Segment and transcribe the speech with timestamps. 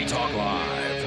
[0.00, 1.04] Free Talk Live.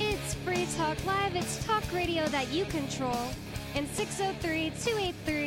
[0.00, 1.36] It's Free Talk Live.
[1.36, 3.12] It's talk radio that you control.
[3.74, 5.43] And 603 283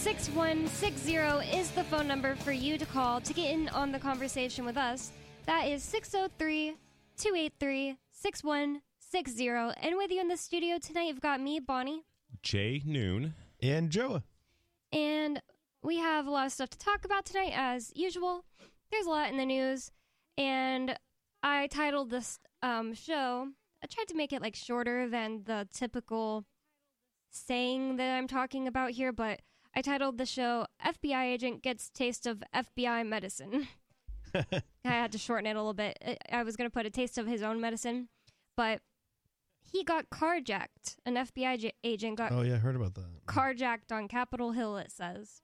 [0.00, 1.14] 6160
[1.54, 4.78] is the phone number for you to call to get in on the conversation with
[4.78, 5.10] us.
[5.44, 6.74] That is 603
[7.18, 9.48] 283 6160.
[9.48, 12.04] And with you in the studio tonight, you've got me, Bonnie,
[12.42, 13.34] Jay Noone.
[13.60, 14.22] And Joa.
[14.90, 15.42] and
[15.82, 18.46] we have a lot of stuff to talk about tonight, as usual.
[18.90, 19.90] There's a lot in the news,
[20.38, 20.98] and
[21.42, 23.48] I titled this um, show.
[23.84, 26.46] I tried to make it like shorter than the typical
[27.28, 29.40] saying that I'm talking about here, but
[29.74, 33.68] I titled the show "FBI Agent Gets Taste of FBI Medicine."
[34.34, 35.98] I had to shorten it a little bit.
[36.04, 38.08] I- I was going to put a taste of his own medicine,
[38.56, 38.80] but
[39.62, 40.96] he got carjacked.
[41.06, 43.26] An FBI j- agent got Oh yeah, I heard about that.
[43.26, 45.42] carjacked on Capitol Hill, it says.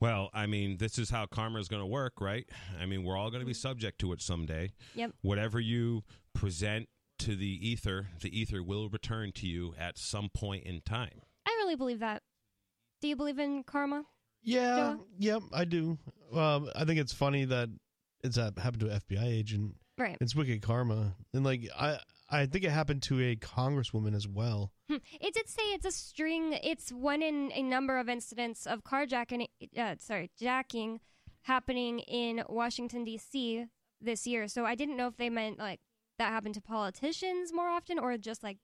[0.00, 2.44] Well, I mean, this is how karma is going to work, right?
[2.80, 3.56] I mean, we're all going to be mm.
[3.56, 4.72] subject to it someday.
[4.96, 5.12] Yep.
[5.22, 6.02] Whatever you
[6.34, 6.88] present
[7.20, 11.22] to the ether, the ether will return to you at some point in time.
[11.46, 12.22] I really believe that.
[13.02, 14.04] Do you believe in karma?
[14.44, 14.98] Yeah, Joa?
[15.18, 15.98] yep, I do.
[16.32, 17.68] Um, I think it's funny that
[18.22, 19.74] it's uh, happened to an FBI agent.
[19.98, 20.16] Right.
[20.20, 21.98] It's wicked karma, and like I,
[22.30, 24.72] I think it happened to a congresswoman as well.
[24.88, 24.96] Hmm.
[25.20, 26.58] It did say it's a string.
[26.62, 29.48] It's one in a number of incidents of carjacking.
[29.76, 31.00] Uh, sorry, jacking
[31.42, 33.66] happening in Washington D.C.
[34.00, 34.46] this year.
[34.46, 35.80] So I didn't know if they meant like
[36.18, 38.58] that happened to politicians more often or just like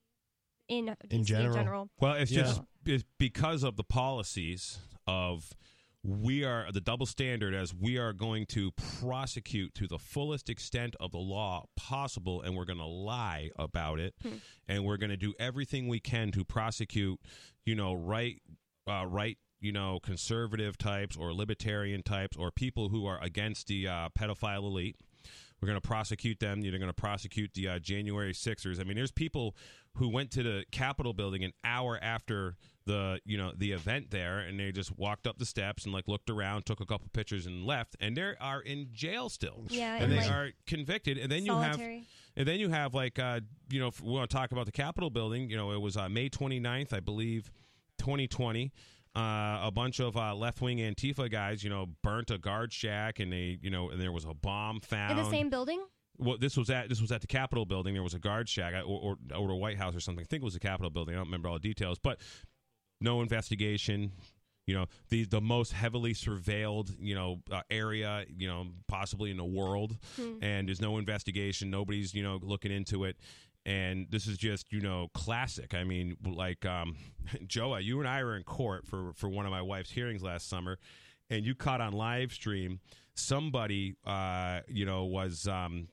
[0.69, 1.53] in DC in general.
[1.53, 1.89] general.
[1.99, 2.43] Well, it's Yeah.
[2.43, 5.53] just it's because of the policies of
[6.01, 8.71] we are the double standard as we are going to
[9.01, 13.99] prosecute to the fullest extent of the law possible and we're going to lie about
[13.99, 14.15] it
[14.67, 17.19] and we're going to do everything we can to prosecute
[17.65, 18.41] you know right
[18.89, 23.85] uh, right you know conservative types or libertarian types or people who are against the
[23.85, 24.95] uh, pedophile elite
[25.61, 26.61] we're going to prosecute them.
[26.61, 28.79] You're going to prosecute the uh, January Sixers.
[28.79, 29.55] I mean, there's people
[29.95, 32.55] who went to the Capitol building an hour after
[32.85, 36.07] the you know the event there, and they just walked up the steps and like
[36.07, 37.95] looked around, took a couple pictures, and left.
[37.99, 39.65] And they are in jail still.
[39.69, 41.17] Yeah, and and, they like, are convicted.
[41.17, 44.29] And then you have and then you have like uh, you know if we want
[44.29, 45.49] to talk about the Capitol building.
[45.49, 47.51] You know, it was uh, May 29th, I believe,
[47.99, 48.71] 2020.
[49.15, 53.33] Uh, a bunch of uh, left-wing Antifa guys, you know, burnt a guard shack, and
[53.33, 55.83] they, you know, and there was a bomb found in the same building.
[56.19, 57.93] well, this was at this was at the Capitol building.
[57.95, 60.23] There was a guard shack, or or, or the White House or something.
[60.23, 61.15] I think it was the Capitol building.
[61.15, 62.19] I don't remember all the details, but
[63.01, 64.11] no investigation.
[64.67, 69.37] You know, the the most heavily surveilled you know uh, area you know possibly in
[69.37, 69.97] the world,
[70.43, 71.71] and there's no investigation.
[71.71, 73.17] Nobody's you know looking into it.
[73.65, 75.73] And this is just, you know, classic.
[75.73, 76.95] I mean, like um,
[77.47, 80.47] Joa, you and I were in court for for one of my wife's hearings last
[80.49, 80.77] summer,
[81.29, 82.79] and you caught on live stream
[83.15, 85.89] somebody, uh, you know, was um,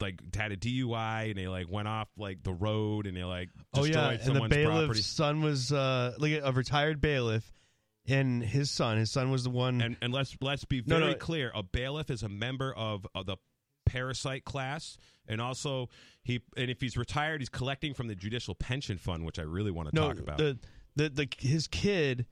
[0.00, 3.50] like had a DUI and they like went off like the road and they like
[3.74, 5.02] Oh yeah, and the bailiff's property.
[5.02, 7.52] son was uh, like a retired bailiff,
[8.08, 9.80] and his son, his son was the one.
[9.82, 11.18] And and let's let's be No, very no.
[11.18, 13.36] clear: a bailiff is a member of, of the
[13.86, 15.88] parasite class, and also
[16.22, 19.70] he and if he's retired, he's collecting from the judicial pension fund, which I really
[19.70, 20.38] want to no, talk about.
[20.38, 20.58] the
[20.96, 22.26] the the his kid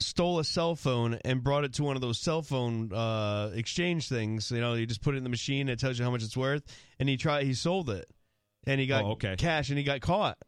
[0.00, 4.08] stole a cell phone and brought it to one of those cell phone uh, exchange
[4.08, 4.50] things.
[4.50, 5.68] You know, you just put it in the machine.
[5.68, 6.62] It tells you how much it's worth,
[6.98, 7.44] and he tried.
[7.46, 8.06] He sold it,
[8.66, 9.36] and he got Oh, okay.
[9.36, 10.38] cash, and he got caught.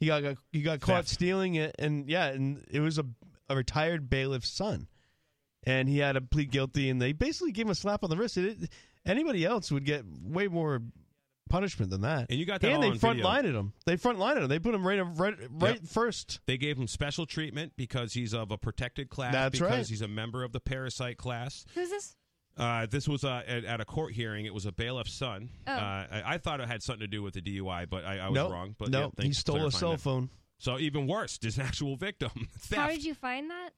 [0.00, 1.08] He got, got he got caught Theft.
[1.08, 3.04] stealing it, and yeah, and it was a
[3.50, 4.86] a retired bailiff's son,
[5.64, 8.16] and he had to plead guilty, and they basically gave him a slap on the
[8.16, 8.36] wrist.
[8.36, 8.70] It,
[9.08, 10.82] anybody else would get way more
[11.48, 12.26] punishment than that.
[12.30, 13.28] And you got that and they on front video.
[13.28, 13.72] lined him.
[13.86, 14.48] They front lined him.
[14.48, 15.84] They put him right right right Yep.
[15.88, 16.40] first.
[16.46, 19.32] They gave him special treatment because he's of a protected class.
[19.32, 19.86] That's because right.
[19.88, 21.64] he's a member of the parasite class.
[21.74, 22.16] Who's this?
[22.56, 24.44] Uh, this was uh, at, at a court hearing.
[24.44, 25.48] It was a bailiff's son.
[25.66, 25.72] Oh.
[25.72, 28.28] Uh, I, I thought it had something to do with the DUI, but I, I
[28.28, 28.74] was no, wrong.
[28.76, 30.00] But no, yeah, he stole a clarifying cell that.
[30.00, 30.30] phone.
[30.58, 32.30] So even worse, there's an actual victim.
[32.58, 32.74] Theft.
[32.80, 33.70] How did you find that?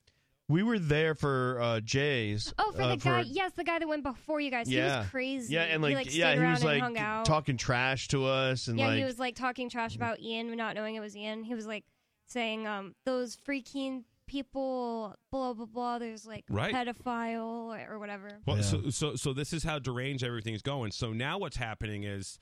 [0.51, 2.53] We were there for uh, Jay's.
[2.59, 3.25] Oh, for uh, the guy.
[3.27, 4.67] Yes, the guy that went before you guys.
[4.69, 5.55] He was crazy.
[5.55, 7.25] Yeah, and like, he, like, yeah, he was and like hung out.
[7.25, 10.75] talking trash to us, and yeah, like he was like talking trash about Ian, not
[10.75, 11.45] knowing it was Ian.
[11.45, 11.85] He was like
[12.27, 15.99] saying, um, those freaking people, blah blah blah.
[16.01, 16.75] There's like Right.
[16.75, 18.39] pedophile or, or whatever.
[18.45, 18.63] Well, Yeah.
[18.63, 20.91] so, so so this is how deranged everything's going.
[20.91, 22.41] So now what's happening is,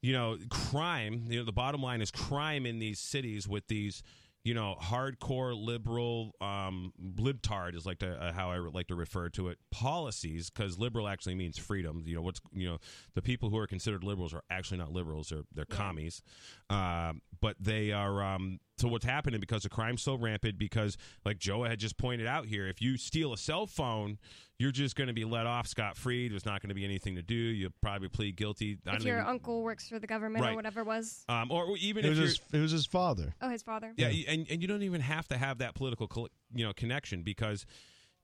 [0.00, 1.24] you know, crime.
[1.28, 4.02] You know, the bottom line is crime in these cities with these
[4.42, 9.28] you know, hardcore liberal, um, libtard is like to, uh, how I like to refer
[9.30, 9.58] to it.
[9.70, 12.02] Policies, because liberal actually means freedom.
[12.06, 12.78] You know, what's you know,
[13.14, 15.76] the people who are considered liberals are actually not liberals; they're they're Yeah.
[15.76, 16.22] commies.
[16.70, 18.22] Um, but they are.
[18.22, 20.58] Um, so what's happening because the crime's so rampant?
[20.58, 24.18] Because like Joa had just pointed out here, if you steal a cell phone,
[24.58, 26.28] you're just going to be let off scot free.
[26.28, 27.34] There's not going to be anything to do.
[27.34, 28.78] You'll probably plead guilty.
[28.86, 30.52] I If your even- uncle works for the government Right.
[30.52, 31.24] or whatever it was.
[31.28, 33.34] um, or even It if was you're his, it was his father.
[33.40, 33.92] Oh, his father.
[33.96, 37.22] yeah, y- and and you don't even have to have that political you know connection
[37.22, 37.64] because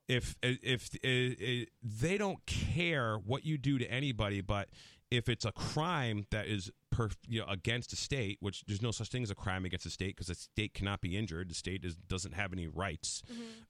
[0.08, 4.68] if if uh, uh, they don't care what you do to anybody, but
[5.10, 8.90] if it's a crime that is per, you know against a state, which there's no
[8.90, 11.54] such thing as a crime against a state because the state cannot be injured, the
[11.54, 13.22] state is, doesn't have any rights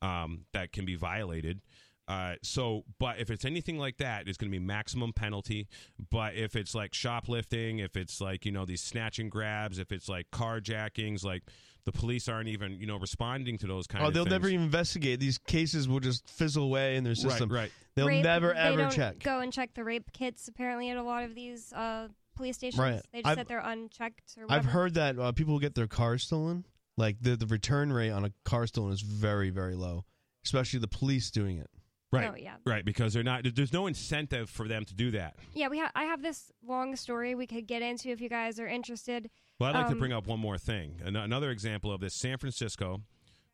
[0.02, 1.60] um, that can be violated.
[2.08, 5.66] Uh, so, but if it's anything like that, it's going to be maximum penalty.
[6.10, 9.90] But if it's like shoplifting, if it's like you know these snatch and grabs, if
[9.90, 11.42] it's like carjackings, like
[11.84, 14.30] the police aren't even you know responding to those kind Oh, of they'll things.
[14.32, 15.18] never even investigate.
[15.18, 17.50] These cases will just fizzle away in their system.
[17.50, 17.72] Right, right.
[17.96, 19.18] They'll Rape, never they ever don't check.
[19.24, 20.46] Go and check the rape kits.
[20.46, 22.06] Apparently, at a lot of these uh,
[22.36, 23.02] police stations, Right.
[23.12, 24.34] they just I've- sit there unchecked.
[24.38, 24.58] Or whatever.
[24.68, 26.64] I've heard that uh, people who get their cars stolen,
[26.96, 30.04] like the the return rate on a car stolen is very very low,
[30.44, 31.70] especially the police doing it.
[32.12, 32.30] Right.
[32.32, 32.54] Oh, yeah.
[32.64, 33.42] Right, because they're not.
[33.54, 35.34] There's no incentive for them to do that.
[35.54, 38.60] Yeah, we ha- I have this long story we could get into if you guys
[38.60, 39.28] are interested.
[39.58, 41.00] Well, I'd like to Um, bring up one more thing.
[41.04, 43.02] An- another example of this: San Francisco,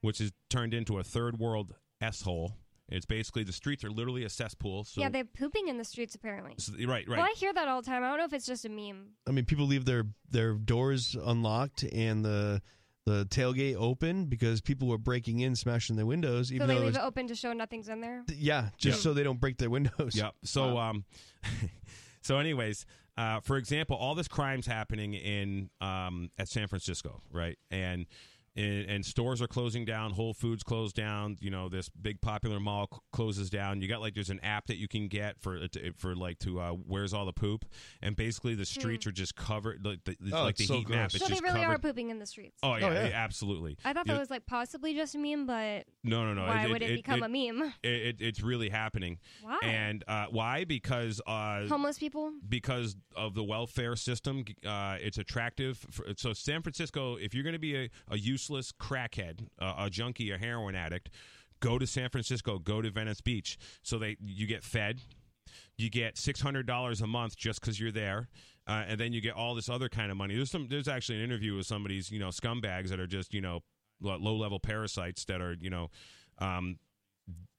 [0.03, 2.53] which is turned into a third world s hole.
[2.93, 4.85] It's basically the streets are literally a cesspool.
[4.85, 6.55] So, yeah, they're pooping in the streets apparently.
[6.59, 7.09] so- right, right.
[7.09, 8.05] Well, I hear that all the time.
[8.05, 9.09] I don't know if it's just a meme.
[9.27, 12.63] I mean, people leave their their doors unlocked and the
[13.05, 16.49] the tailgate open because people were breaking in, smashing their windows.
[16.51, 18.23] So Even they though, it leave was, it open to show nothing's in there.
[18.33, 19.03] yeah, just Yeah.
[19.03, 20.15] so they don't break their windows.
[20.15, 20.35] Yep.
[20.45, 21.05] So, um,
[22.23, 22.87] so anyways,
[23.17, 27.59] uh, for example, all this crime's happening in um, at San Francisco, right?
[27.71, 28.07] And,
[28.57, 30.13] and and stores are closing down.
[30.13, 31.37] Whole Foods closed down.
[31.41, 33.81] You know, this big popular mall c- closes down.
[33.81, 36.61] You got like there's an app that you can get for uh, for like to
[36.61, 37.65] uh, where's all the poop,
[38.03, 39.85] and basically the streets are just covered.
[39.85, 40.99] Like the, it's Oh, like it's the so heat map.
[41.11, 41.15] gross.
[41.15, 42.59] It's so they just really are pooping in the streets.
[42.63, 43.09] Oh yeah, Oh, yeah.
[43.09, 43.77] yeah, absolutely.
[43.85, 44.15] I thought Yeah.
[44.15, 46.47] that was like possibly just a meme, but No, no, no.
[46.47, 47.73] why would it, become it, a meme?
[47.83, 49.19] it, it, it's really happening.
[49.43, 49.59] Why?
[49.63, 50.65] And uh, why?
[50.65, 52.33] Because uh, Homeless people.
[52.49, 54.45] because of the welfare system.
[54.67, 55.79] Uh, it's attractive.
[55.91, 59.91] For, so San Francisco, if you're going to be a, a useless crackhead, uh, a
[59.91, 61.11] junkie, a heroin addict,
[61.61, 62.59] go to San Francisco.
[62.59, 63.59] Go to Venice Beach.
[63.83, 65.01] So they you get fed.
[65.77, 68.29] You get six hundred dollars a month just because you're there,
[68.67, 70.35] uh, and then you get all this other kind of money.
[70.35, 70.69] There's some.
[70.69, 73.61] There's actually an interview with somebody's you know scumbags that are just you know
[74.01, 75.91] low level parasites that are you know.
[76.39, 76.79] Um,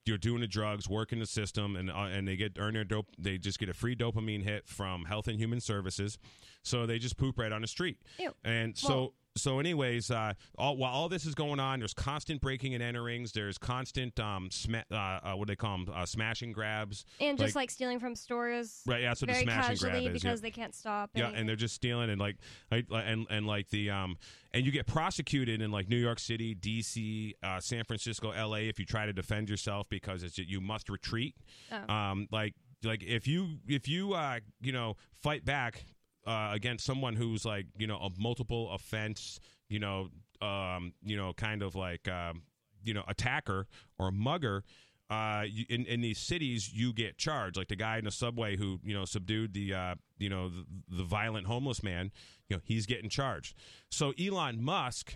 [0.06, 3.08] you're doing the drugs, working the system, and uh, and they get earn their dope.
[3.18, 6.18] They just get a free dopamine hit from Health and Human Services,
[6.62, 7.98] so they just poop right on the street.
[8.20, 8.34] Ew.
[8.44, 8.90] And so.
[8.90, 12.84] Well- so, anyways, uh, all, while all this is going on, there's constant breaking and
[12.84, 13.32] enterings.
[13.32, 17.06] There's constant, um, sma- uh, uh, what do they call them, uh, smash and grabs.
[17.20, 19.92] And just like, stealing from stores right, yeah, that's what the very smash and grab
[19.94, 20.22] casually is.
[20.22, 20.44] because yeah.
[20.44, 21.10] they can't stop.
[21.14, 21.40] Yeah, anything.
[21.40, 22.38] and they're just stealing and like,
[22.72, 24.18] like and and like the um
[24.54, 28.68] and you get prosecuted in like New York City, D.C., uh, San Francisco, L.A.
[28.68, 31.36] if you try to defend yourself because it's you must retreat.
[31.72, 31.94] Oh.
[31.94, 32.54] Um, like
[32.84, 35.86] like if you if you uh you know fight back
[36.26, 39.40] uh, against someone who's like you know a multiple offense,
[39.70, 40.10] you know
[40.42, 42.42] um you know kind of like um
[42.84, 43.66] you know attacker
[43.98, 44.64] or mugger
[45.10, 47.58] uh, in in these cities, you get charged.
[47.58, 50.66] Like the guy in the subway who you know subdued the uh, you know the,
[50.90, 52.12] the violent homeless man,
[52.50, 53.56] you know he's getting charged.
[53.92, 55.16] So Elon Musk,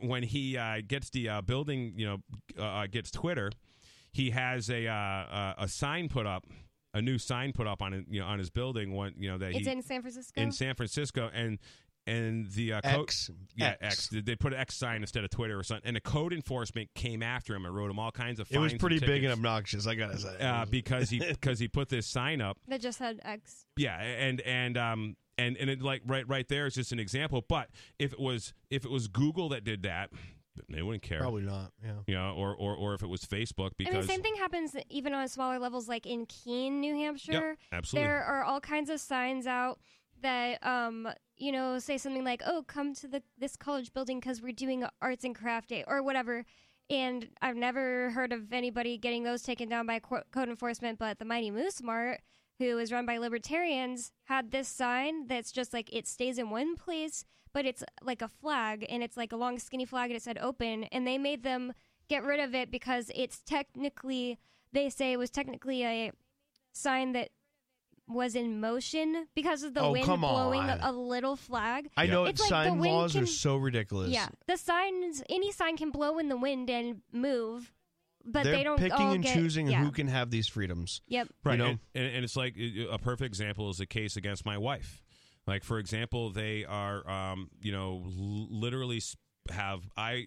[0.00, 3.50] when he uh, gets the uh, building, you know, uh, gets Twitter,
[4.12, 6.44] he has a uh, uh, a sign put up,
[6.94, 8.92] a new sign put up on it, you know on his building.
[8.92, 10.40] One you know that it's he in San Francisco.
[10.40, 11.58] in San Francisco and.
[12.04, 14.12] And the uh, code, X, yeah, X.
[14.12, 14.24] X.
[14.24, 15.86] They put an X sign instead of Twitter or something.
[15.86, 18.48] And the code enforcement came after him and wrote him all kinds of.
[18.50, 19.86] It was pretty and big and obnoxious.
[19.86, 20.36] I gotta say.
[20.40, 22.58] uh, because he because he put this sign up.
[22.66, 23.66] that just had X.
[23.76, 27.44] Yeah, and and um and and it like right right there is just an example.
[27.48, 27.68] But
[28.00, 30.10] if it was if it was Google that did that,
[30.68, 31.20] they wouldn't care.
[31.20, 31.72] Probably not.
[31.84, 31.92] Yeah.
[32.06, 32.30] Yeah.
[32.30, 35.14] or, or or if it was Facebook I mean, because the same thing happens even
[35.14, 37.32] on smaller levels, like in Keene, New Hampshire.
[37.32, 38.06] Yep, absolutely.
[38.06, 39.80] There are all kinds of signs out
[40.20, 44.40] that, um, you know, say something like, "Oh, come to the this college building because
[44.42, 46.44] we're doing arts and craft day" or whatever.
[46.90, 51.18] And I've never heard of anybody getting those taken down by co- code enforcement, but
[51.18, 52.20] the Mighty Moose Mart,
[52.58, 56.76] who is run by libertarians, had this sign that's just like it stays in one
[56.76, 60.22] place, but it's like a flag, and it's like a long skinny flag, and it
[60.22, 61.72] said "open," and they made them
[62.08, 64.38] get rid of it because it's technically
[64.72, 66.12] they say it was technically a
[66.72, 67.30] sign that
[68.08, 70.80] was in motion because of the Oh, wind blowing a, on.
[70.80, 71.88] a little flag.
[71.96, 74.10] I know It's like the sign wind laws can- are so ridiculous.
[74.10, 77.72] Yeah, the signs, any sign can blow in the wind and move,
[78.24, 79.82] but They're they don't picking all and get- choosing yeah.
[79.82, 81.00] who can have these freedoms.
[81.08, 81.28] Yep.
[81.44, 81.58] Right.
[81.58, 81.66] know?
[81.66, 85.02] And, and, and it's like a perfect example is the case against my wife.
[85.46, 89.00] Like, for example, they are, um, you know, l- literally
[89.50, 90.26] have, I,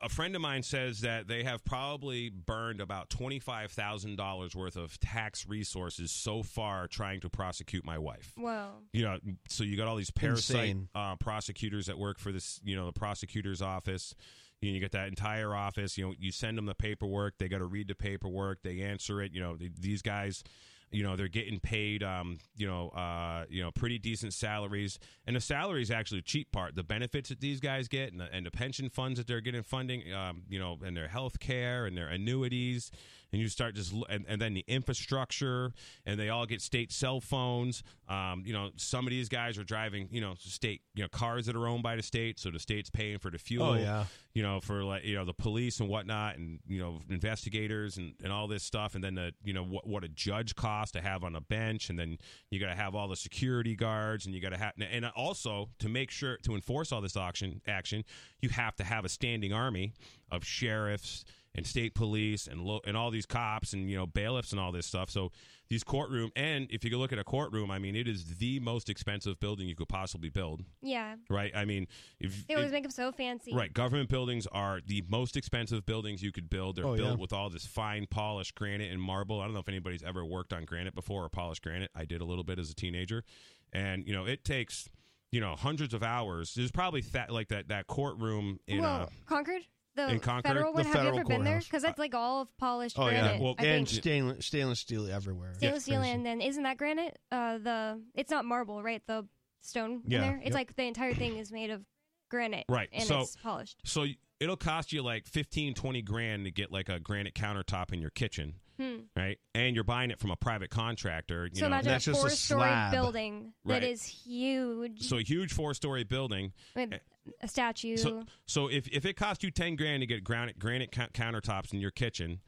[0.00, 5.46] a friend of mine says that they have probably burned about $25,000 worth of tax
[5.46, 8.32] resources so far trying to prosecute my wife.
[8.36, 8.72] Wow.
[8.92, 9.18] you know,
[9.48, 12.92] so you got all these parasite uh, prosecutors that work for this, you know, the
[12.92, 14.14] prosecutor's office.
[14.60, 15.98] You, know, you get that entire office.
[15.98, 17.34] You know, you send them the paperwork.
[17.38, 18.62] They got to read the paperwork.
[18.62, 19.32] They answer it.
[19.32, 20.42] You know, th- these guys,
[20.90, 24.98] you know, they're getting paid, um, you know, uh, you know, pretty decent salaries.
[25.26, 26.76] And the salary is actually the cheap part.
[26.76, 29.62] The benefits that these guys get, and the, and the pension funds that they're getting
[29.62, 32.90] funding, um, you know, and their health care and their annuities
[33.32, 35.72] and you start just and, and then the infrastructure
[36.04, 37.82] and they all get state cell phones.
[38.08, 41.46] Um, you know some of these guys are driving you know state you know cars
[41.46, 44.04] that are owned by the state so the state's paying for the fuel Oh, yeah.
[44.32, 48.14] you know for like you know the police and whatnot and you know investigators and,
[48.22, 48.94] and all this stuff.
[48.94, 51.90] And then the you know what, what a judge costs to have on a bench.
[51.90, 52.18] And then
[52.50, 55.68] you got to have all the security guards and you got to have and also
[55.80, 58.04] to make sure to enforce all this auction action
[58.40, 59.92] you have to have a standing army
[60.30, 61.24] of sheriffs
[61.56, 64.70] and state police and lo- and all these cops and you know bailiffs and all
[64.72, 65.10] this stuff.
[65.10, 65.32] So
[65.68, 68.88] these courtroom and if you look at a courtroom, I mean, it is the most
[68.88, 70.62] expensive building you could possibly build.
[70.82, 71.16] Yeah.
[71.28, 71.50] Right?
[71.56, 71.88] I mean,
[72.20, 73.52] if They always if- make them so fancy.
[73.54, 76.76] Right, government buildings are the most expensive buildings you could build.
[76.76, 77.20] They're Oh, built yeah.
[77.20, 79.40] with all this fine polished granite and marble.
[79.40, 81.90] I don't know if anybody's ever worked on granite before or polished granite.
[81.96, 83.24] I did a little bit as a teenager,
[83.72, 84.88] and you know it takes
[85.32, 86.54] you know hundreds of hours.
[86.54, 89.62] There's probably that like that that courtroom in well, uh, Concord?
[89.96, 90.44] The in Concord?
[90.54, 90.84] federal The one?
[90.84, 91.54] Have you federal ever been there?
[91.54, 91.64] courthouse.
[91.64, 93.36] Because that's like all of polished Oh granite.
[93.36, 94.02] yeah, Well, I and think.
[94.02, 95.54] stainless stainless steel everywhere.
[95.56, 96.12] stainless It's steel, crazy.
[96.12, 97.18] and then isn't that granite?
[97.32, 99.02] Uh, the it's not marble, right?
[99.06, 99.26] The
[99.62, 100.36] stone Yeah, in there.
[100.36, 100.54] It's yep.
[100.54, 101.82] like the entire thing is made of
[102.28, 103.78] granite, Right, And so- it's polished.
[103.84, 104.06] So
[104.40, 108.10] it'll cost you like 15, 20 grand to get like a granite countertop in your
[108.10, 108.96] kitchen, Hmm.
[109.16, 109.38] right?
[109.54, 111.46] And you're buying it from a private contractor.
[111.46, 112.92] You So know, imagine that's a just a four-story slab.
[112.92, 113.80] building Right.
[113.80, 116.52] that is huge so a huge four story building.
[116.74, 116.92] with
[117.40, 117.96] a statue.
[117.96, 121.72] So so if if it costs you ten grand to get granite granite cou- countertops
[121.72, 122.40] in your kitchen.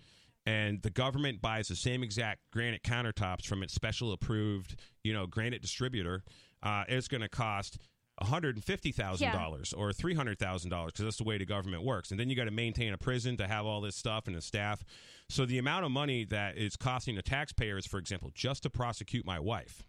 [0.47, 5.27] And the government buys the same exact granite countertops from its special approved, you know,
[5.27, 6.25] granite distributor.
[6.63, 7.77] Uh, it's going to cost
[8.19, 11.37] one hundred and fifty thousand dollars or three hundred thousand dollars because that's the way
[11.37, 12.11] the government works.
[12.11, 14.41] And then you got to maintain a prison to have all this stuff and a
[14.41, 14.83] staff.
[15.29, 19.27] So the amount of money that is costing the taxpayers, for example, just to prosecute
[19.27, 19.83] my wife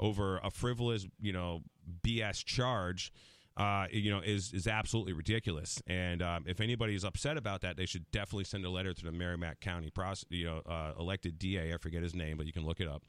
[0.00, 1.60] over a frivolous, you know,
[2.02, 3.12] BS charge,
[3.56, 5.82] uh, you know, is is absolutely ridiculous.
[5.86, 9.04] And um, if anybody is upset about that, they should definitely send a letter to
[9.04, 11.72] the Merrimack County, pros- you know, uh, elected DA.
[11.72, 13.02] I forget his name, but you can look it up.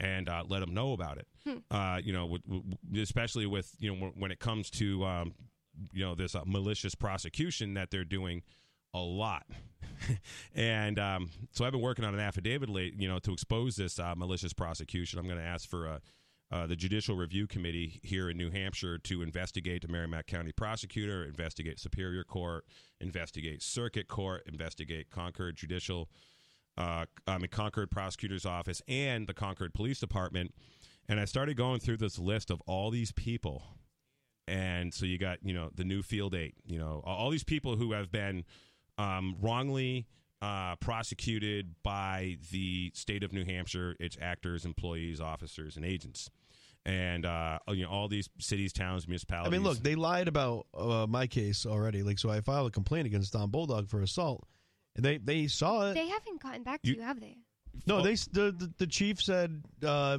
[0.00, 1.28] And uh, let them know about it.
[1.70, 2.64] Uh, you know, with, with,
[2.96, 5.34] especially with you know when, when it comes to um,
[5.92, 8.42] you know this uh, malicious prosecution that they're doing
[8.92, 9.46] a lot.
[10.54, 13.98] and um, so I've been working on an affidavit, late, you know, to expose this
[13.98, 15.18] uh, malicious prosecution.
[15.18, 15.98] I'm going to ask for uh,
[16.54, 21.24] uh, the Judicial Review Committee here in New Hampshire to investigate the Merrimack County prosecutor,
[21.24, 22.64] investigate Superior Court,
[23.00, 26.08] investigate Circuit Court, investigate Concord Judicial,
[26.78, 30.54] uh, I mean Concord Prosecutor's Office, and the Concord Police Department.
[31.08, 33.64] And I started going through this list of all these people
[34.46, 37.76] and so you got you know the new field eight you know all these people
[37.76, 38.44] who have been
[38.98, 40.06] um, wrongly
[40.44, 46.30] uh, prosecuted by the state of new hampshire its actors employees officers and agents
[46.86, 49.50] and uh, you know all these cities towns municipalities.
[49.50, 52.02] I mean, look, they lied about uh, my case already.
[52.02, 54.46] Like, so I filed a complaint against Don Bolduc for assault.
[54.96, 55.94] And they they saw it.
[55.94, 57.36] they haven't gotten back to You- you, have they?
[57.86, 60.18] no, they the, the the chief said uh,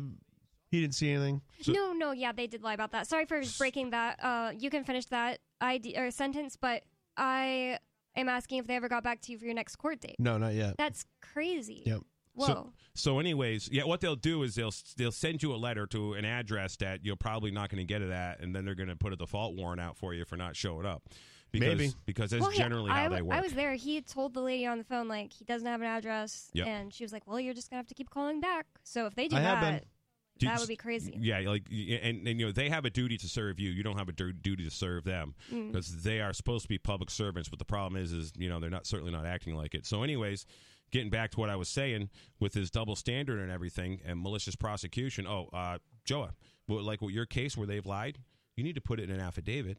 [0.72, 1.42] he didn't see anything.
[1.62, 3.06] So- no, no, yeah, they did lie about that.
[3.08, 4.20] Sorry for breaking that.
[4.24, 6.82] Uh, you can finish that ID or sentence, but
[7.16, 7.78] I
[8.16, 10.16] am asking if they ever got back to you for your next court date.
[10.20, 10.76] No, not yet.
[10.78, 11.84] That's crazy.
[11.86, 12.02] Yep.
[12.34, 12.46] Whoa.
[12.48, 16.14] So, so, anyways, yeah, what they'll do is they'll they'll send you a letter to
[16.14, 18.90] an address that you're probably not going to get it at, and then they're going
[18.90, 21.04] to put a default warrant out for you for not showing up.
[21.52, 21.94] Because, Maybe.
[22.06, 23.38] because that's well, yeah, generally I, how w- they work.
[23.38, 23.76] I was there.
[23.76, 26.68] He told the lady on the phone like he doesn't have an address, Yep.
[26.68, 29.16] and she was like, "Well, you're just gonna have to keep calling back." So if
[29.16, 29.90] they do I have that, been.
[30.38, 31.16] Dude, that would be crazy.
[31.20, 33.70] Yeah, like and, and you know they have a duty to serve you.
[33.70, 35.72] You don't have a du- duty to serve them Mm.
[35.72, 37.48] because they are supposed to be public servants.
[37.50, 39.86] But the problem is, is you know they're not certainly not acting like it.
[39.86, 40.46] So, anyways,
[40.92, 44.56] getting back to what I was saying with his double standard and everything and malicious
[44.56, 45.26] prosecution.
[45.26, 46.32] Oh, uh, Joa,
[46.68, 48.18] well, like with your case where they've lied,
[48.58, 49.78] you need to put it in an affidavit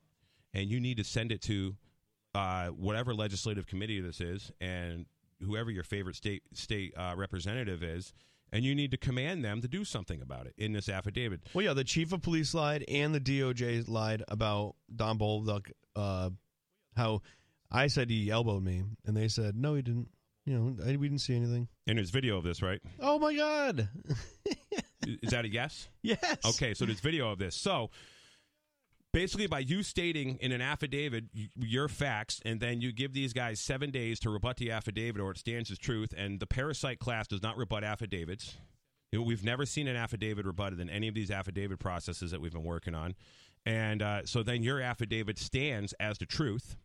[0.54, 1.76] and you need to send it to
[2.34, 5.06] uh, whatever legislative committee this is and
[5.42, 8.12] whoever your favorite state state uh, representative is,
[8.53, 11.41] and you need to command them to do something about it in this affidavit.
[11.55, 16.31] Well, yeah, the chief of police lied and the DOJ lied about Don Bolduc, uh,
[16.97, 17.23] how
[17.71, 20.09] I said he elbowed me, and they said no, he didn't.
[20.45, 21.67] You know, I, we didn't see anything.
[21.88, 22.81] And there's video of this, right?
[23.00, 23.88] Oh my god!
[25.07, 25.88] Is that a yes?
[26.03, 26.38] yes.
[26.45, 27.57] Okay, so there's video of this.
[27.57, 27.91] So
[29.16, 31.25] basically, by you stating in an affidavit
[31.58, 35.30] your facts, and then you give these guys seven days to rebut the affidavit or
[35.30, 38.58] it stands as truth, and the parasite class does not rebut affidavits.
[39.11, 42.62] We've never seen an affidavit rebutted in any of these affidavit processes that we've been
[42.62, 43.14] working on.
[43.64, 46.76] And uh, so then your affidavit stands as the truth.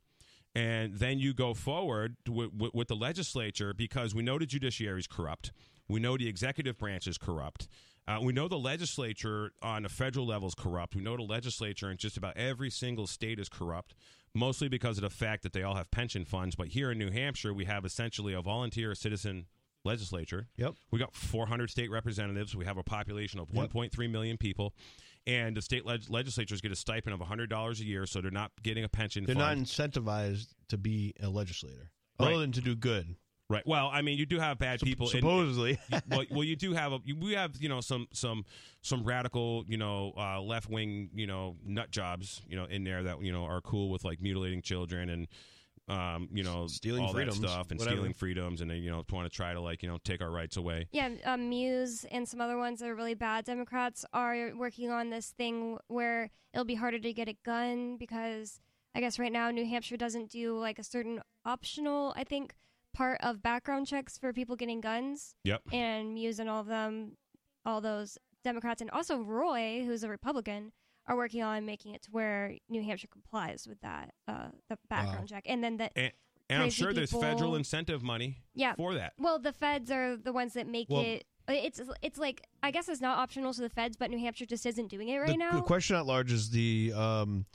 [0.55, 5.01] And then you go forward with, with, with the legislature because we know the judiciary
[5.01, 5.51] is corrupt.
[5.89, 7.67] We know the executive branch is corrupt.
[8.07, 10.95] Uh, we know the legislature on a federal level is corrupt.
[10.95, 13.93] We know the legislature in just about every single state is corrupt,
[14.33, 16.55] mostly because of the fact that they all have pension funds.
[16.55, 19.45] But here in New Hampshire, we have essentially a volunteer citizen
[19.85, 20.47] legislature.
[20.57, 20.73] Yep.
[20.91, 22.55] We got 400 state representatives.
[22.55, 23.71] We have a population of Yep.
[23.71, 24.73] 1.3 million people.
[25.27, 28.51] And the state leg- legislatures get a stipend of $100 a year, so they're not
[28.63, 29.59] getting a pension They're fund.
[29.61, 32.29] not incentivized to be a legislator, Right.
[32.31, 33.15] other than to do good.
[33.51, 33.67] Right.
[33.67, 35.07] Well, I mean, you do have bad people.
[35.07, 35.77] in- supposedly.
[36.09, 38.45] well, well, you do have a, you, we have you know some some
[38.81, 43.03] some radical you know uh, left wing you know nut jobs you know in there
[43.03, 45.27] that you know are cool with like mutilating children and
[45.89, 47.97] um, you know Stealing all freedoms, that stuff and whatever.
[47.97, 50.31] stealing freedoms and they you know want to try to like you know take our
[50.31, 50.87] rights away.
[50.91, 55.09] Yeah, um, Meuse and some other ones that are really bad Democrats are working on
[55.09, 58.61] this thing where it'll be harder to get a gun because
[58.95, 62.55] I guess right now New Hampshire doesn't do like a certain optional, I think,
[62.93, 65.35] part of background checks for people getting guns.
[65.43, 65.61] Yep.
[65.71, 67.17] And Meuse and all of them,
[67.65, 70.71] all those Democrats, and also Roy, who's a Republican,
[71.07, 75.29] are working on making it to where New Hampshire complies with that, uh, the background
[75.29, 75.43] check.
[75.47, 76.11] And then that, And,
[76.49, 79.13] and I'm sure there's federal incentive money yeah, for that.
[79.17, 81.25] well, the feds are the ones that make Well- it.
[81.47, 84.65] It's it's like I guess it's not optional to the feds, but New Hampshire just
[84.65, 85.51] isn't doing it right the, now.
[85.51, 87.45] the question at large is the um,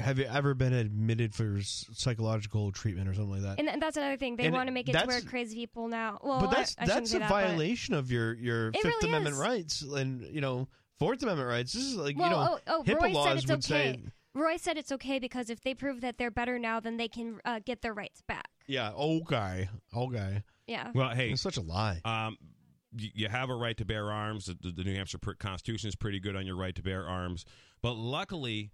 [0.00, 3.58] have you ever been admitted for psychological treatment or something like that?
[3.58, 4.36] and that's another thing.
[4.36, 6.18] They And want to make it to where that's- crazy people now.
[6.22, 9.34] Well, but that's I, I that's a that, violation of your your Fifth really Amendment
[9.34, 9.40] is.
[9.40, 11.72] rights and you know Fourth Amendment rights.
[11.72, 13.92] This is like Well, you know oh, oh, HIPAA Roy laws said it's would okay.
[13.94, 14.00] say
[14.34, 17.40] Roy said it's okay because if they prove that they're better now, then they can
[17.46, 18.48] uh, get their rights back.
[18.66, 20.42] yeah okay okay.
[20.66, 20.90] Yeah.
[20.94, 22.00] Well, hey, It's such a lie.
[22.04, 22.36] Um,
[22.98, 24.46] you have a right to bear arms.
[24.46, 27.44] The, the New Hampshire Constitution is pretty good on your right to bear arms.
[27.82, 28.72] But luckily,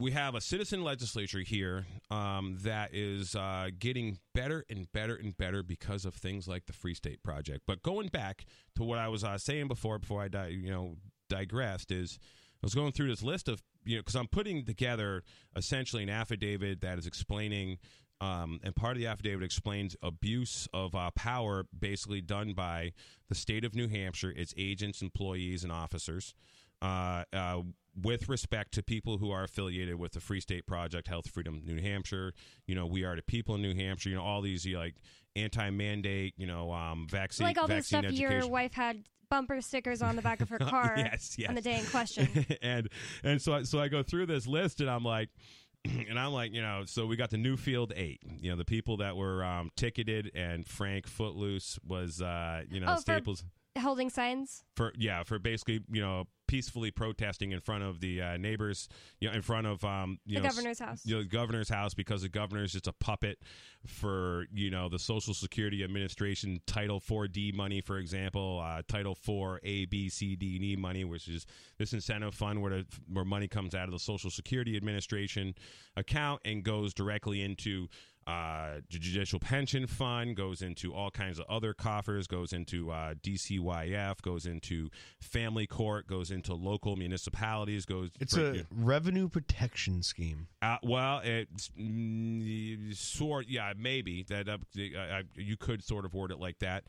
[0.00, 5.36] we have a citizen legislature here um, that is uh, getting better and better and
[5.36, 7.62] better because of things like the Free State Project.
[7.66, 8.44] But going back
[8.76, 10.96] to what I was uh, saying before, before I di- you know
[11.28, 12.18] digressed, is
[12.62, 15.24] I was going through this list of you know because I'm putting together
[15.56, 17.78] essentially an affidavit that is explaining
[18.20, 22.92] um, and part of the affidavit explains abuse of uh, power basically done by
[23.28, 26.34] the state of New Hampshire, its agents, employees, and officers.
[26.80, 27.62] Uh, uh,
[28.02, 31.80] with respect to people who are affiliated with the Free State Project, Health Freedom New
[31.80, 32.32] Hampshire,
[32.66, 34.80] you know, we are the people in New Hampshire, you know, all these you know,
[34.80, 34.96] like
[35.36, 40.00] anti-mandate, you know, um, vaccine, like all the vaccine stuff your wife had bumper stickers
[40.00, 41.48] on the back of her car yes, yes.
[41.48, 42.28] on the day in question.
[42.62, 42.88] and
[43.22, 45.28] and so I, so I go through this list and I'm like
[45.84, 48.96] and I'm like, you know, so we got the Newfield Eight, you know, the people
[48.98, 53.44] that were um, ticketed, and Frank Footloose was, uh, you know, Oh, Staples
[53.78, 54.64] Holding signs.
[54.74, 58.88] for yeah for basically you know peacefully protesting in front of the uh, neighbors,
[59.20, 61.06] you know, in front of um, you The know, governor's house.
[61.06, 63.38] you know, the governor's house because the governor is just a puppet
[63.86, 69.60] for you know the Social Security Administration Title 4D money, for example, uh, Title 4
[69.62, 71.46] A, B, C, D, and E money, which is
[71.78, 75.54] this incentive fund where the, where money comes out of the Social Security Administration
[75.96, 77.86] account and goes directly into
[78.28, 84.20] uh, judicial pension fund goes into all kinds of other coffers, goes into uh, DCYF,
[84.20, 88.10] goes into family court, goes into local municipalities, goes.
[88.20, 90.48] It's for- a revenue protection scheme.
[90.60, 94.58] uh, well, it's mm, sort, yeah, maybe that uh,
[94.98, 96.84] uh, you could sort of word it like that.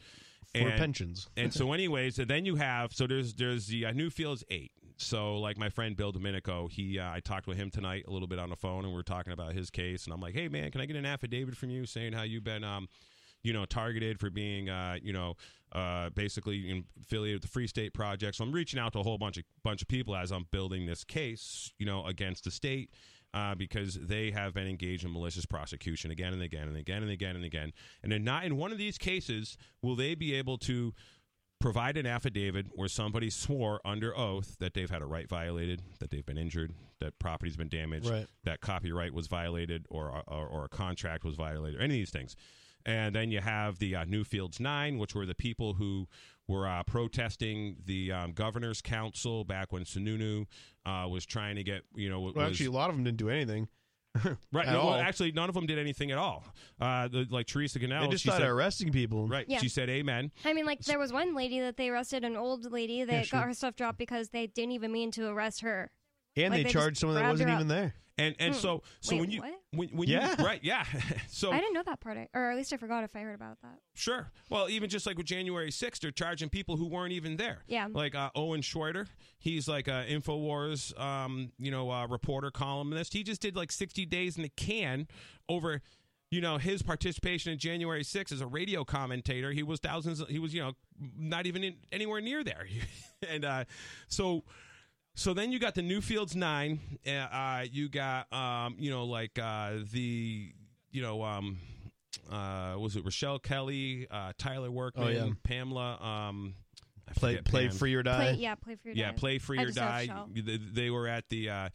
[0.53, 1.29] For And- pensions.
[1.37, 4.71] and so, anyways, so then you have so there's there's the uh, Newfields eight.
[5.01, 8.27] So, like my friend Bill Domenico, he uh, I talked with him tonight a little
[8.27, 10.03] bit on the phone, and we are talking about his case.
[10.03, 12.43] And I'm like, hey man, can I get an affidavit from you saying how you've
[12.43, 12.89] been, um,
[13.41, 15.35] you know, targeted for being, uh, you know,
[15.71, 18.35] uh, basically affiliated with the Free State Project.
[18.35, 20.85] So I'm reaching out to a whole bunch of bunch of people as I'm building
[20.85, 22.91] this case, you know, against the state.
[23.31, 27.11] Uh, because they have been engaged in malicious prosecution again and again and again and
[27.11, 30.57] again and again, and then not in one of these cases will they be able
[30.57, 30.95] to
[31.59, 36.09] provide an affidavit where somebody swore under oath that they've had a right violated, that
[36.09, 38.27] they've been injured, that property's been damaged, Right.
[38.45, 42.11] that copyright was violated, or, or or a contract was violated, or any of these
[42.11, 42.35] things.
[42.85, 46.07] And then you have the uh, Newfields Nine, which were the people who
[46.47, 50.45] were uh, protesting the um, governor's council back when Sununu
[50.85, 53.17] uh, was trying to get you know Well, was- actually, a lot of them didn't
[53.17, 53.67] do anything.
[54.51, 54.67] right.
[54.67, 56.43] at no, well, actually, none of them did anything at all.
[56.81, 59.27] Uh, the, like Teresa Canal, they just she started said, arresting people.
[59.27, 59.45] right.
[59.47, 59.59] Yeah.
[59.59, 62.71] She said, "Amen." I mean, like there was one lady that they arrested, an old
[62.71, 63.39] lady that Yeah, sure.
[63.39, 65.91] got her stuff dropped because they didn't even mean to arrest her.
[66.43, 67.93] And Like, they they charged someone that wasn't even there.
[68.17, 68.59] And and Hmm.
[68.59, 69.53] so so Wait, when you what?
[69.71, 70.35] when, when Yeah.
[70.37, 70.83] you right yeah
[71.29, 73.61] so I didn't know that part, or at least I forgot if I heard about
[73.61, 73.79] that.
[73.95, 74.29] Sure.
[74.49, 77.63] Well, even just like with January 6th, they're charging people who weren't even there.
[77.67, 77.87] Yeah.
[77.89, 83.13] Like uh, Owen Shroyer, he's like a Infowars, um, you know, uh, reporter columnist.
[83.13, 85.07] He just did like 60 days in the can
[85.47, 85.81] over,
[86.29, 89.53] you know, his participation in January 6th as a radio commentator.
[89.53, 90.21] He was thousands.
[90.27, 90.73] He was, you know,
[91.17, 92.67] not even in, anywhere near there.
[93.29, 93.63] and uh,
[94.09, 94.43] so.
[95.19, 96.79] So then you got the Newfields Nine.
[97.05, 100.53] Uh, uh, you got, um, you know, like uh, the,
[100.91, 101.57] you know, um,
[102.31, 105.29] uh, was it Rochelle Kelly, uh, Tyler Workman, Oh, yeah.
[105.43, 105.97] Pamela?
[106.01, 106.55] Um,
[107.09, 107.75] I Play, play Pam.
[107.75, 108.17] free or die.
[108.17, 109.01] Play, yeah, play for your die.
[109.01, 109.17] Yeah, die.
[109.17, 110.09] play free I or die.
[110.33, 111.49] They, they were at the.
[111.49, 111.69] Uh,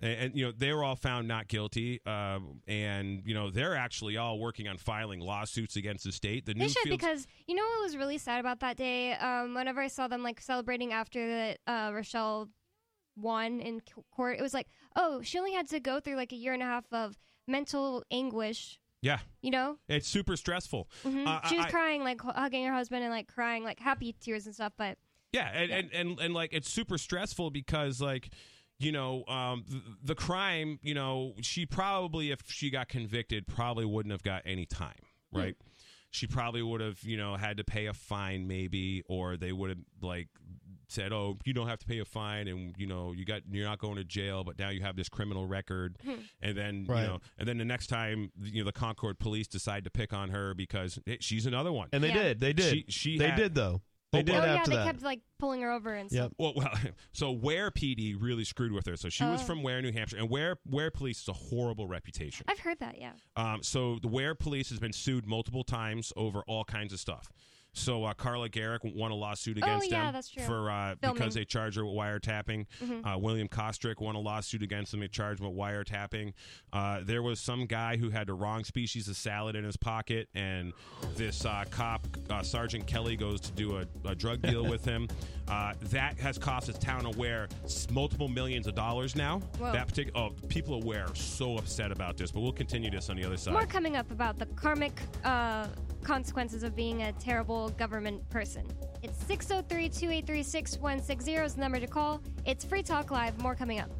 [0.00, 3.74] and, and, you know they were all found not guilty, uh, and you know they're
[3.76, 6.46] actually all working on filing lawsuits against the state.
[6.46, 9.12] The They should Newfields- because you know what was really sad about that day.
[9.14, 12.48] Um, whenever I saw them like celebrating after that uh, Rochelle
[13.18, 16.36] won in court, it was like, oh, she only had to go through like a
[16.36, 18.78] year and a half of mental anguish.
[19.00, 20.88] yeah, You know, it's super stressful.
[21.02, 24.14] hmm Uh, she was I- crying like hugging her husband and like crying like happy
[24.20, 24.72] tears and stuff.
[24.76, 24.98] But
[25.32, 25.76] Yeah, and, Yeah.
[25.78, 28.30] And, and and like it's super stressful because like
[28.78, 33.84] you know um, the, the crime you know she probably if she got convicted probably
[33.84, 35.02] wouldn't have got any time
[35.32, 35.56] right
[36.10, 39.70] she probably would have you know had to pay a fine maybe or they would
[39.70, 40.28] have like
[40.88, 43.66] said oh you don't have to pay a fine and you know you got you're
[43.66, 45.96] not going to jail but now you have this criminal record
[46.40, 47.02] and then Right.
[47.02, 50.12] you know and then the next time you know the concord police decide to pick
[50.12, 52.14] on her because hey, she's another one And they Yeah.
[52.22, 52.40] did.
[52.40, 52.72] They did.
[52.72, 53.82] She- she they had- did though.
[54.10, 54.86] They Oh, did oh yeah, after they that.
[54.86, 56.30] kept like pulling her over and stuff.
[56.30, 56.32] Yep.
[56.38, 56.72] Well, well,
[57.12, 58.96] so Weare PD really screwed with her.
[58.96, 59.44] So she was Oh.
[59.44, 62.46] from Weare, New Hampshire, and Weare Weare Police is a horrible reputation.
[62.48, 62.98] I've heard that.
[62.98, 63.12] Yeah.
[63.36, 67.30] Um, so the Weare Police has been sued multiple times over all kinds of stuff.
[67.78, 70.42] So uh, Carla Gericke won a lawsuit Oh, against yeah, them that's true.
[70.44, 72.66] for uh, because they charged her with wiretapping.
[72.82, 73.06] Mhm.
[73.14, 75.00] Uh, William Kostric won a lawsuit against them.
[75.00, 76.32] They charged him with wiretapping.
[76.72, 80.28] Uh, there was some guy who had the wrong species of salad in his pocket,
[80.34, 80.72] and
[81.16, 85.08] this uh, cop, uh, Sergeant Kelly, goes to do a, a drug deal with him.
[85.48, 87.48] Uh, that has cost his town of Weare
[87.90, 89.38] multiple millions of dollars now.
[89.58, 89.72] Whoa.
[89.72, 93.08] That particular, oh, people of Weare are so upset about this, but we'll continue this
[93.08, 93.52] on the other side.
[93.54, 95.66] More coming up about the karmic uh,
[96.02, 98.66] consequences of being a terrible government person.
[99.02, 102.20] It's 603 283 6160 is the number to call.
[102.46, 103.40] It's Free Talk Live.
[103.42, 103.90] More coming up.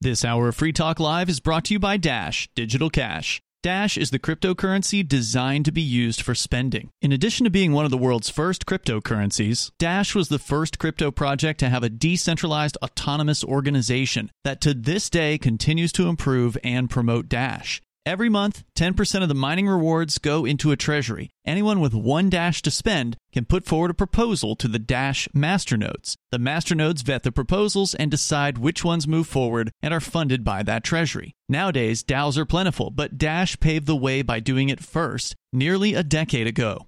[0.00, 3.42] This hour of Free Talk Live is brought to you by Dash Digital Cash.
[3.68, 6.88] Dash is the cryptocurrency designed to be used for spending.
[7.02, 11.10] In addition to being one of the world's first cryptocurrencies, Dash was the first crypto
[11.10, 16.88] project to have a decentralized autonomous organization that to this day continues to improve and
[16.88, 17.82] promote Dash.
[18.08, 21.28] Every month, 10% of the mining rewards go into a treasury.
[21.44, 26.14] Anyone with one Dash to spend can put forward a proposal to the Dash masternodes.
[26.30, 30.62] The masternodes vet the proposals and decide which ones move forward and are funded by
[30.62, 31.34] that treasury.
[31.50, 36.02] Nowadays, DAOs are plentiful, but Dash paved the way by doing it first, nearly a
[36.02, 36.87] decade ago.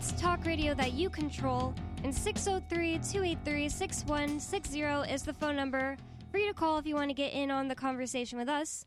[0.00, 1.74] It's talk radio that you control.
[2.04, 5.98] And 603 283 6160 is the phone number
[6.32, 8.86] for you to call if you want to get in on the conversation with us.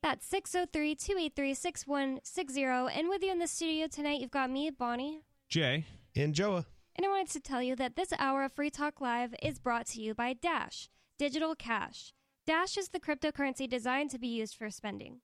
[0.00, 2.62] That's 603 283 6160.
[2.96, 5.24] And with you in the studio tonight, you've got me, Bonnie.
[5.48, 6.64] Jay, And Joa.
[6.94, 9.86] And I wanted to tell you that this hour of Free Talk Live is brought
[9.86, 12.12] to you by Dash, Digital Cash.
[12.46, 15.22] Dash is the cryptocurrency designed to be used for spending.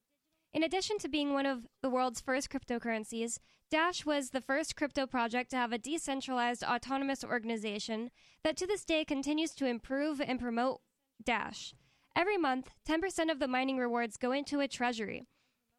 [0.51, 3.37] In addition to being one of the world's first cryptocurrencies,
[3.69, 8.09] Dash was the first crypto project to have a decentralized autonomous organization
[8.43, 10.81] that to this day continues to improve and promote
[11.23, 11.75] Dash.
[12.15, 15.27] Every month, 10% of the mining rewards go into a treasury.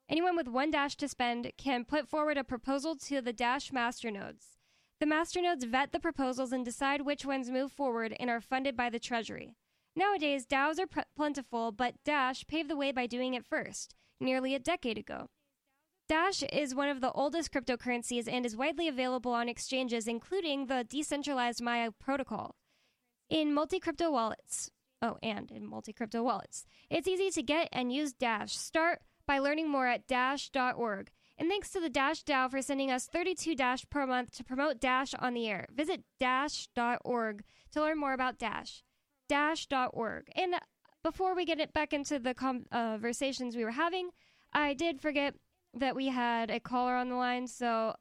[0.08, 4.56] Anyone with one Dash to spend can put forward a proposal to the Dash masternodes.
[5.00, 8.88] The masternodes vet the proposals and decide which ones move forward and are funded by
[8.88, 9.56] the treasury.
[9.96, 14.58] Nowadays, DAOs are plentiful, but Dash paved the way by doing it first, nearly a
[14.58, 15.28] decade ago.
[16.08, 20.84] Dash is one of the oldest cryptocurrencies and is widely available on exchanges, including the
[20.88, 22.56] decentralized Maya protocol.
[23.28, 27.92] In multi crypto wallets, oh, and in multi crypto wallets, it's easy to get and
[27.92, 28.56] use Dash.
[28.56, 31.10] Start by learning more at dash.org.
[31.38, 34.80] And thanks to the Dash DAO for sending us 32 Dash per month to promote
[34.80, 35.68] Dash on the air.
[35.72, 38.82] Visit dash.org to learn more about Dash.
[39.28, 40.28] Dash.org.
[40.34, 40.56] And
[41.02, 44.10] before we get it back into the conversations we were having,
[44.52, 45.34] I did forget
[45.74, 47.46] that we had a caller on the line.
[47.46, 47.94] So,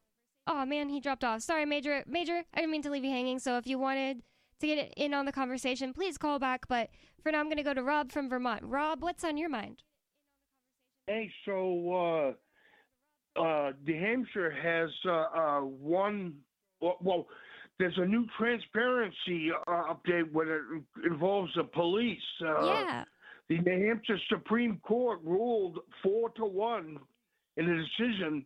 [0.48, 1.42] oh man, he dropped off.
[1.42, 2.04] Sorry, Major.
[2.08, 3.40] Major, I didn't mean to leave you hanging.
[3.40, 4.24] So if you wanted
[4.60, 6.68] to get in on the conversation, please call back.
[6.68, 6.90] But
[7.24, 8.64] for now, I'm going to go to Rob from Vermont.
[8.64, 9.84] Rob, what's on your mind?
[11.08, 12.36] Hey, so
[13.38, 16.34] uh, uh, New Hampshire has uh, uh, one.
[16.82, 17.28] Well,
[17.80, 22.18] there's a new transparency uh, update when it involves the police.
[22.42, 23.04] Uh, yeah.
[23.48, 27.00] The New Hampshire Supreme Court ruled four to one
[27.58, 28.46] in a decision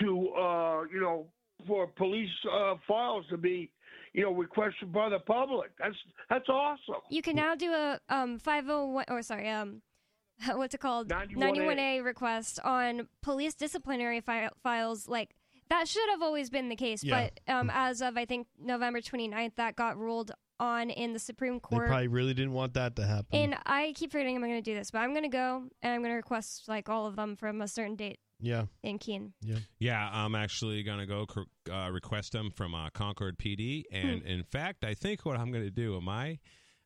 [0.00, 1.26] to, uh, you know,
[1.66, 3.70] for police uh, files to be,
[4.14, 5.70] you know, requested by the public.
[5.78, 5.94] That's
[6.28, 7.02] that's awesome.
[7.10, 9.82] You can now do a um 501 or sorry um
[10.54, 11.36] what's it called 91A.
[11.36, 15.35] 91A request on police disciplinary fi- files like
[15.70, 17.28] that should have always been the case Yeah.
[17.46, 21.60] but um as of I think November 29th that got ruled on in the Supreme
[21.60, 21.82] Court.
[21.82, 23.26] They probably really didn't want that to happen.
[23.32, 25.92] and I keep forgetting I'm going to do this but I'm going to go and
[25.92, 29.32] I'm going to request like all of them from a certain date yeah, in Keene.
[29.40, 31.26] Yeah, Yeah, I'm actually going to go
[31.72, 33.84] uh, request them from uh, Concord PD.
[33.90, 36.38] And in fact, I think what I'm going to do, my,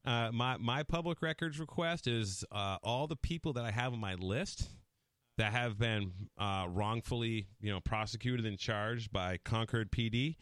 [0.04, 3.98] uh, my, my public records request is uh, all the people that I have on
[3.98, 4.68] my list
[5.40, 10.36] that have been uh, wrongfully, you know, prosecuted and charged by Concord PD.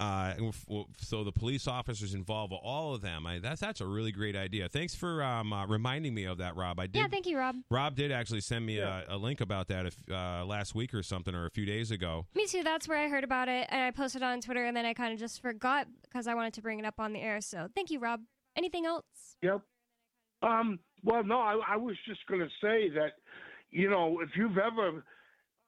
[0.00, 3.24] Uh, and f- w- so the police officers involve all of them.
[3.24, 4.68] I, that's that's a really great idea.
[4.68, 6.80] Thanks for um, uh, reminding me of that, Rob.
[6.80, 6.96] I did.
[6.98, 7.54] Yeah, thank you Rob.
[7.70, 9.02] Rob did actually send me Yeah.
[9.08, 11.92] a, a link about that if, uh, last week or something, or a few days
[11.92, 12.26] ago.
[12.34, 12.64] Me too.
[12.64, 15.12] That's where I heard about it, and I posted on Twitter, and then I kind
[15.12, 17.40] of just forgot because I wanted to bring it up on the air.
[17.40, 18.22] So thank you, Rob.
[18.56, 19.04] Anything else?
[19.42, 19.60] Yep.
[20.42, 23.12] Um, well, no, I, I was just going to say that,
[23.72, 25.02] you know, if you've ever,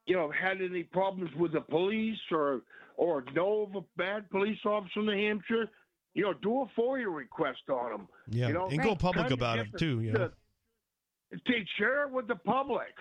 [0.06, 2.60] you know, had any problems with the police or
[2.96, 5.68] or know of a bad police officer in New Hampshire,
[6.14, 8.08] you know, do a FOIA request on them.
[8.28, 10.00] yeah, You know, and go public about it too.
[10.00, 10.18] You know?
[10.28, 10.32] the-
[11.46, 12.94] to share it with the public.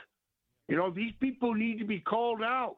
[0.68, 2.78] You know, these people need to be called out.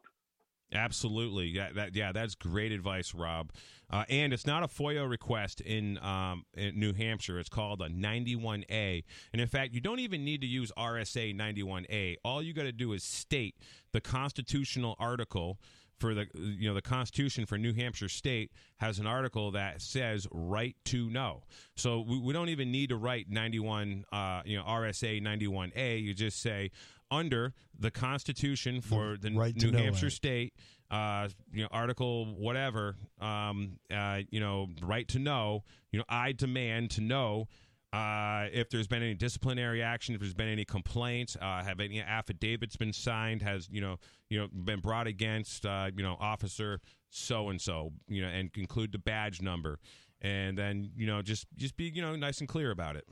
[0.74, 3.52] Absolutely, yeah, that, yeah, that's great advice, Rob.
[3.90, 7.40] Uh, and it's not a FOIA request in, um, in New Hampshire.
[7.40, 12.16] It's called a 91A, and in fact, you don't even need to use RSA 91A.
[12.26, 13.56] All you got to do is state
[13.92, 15.60] the constitutional article
[16.00, 20.28] for the you know the Constitution for New Hampshire State has an article that says
[20.32, 21.44] right to know.
[21.76, 26.02] So we, we don't even need to write 91 uh, you know RSA 91A.
[26.02, 26.72] You just say
[27.12, 30.10] under the Constitution for the right New Hampshire.
[30.10, 30.54] State,
[30.92, 35.64] uh, you know, Article whatever, um, uh, you know, right to know.
[35.92, 37.48] You know, I demand to know
[37.96, 42.02] uh, if there's been any disciplinary action, if there's been any complaints, uh, have any
[42.02, 43.98] affidavits been signed, has you know,
[44.30, 48.50] you know, been brought against, uh, you know, officer so and so, you know, and
[48.56, 49.80] include the badge number,
[50.22, 53.08] and then you know, just just be you know nice and clear about it.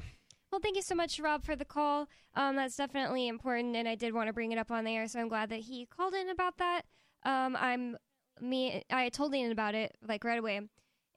[0.53, 2.07] Well, thank you so much, Rob, for the call.
[2.35, 5.07] Um, that's definitely important, and I did want to bring it up on the air,
[5.07, 6.83] so I'm glad that he called in about that.
[7.23, 7.97] Um, I'm
[8.39, 8.83] me.
[8.91, 10.61] I told Ian about it like right away,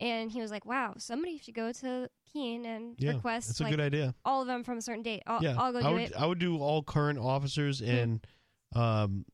[0.01, 3.65] and he was like, "Wow, somebody should go to Keene and Yeah, request that's a
[3.65, 4.15] like good idea.
[4.25, 5.23] all of them from a certain date.
[5.27, 6.13] I'll, yeah, I'll go do I would, it.
[6.17, 8.27] I would do all current officers and,
[8.75, 9.27] um,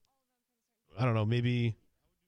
[0.99, 1.77] I don't know, maybe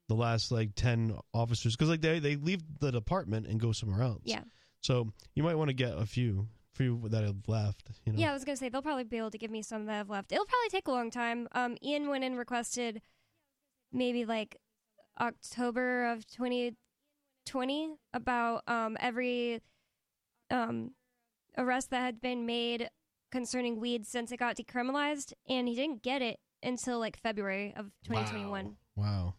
[0.07, 4.03] the last like ten officers because like they they leave the department and go somewhere
[4.03, 4.23] else.
[4.23, 4.45] Yeah.
[4.81, 7.91] So you might want to get a few few that have left.
[8.05, 8.19] You know.
[8.19, 10.11] Yeah, I was gonna say they'll probably be able to give me some that have
[10.11, 10.33] left.
[10.33, 11.49] It'll probably take a long time.
[11.53, 13.01] Um, Ian went and requested
[13.93, 14.57] maybe like
[15.21, 19.61] October of 2020 about um every
[20.51, 20.91] um
[21.57, 22.91] arrest that had been made
[23.31, 27.87] concerning weed since it got decriminalized, and he didn't get it until like February of
[28.05, 28.77] 2021.
[28.97, 29.35] Wow.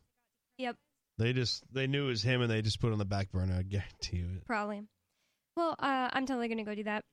[0.58, 0.76] Yep.
[1.18, 3.32] They just they knew it was him and they just put it on the back
[3.32, 3.56] burner.
[3.58, 4.46] I guarantee you it.
[4.46, 4.84] Probably.
[5.56, 7.06] Well, uh, I'm totally going to go do that.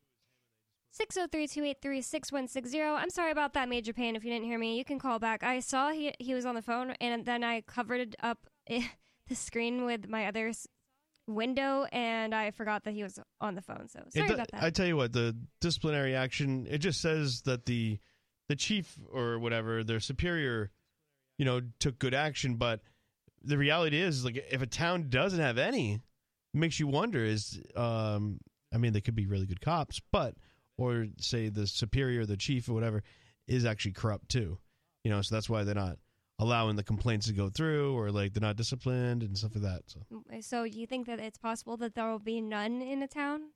[1.01, 2.97] 603-283-6160.
[2.99, 4.77] I'm sorry about that, Major pain if you didn't hear me.
[4.77, 5.43] You can call back.
[5.43, 9.85] I saw he, he was on the phone, and then I covered up the screen
[9.85, 10.53] with my other
[11.27, 13.89] window, and I forgot that he was on the phone.
[13.89, 14.63] So sorry It about that.
[14.63, 17.99] I tell you what, the disciplinary action it just says that the
[18.49, 20.71] the chief or whatever, their superior,
[21.39, 22.57] you know, took good action.
[22.57, 22.81] But
[23.43, 26.01] the reality is, like, if a town doesn't have any, it
[26.53, 28.41] makes you wonder: is um,
[28.75, 30.35] I mean, they could be really good cops, but
[30.79, 33.03] or say the superior, the chief, or whatever,
[33.47, 34.59] is actually corrupt too.
[35.05, 35.99] You know, so that's why they're not
[36.39, 39.83] allowing the complaints to go through, or like they're not disciplined and stuff like that.
[39.87, 40.01] So.
[40.41, 43.51] so you think that it's possible that there will be none in a town?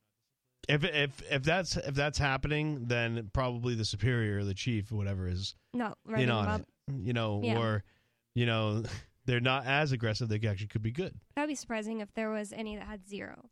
[0.68, 5.28] If if if that's if that's happening, then probably the superior, the chief, or whatever
[5.28, 6.22] is No, right.
[6.22, 6.66] in on it.
[7.00, 7.58] You know, Yeah.
[7.58, 7.84] or
[8.34, 8.82] you know,
[9.26, 10.28] they're not as aggressive.
[10.28, 11.14] They actually could be good.
[11.36, 13.48] That'd be surprising if there was any that had zero.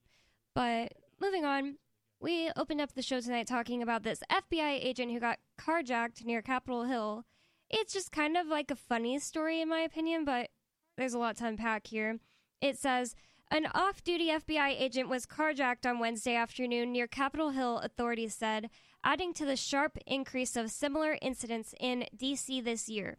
[0.54, 1.76] But moving on,
[2.24, 6.40] we opened up the show tonight talking about this FBI agent who got carjacked near
[6.40, 7.26] Capitol Hill.
[7.68, 10.48] It's just kind of like a funny story, in my opinion, but
[10.96, 12.20] there's a lot to unpack here.
[12.62, 13.14] It says
[13.50, 18.70] an off duty FBI agent was carjacked on Wednesday afternoon near Capitol Hill, authorities said,
[19.04, 22.62] adding to the sharp increase of similar incidents in D.C.
[22.62, 23.18] this year.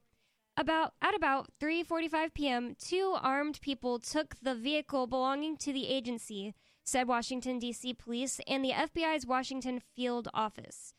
[0.58, 6.56] About at about 3:45 p.m., two armed people took the vehicle belonging to the agency,
[6.86, 7.93] said Washington D.C.
[7.95, 10.93] police and the FBI's Washington field office.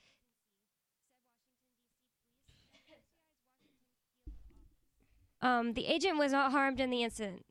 [5.41, 7.45] Um, the agent was not harmed in the incident.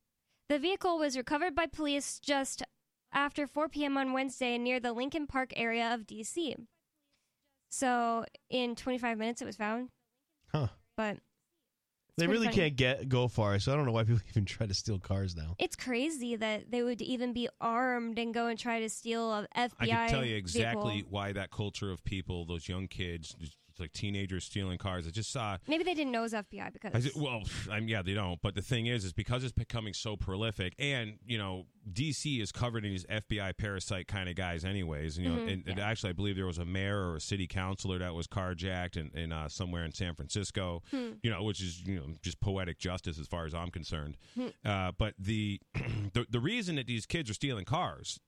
[0.50, 2.62] The vehicle was recovered by police just
[3.14, 3.98] after 4 p.m.
[3.98, 6.56] on Wednesday near the Lincoln Park area of D.C.
[7.70, 9.90] So, in 25 minutes, it was found.
[10.52, 10.68] Huh.
[10.98, 11.18] But
[12.18, 12.56] They really funny.
[12.56, 15.36] can't get go far, so I don't know why people even try to steal cars
[15.36, 15.56] now.
[15.60, 19.48] It's crazy that they would even be armed and go and try to steal a
[19.58, 19.72] FBI.
[19.80, 21.12] I can tell you exactly vehicle.
[21.12, 23.36] why that culture of people, those young kids,
[23.76, 25.06] just like teenagers stealing cars.
[25.08, 25.58] I just saw.
[25.68, 26.94] Maybe they didn't know it was FBI because.
[26.96, 28.42] I just, well, I mean, yeah, they don't.
[28.42, 32.52] But the thing is, is because it's becoming so prolific, and you know, DC is
[32.52, 35.18] covered in these FBI parasite kind of guys, anyways.
[35.18, 35.88] And, You know, Mhm, and, and yeah.
[35.88, 39.12] actually, I believe there was a mayor or a city councilor that was carjacked in,
[39.18, 40.82] in uh, somewhere in San Francisco.
[40.92, 41.12] Hmm.
[41.22, 44.18] You know, which is you know just poetic justice as far as I'm concerned.
[44.36, 44.48] Hmm.
[44.64, 45.60] Uh, but the,
[46.14, 48.20] the the reason that these kids are stealing cars.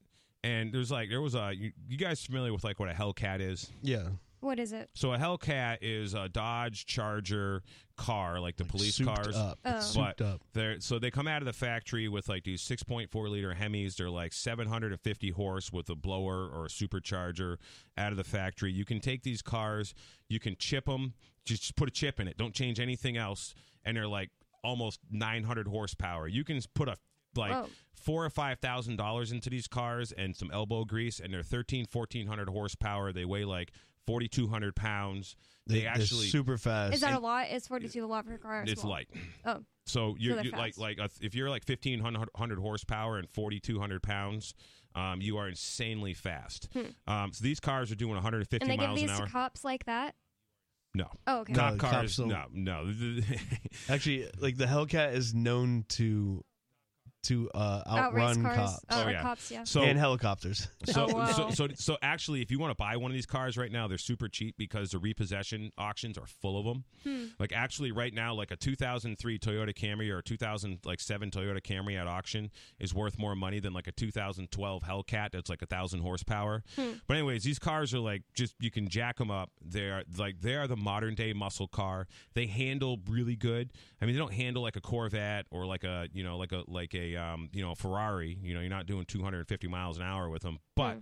[0.44, 3.42] And there's like there was a you, you guys familiar with like what a Hellcat
[3.42, 3.72] is?
[3.82, 4.90] Yeah, What is it?
[4.94, 7.64] So a Hellcat is a Dodge Charger
[7.96, 9.36] car, like the police souped cars.
[9.36, 9.78] up, Oh.
[9.78, 10.42] It's souped But up.
[10.54, 13.96] they're so they come out of the factory with like these 6.4 liter Hemis.
[13.96, 17.58] They're like 750 horse with a blower or a supercharger
[17.98, 18.72] out of the factory.
[18.72, 19.94] You can take these cars,
[20.30, 22.38] you can chip them, just put a chip in it.
[22.38, 24.30] Don't change anything else, and they're like
[24.64, 26.28] almost 900 horsepower.
[26.28, 26.98] You can put a
[27.36, 27.68] like Whoa.
[27.94, 31.86] four or five thousand dollars into these cars and some elbow grease, and they're 13,
[31.92, 33.12] 1400 horsepower.
[33.12, 33.72] They weigh like
[34.08, 35.36] 4,200 pounds.
[35.68, 36.96] They, they're actually super fast.
[36.96, 37.50] Is that a lot?
[37.50, 38.64] Is 42 a lot for a car?
[38.66, 38.94] it's small?
[38.94, 39.10] light.
[39.46, 43.30] Oh, So you're, they're you're like like uh, if you're like fifteen hundred horsepower and
[43.30, 44.54] forty two hundred pounds,
[44.96, 46.70] um, you are insanely fast.
[47.08, 48.72] Um, so these cars are doing one hundred and fifty Hmm.
[48.72, 49.26] and they give miles an these hour.
[49.26, 50.16] to cops like that?
[50.96, 51.54] no, Oh, okay.
[51.54, 52.16] No, cop the cars.
[52.18, 52.92] cops No, no.
[53.90, 56.44] Actually, like the Hellcat is known to
[57.24, 58.56] to uh, outrun cars.
[58.58, 59.22] cops Oh, Oh, yeah.
[59.22, 59.64] cops, yeah.
[59.64, 60.68] so and helicopters.
[60.86, 61.32] So, Oh, wow.
[61.32, 63.88] so, so, so actually, if you want to buy one of these cars right now,
[63.88, 66.84] they're super cheap because the repossession auctions are full of them.
[67.04, 67.26] Hmm.
[67.40, 72.08] Like actually, right now, like a 2003 Toyota Camry or a 2007 Toyota Camry at
[72.08, 76.64] auction is worth more money than like a 2012 Hellcat that's like a thousand horsepower.
[76.76, 76.92] Hmm.
[77.08, 79.52] But anyways, these cars are like just you can jack them up.
[79.62, 82.08] They're like they are the modern day muscle car.
[82.34, 83.72] They handle really good.
[84.02, 86.64] I mean, they don't handle like a Corvette or like a you know like a
[86.68, 88.38] like a um, you know Ferrari.
[88.42, 91.00] You know, you're not doing 250 miles an hour with them, but Hmm.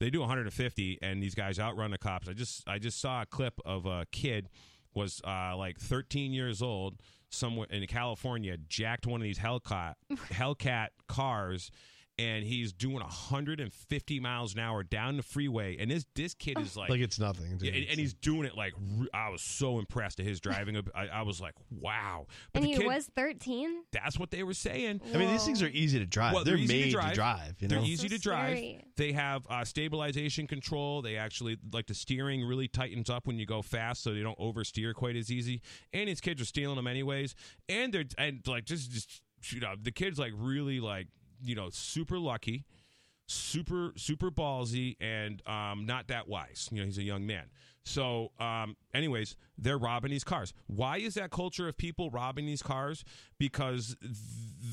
[0.00, 3.26] they do 150 and these guys outrun the cops i just i just saw a
[3.26, 4.48] clip of a kid
[4.94, 9.94] was uh, like 13 years old somewhere in california jacked one of these hellcat
[10.32, 11.70] hellcat cars
[12.18, 16.76] and he's doing 150 miles an hour down the freeway and this this kid is
[16.76, 17.58] like, like it's nothing.
[17.60, 18.72] yeah, and, and he's doing it like
[19.12, 20.76] I was so impressed at his driving.
[20.94, 22.26] I, I was like, wow.
[22.52, 23.82] But and he kid, was 13?
[23.92, 25.00] that's what they were saying.
[25.12, 26.34] I mean, these things are easy to drive.
[26.34, 27.08] Well, they're, they're easy to made drive.
[27.10, 27.56] to drive.
[27.58, 28.56] You They're easy So to drive.
[28.58, 28.84] scary.
[28.96, 31.02] They have uh, stabilization control.
[31.02, 34.38] They actually like the steering really tightens up when you go fast, so they don't
[34.38, 35.62] oversteer quite as easy.
[35.92, 37.34] And these kids are stealing them anyways.
[37.68, 41.08] And they're and like just just you know the kids like really like
[41.42, 42.64] you know super lucky,
[43.26, 46.68] super super ballsy, and um, not that wise.
[46.70, 47.44] You know he's a young man.
[47.84, 50.54] So, um, anyways, they're robbing these cars.
[50.66, 53.04] Why is that culture of people robbing these cars?
[53.38, 53.96] Because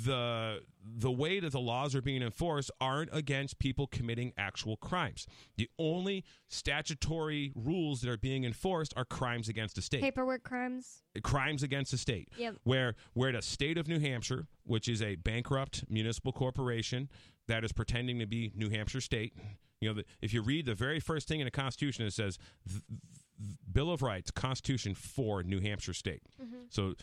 [0.06, 5.28] the the way that the laws are being enforced aren't against people committing actual crimes.
[5.58, 10.02] The only statutory rules that are being enforced are crimes against the state.
[10.02, 11.04] Paperwork crimes.
[11.22, 12.30] Crimes against the state.
[12.38, 12.56] Yep.
[12.64, 17.10] Where where the state of New Hampshire, which is a bankrupt municipal corporation
[17.48, 19.34] that is pretending to be New Hampshire state,
[19.82, 22.38] you know, the, if you read the very first thing in the Constitution, it says
[22.70, 26.22] th- th- Bill of Rights, Constitution for New Hampshire state.
[26.70, 26.94] So,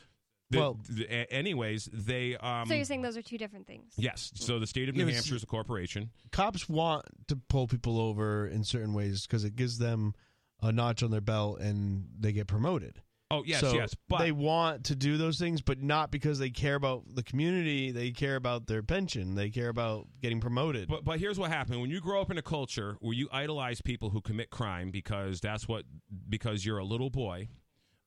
[0.50, 3.92] the, Well- the- a- anyways, they um, so you're saying those are two different things?
[3.98, 4.30] Yes.
[4.36, 6.10] So the state of New but Hampshire is a corporation.
[6.32, 10.14] cops want to pull people over in certain ways because it gives them
[10.62, 13.02] a notch on their belt and they get promoted.
[13.30, 13.94] Oh yes, so yes.
[14.08, 17.90] But they want to do those things, but not because they care about the community.
[17.90, 19.34] They care about their pension.
[19.34, 20.88] They care about getting promoted.
[20.88, 23.82] But but here's what happened when you grow up in a culture where you idolize
[23.82, 25.84] people who commit crime because that's what
[26.28, 27.48] because you're a little boy.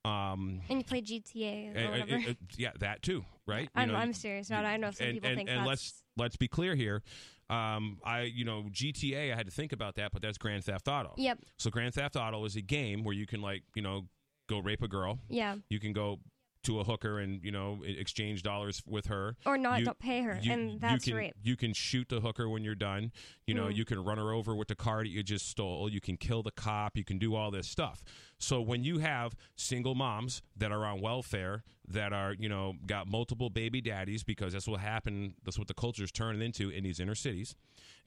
[0.03, 2.15] Um, And you play GTA or and- whatever.
[2.15, 3.63] and- and- yeah, that too, right?
[3.63, 4.69] You I'm, know, I'm serious about it.
[4.69, 7.03] I know some and, people and, think and that's let's let's be clear here.
[7.51, 9.32] Um, I you know GTA.
[9.32, 11.13] I had to think about that, but that's Grand Theft Auto.
[11.17, 11.39] Yep.
[11.57, 14.07] So Grand Theft Auto is a game where you can like you know
[14.52, 15.20] go rape a girl.
[15.30, 15.56] Yeah.
[15.70, 16.20] You can go
[16.64, 20.39] to a hooker and you know exchange dollars with her Or not You- pay her,
[20.43, 21.34] you, and that's you can, rape.
[21.41, 23.12] You can shoot the hooker when you're done.
[23.47, 23.76] You know, Mm.
[23.78, 25.89] you can run her over with the car that you just stole.
[25.89, 26.95] You can kill the cop.
[26.95, 28.04] You can do all this stuff.
[28.38, 33.08] So when you have single moms that are on welfare, that are you know got
[33.08, 35.34] multiple baby daddies, because that's what happened.
[35.43, 37.56] That's what the culture's turning into in these inner cities,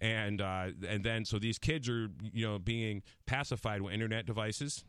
[0.00, 4.84] and uh, and then so these kids are you know being pacified with internet devices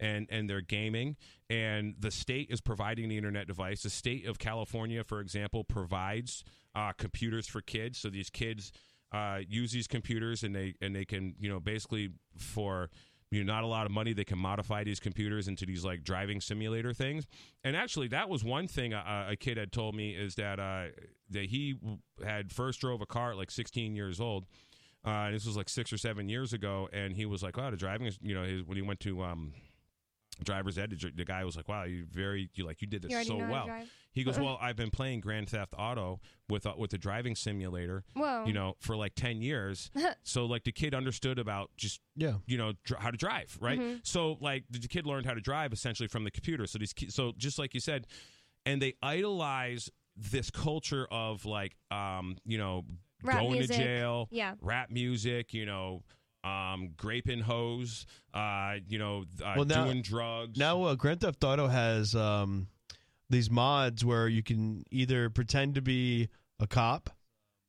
[0.00, 1.16] and and they're gaming.
[1.48, 3.82] And the state is providing the internet device.
[3.82, 6.42] The state of california for example provides
[6.74, 7.98] uh, computers for kids.
[7.98, 8.72] So these kids
[9.12, 12.88] uh, use these computers and they and they can you know basically for
[13.30, 16.02] you know not a lot of money they can modify these computers into these like
[16.02, 17.26] driving simulator things.
[17.62, 20.86] And actually that was one thing a, a kid had told me is that uh,
[21.30, 21.76] that he
[22.24, 24.46] had first drove a car at like 16 years old
[25.04, 27.76] uh, this was like six or seven years ago, and he was like, "Oh, the
[27.76, 29.54] driving is, you know, his, when he went to um,
[30.44, 33.10] driver's ed, the, the guy was like, "Wow, you very, you like, you did this
[33.12, 33.82] You so know how to well."
[34.12, 38.02] He goes, "Well, I've been playing Grand Theft Auto with uh, with the driving simulator,
[38.14, 38.44] Whoa.
[38.44, 39.90] you know, for like ten years.
[40.24, 43.78] so like the kid understood about just yeah, you know dr- how to drive right
[43.78, 43.98] Mm-hmm.
[44.02, 47.08] so like the kid learned how to drive essentially from the computer so these ki-
[47.10, 48.06] so just like you said
[48.66, 52.84] and they idolize this culture of like um you know
[53.22, 53.76] Rap going music.
[53.76, 54.54] to jail Yeah.
[54.60, 56.02] rap music you know
[56.42, 61.42] um graping hose uh you know uh, Well, now- doing drugs Now, uh, Grand Theft
[61.44, 62.68] Auto has um,
[63.28, 66.28] these mods where you can either pretend to be
[66.58, 67.10] a cop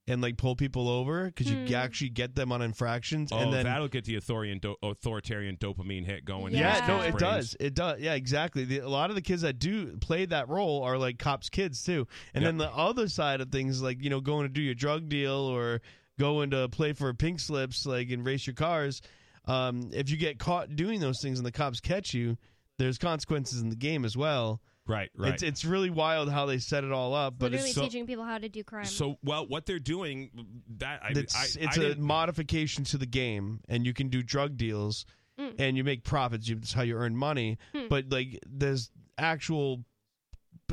[0.07, 1.73] and like pull people over because you Hmm.
[1.75, 6.05] actually get them on infractions, oh and then that'll get the authoritarian do- authoritarian dopamine
[6.05, 6.77] hit going Yeah.
[6.79, 7.19] yeah, no, it brains.
[7.19, 8.65] does, it does, yeah, exactly.
[8.65, 11.83] The, a lot of the kids that do play that role are like cops' kids
[11.83, 12.47] too, and Yep.
[12.49, 15.33] then the other side of things, like you know, going to do your drug deal
[15.33, 15.81] or
[16.21, 19.01] going to play for pink slips, like and race your cars.
[19.45, 22.37] Um, if you get caught doing those things and the cops catch you,
[22.77, 24.61] there's consequences in the game as well.
[24.87, 27.75] right right It's it's really wild how they set it all up, but Literally it's
[27.75, 28.85] so- teaching people how to do crime.
[28.85, 30.29] so well what they're doing
[30.77, 34.09] that I, it's, I, it's I a didn't- modification to the game, and you can
[34.09, 35.05] do drug deals,
[35.39, 35.55] Mm.
[35.59, 36.47] and you make profits.
[36.49, 37.57] You, that's how you earn money.
[37.73, 37.87] Hmm.
[37.89, 39.85] But like, there's actual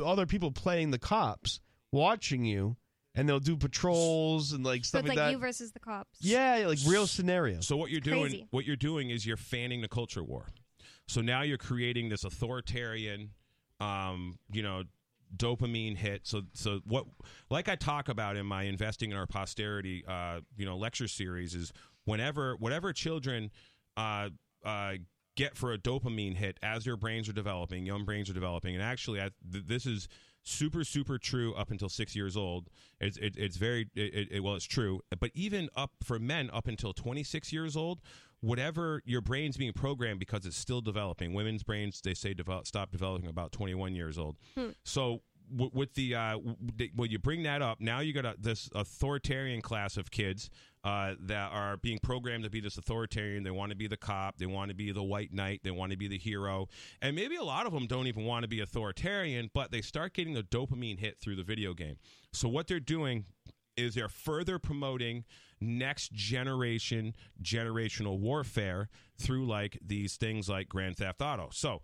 [0.03, 1.59] other people playing the cops,
[1.93, 2.75] watching you,
[3.15, 5.31] and they'll do patrols and like stuff so stuff it's like, like that.
[5.31, 6.19] you versus the cops.
[6.21, 7.67] yeah, like real scenarios.
[7.67, 8.47] So what you're doing, Crazy.
[8.51, 10.45] what you're doing is you're fanning the culture war.
[11.07, 13.31] So now you're creating this authoritarian,
[13.79, 14.83] um, you know,
[15.35, 16.27] dopamine hit.
[16.27, 17.05] So so what,
[17.49, 21.55] like I talk about in my investing in our posterity, uh, you know, lecture series
[21.55, 21.73] is
[22.05, 23.51] whenever whatever children,
[23.97, 24.29] uh,
[24.63, 24.93] uh.
[25.35, 28.83] Get for a dopamine hit as their brains are developing, young brains are developing, and
[28.83, 30.09] actually, I, th- this is
[30.43, 32.69] super super true up until six years old.
[32.99, 36.67] It's it, it's very it, it, well, it's true, but even up for men up
[36.67, 37.99] until twenty six years old,
[38.41, 41.33] whatever your brain's being programmed because it's still developing.
[41.33, 44.37] Women's brains they say develop, stop developing about twenty one years old.
[44.55, 44.69] Hmm.
[44.83, 45.21] So
[45.51, 48.69] with the uh, w- the- when you bring that up, now you got a, this
[48.75, 50.49] authoritarian class of kids
[50.83, 53.43] uh, that are being programmed to be this authoritarian.
[53.43, 54.37] They want to be the cop.
[54.37, 55.61] They want to be the white knight.
[55.63, 56.67] They want to be the hero.
[57.01, 60.13] And maybe a lot of them don't even want to be authoritarian, but they start
[60.13, 61.97] getting the dopamine hit through the video game.
[62.31, 63.25] So what they're doing
[63.75, 65.25] is they're further promoting
[65.61, 68.87] next generation generational warfare
[69.17, 71.49] through like these things like Grand Theft Auto.
[71.51, 71.81] So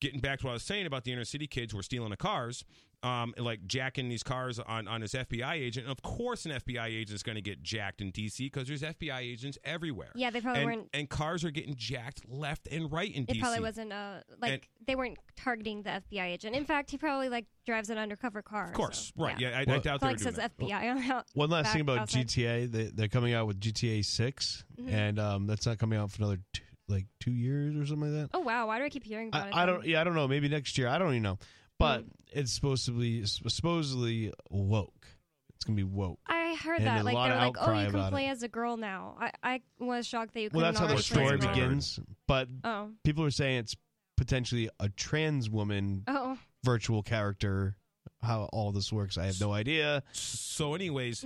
[0.00, 2.10] getting back to what I was saying about the inner city kids who are stealing
[2.10, 2.64] the cars,
[3.02, 5.86] um, like jacking these cars on, on his FBI agent.
[5.86, 8.82] And of course, an FBI agent is going to get jacked in DC because there's
[8.82, 10.10] FBI agents everywhere.
[10.14, 10.88] Yeah, they probably and, weren't.
[10.92, 13.40] and cars are getting jacked left and right in It DC.
[13.40, 16.56] probably wasn't uh like And- they weren't targeting the FBI agent.
[16.56, 18.66] In fact, he probably like drives an undercover car.
[18.68, 19.38] Of course, so, right?
[19.38, 20.56] Yeah, I, I Well- doubt they were Probably doing says that.
[20.58, 21.26] FBI on out.
[21.34, 22.26] One last back thing about outside.
[22.28, 24.92] GTA, they, they're coming out with GTA 6 Mhm.
[24.92, 28.30] and um, that's not coming out for another two, like two years or something like
[28.30, 28.36] that.
[28.36, 29.54] Oh wow, why do I keep hearing about I, it?
[29.54, 29.84] I don't.
[29.86, 30.26] Yeah, I don't know.
[30.28, 30.88] Maybe next year.
[30.88, 31.38] I don't even know.
[31.78, 32.08] But Hmm.
[32.32, 35.06] it's supposed to be supposedly woke.
[35.54, 36.18] It's gonna be woke.
[36.26, 37.04] I heard And that.
[37.04, 38.30] Like they're like, oh, you can play it.
[38.30, 39.16] as a girl now.
[39.20, 42.00] I I was shocked that you Well, that's how the already play as story begins.
[42.26, 43.76] But Oh, people are saying it's
[44.16, 47.76] potentially a trans woman oh, virtual character.
[48.22, 50.02] How all this works, I have no idea.
[50.12, 51.24] So, anyways,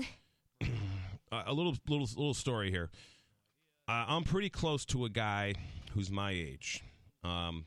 [1.32, 2.90] a little little little story here.
[3.88, 5.54] Uh, I'm pretty close to a guy
[5.92, 6.82] who's my age.
[7.24, 7.64] Um,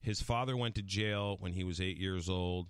[0.00, 2.68] his father went to jail when he was eight years old.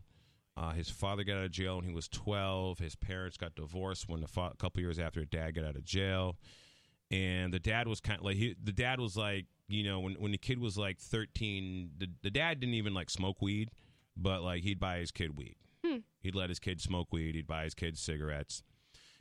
[0.56, 2.78] Uh, his father got out of jail when he was 12.
[2.78, 5.84] His parents got divorced when the fa- a couple years after dad got out of
[5.84, 6.36] jail.
[7.10, 10.14] And the dad was kind of like he, the dad was like you know when
[10.14, 13.70] when the kid was like 13, the, the dad didn't even like smoke weed,
[14.16, 15.56] but like he'd buy his kid weed.
[15.84, 15.98] Hmm.
[16.20, 17.34] He'd let his kid smoke weed.
[17.34, 18.62] He'd buy his kids cigarettes.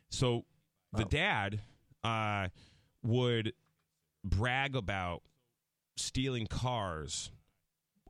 [0.09, 0.45] So
[0.93, 1.07] the Oh.
[1.09, 1.59] dad
[2.03, 2.47] uh,
[3.03, 3.53] would
[4.23, 5.21] brag about
[5.97, 7.29] stealing cars.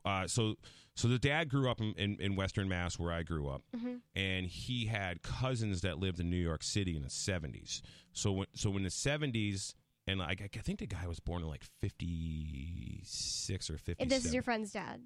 [0.06, 0.54] Uh, so
[0.94, 4.00] so the dad grew up in, in, in Western Mass, where I grew up, Mhm.
[4.14, 7.82] and he had cousins that lived in New York City in the seventies.
[8.12, 9.74] So when so in the seventies,
[10.06, 14.02] and like I think the guy was born in like fifty six or fifty.
[14.02, 15.02] And this is your friend's dad.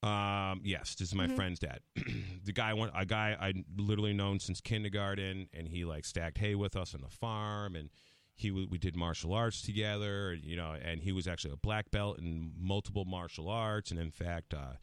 [0.00, 1.34] Um, yes, this is my Mhm.
[1.34, 1.80] friend's dad.
[2.44, 6.54] the guy went a guy I literally known since kindergarten, and he like stacked hay
[6.54, 7.90] with us on the farm, and
[8.38, 11.90] he w- we did martial arts together, you know, and he was actually a black
[11.90, 14.74] belt in multiple martial arts, and in fact, uh,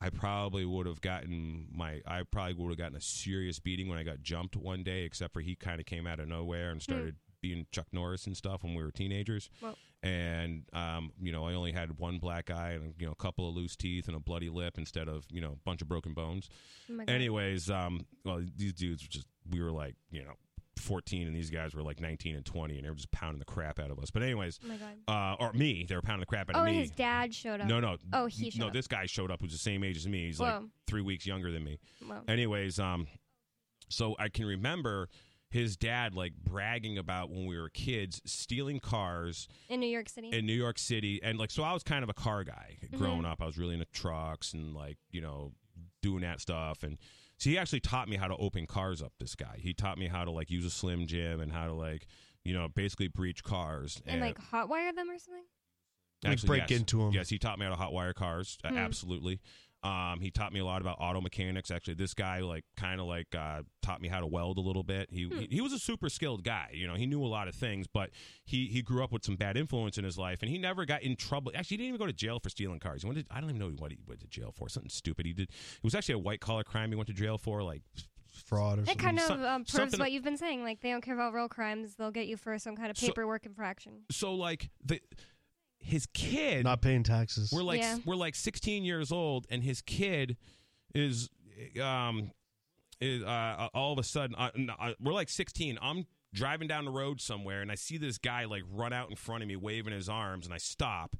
[0.00, 3.96] I probably would have gotten my I probably would have gotten a serious beating when
[3.98, 6.82] I got jumped one day, except for he kind of came out of nowhere and
[6.82, 11.46] started being Chuck Norris and stuff when we were teenagers Well, and um, you know
[11.46, 14.16] I only had one black eye and you know a couple of loose teeth and
[14.16, 16.48] a bloody lip instead of you know a bunch of broken bones.
[16.90, 17.04] oh.
[17.06, 20.32] Anyways, um, well these dudes were just we were like you know
[20.78, 23.44] 14 and these guys were like 19 and 20 and they were just pounding the
[23.44, 24.10] crap out of us.
[24.10, 25.36] But anyways, Oh my god.
[25.40, 26.82] uh, or me, they were pounding the crap out Oh, of and me.
[26.82, 27.66] his dad showed up.
[27.68, 28.66] no, no, Oh, he showed no.
[28.68, 28.72] up.
[28.72, 30.26] This guy showed up who's the same age as me.
[30.26, 31.78] He's like three weeks younger than me.
[32.06, 33.06] Well, Anyways, um,
[33.88, 35.08] so I can remember
[35.48, 40.30] his dad like bragging about when we were kids stealing cars in New York City.
[40.30, 43.22] in New York City, and like so, I was kind of a car guy growing
[43.22, 43.30] Mhm.
[43.30, 43.40] up.
[43.40, 45.52] I was really into trucks and like you know
[46.02, 46.98] doing that stuff, and
[47.38, 49.12] so he actually taught me how to open cars up.
[49.18, 51.72] This guy, he taught me how to like use a Slim Jim and how to
[51.74, 52.06] like
[52.44, 55.44] you know basically breach cars and like hotwire them or something.
[56.24, 56.80] Like, actually, break yes.
[56.80, 57.12] into 'em.
[57.12, 58.58] Yes, he taught me how to hotwire cars.
[58.64, 58.78] uh, Hmm.
[58.78, 59.40] absolutely.
[59.82, 61.70] Um, he taught me a lot about auto mechanics.
[61.70, 64.82] Actually, this guy like kind of like uh, taught me how to weld a little
[64.82, 65.08] bit.
[65.12, 65.38] He, Hmm.
[65.38, 66.70] he he was a super skilled guy.
[66.72, 68.10] You know, he knew a lot of things, but
[68.44, 71.02] he he grew up with some bad influence in his life, and he never got
[71.02, 71.52] in trouble.
[71.54, 73.02] Actually, he didn't even go to jail for stealing cars.
[73.02, 74.68] He went to, I don't even know what he went to jail for.
[74.68, 75.50] Something stupid he did.
[75.50, 77.62] It was actually a white collar crime he went to jail for.
[77.62, 77.82] Like
[78.44, 79.04] Fraud or It something.
[79.04, 80.62] kind of um, proves something- what you've been saying.
[80.62, 83.06] Like they don't care about real crimes; they'll get you for some kind of So-
[83.06, 84.02] paperwork infraction.
[84.10, 85.00] so, like the
[85.86, 87.52] his kid Not paying taxes.
[87.52, 87.98] We're like Yeah.
[88.04, 90.36] we're like 16 years old, and his kid
[90.94, 91.28] is
[91.80, 92.30] um
[93.00, 95.78] is uh, all of a sudden uh, no, uh, we're like 16.
[95.80, 99.16] I'm driving down the road somewhere, and I see this guy like run out in
[99.16, 101.16] front of me, waving his arms, and I stop,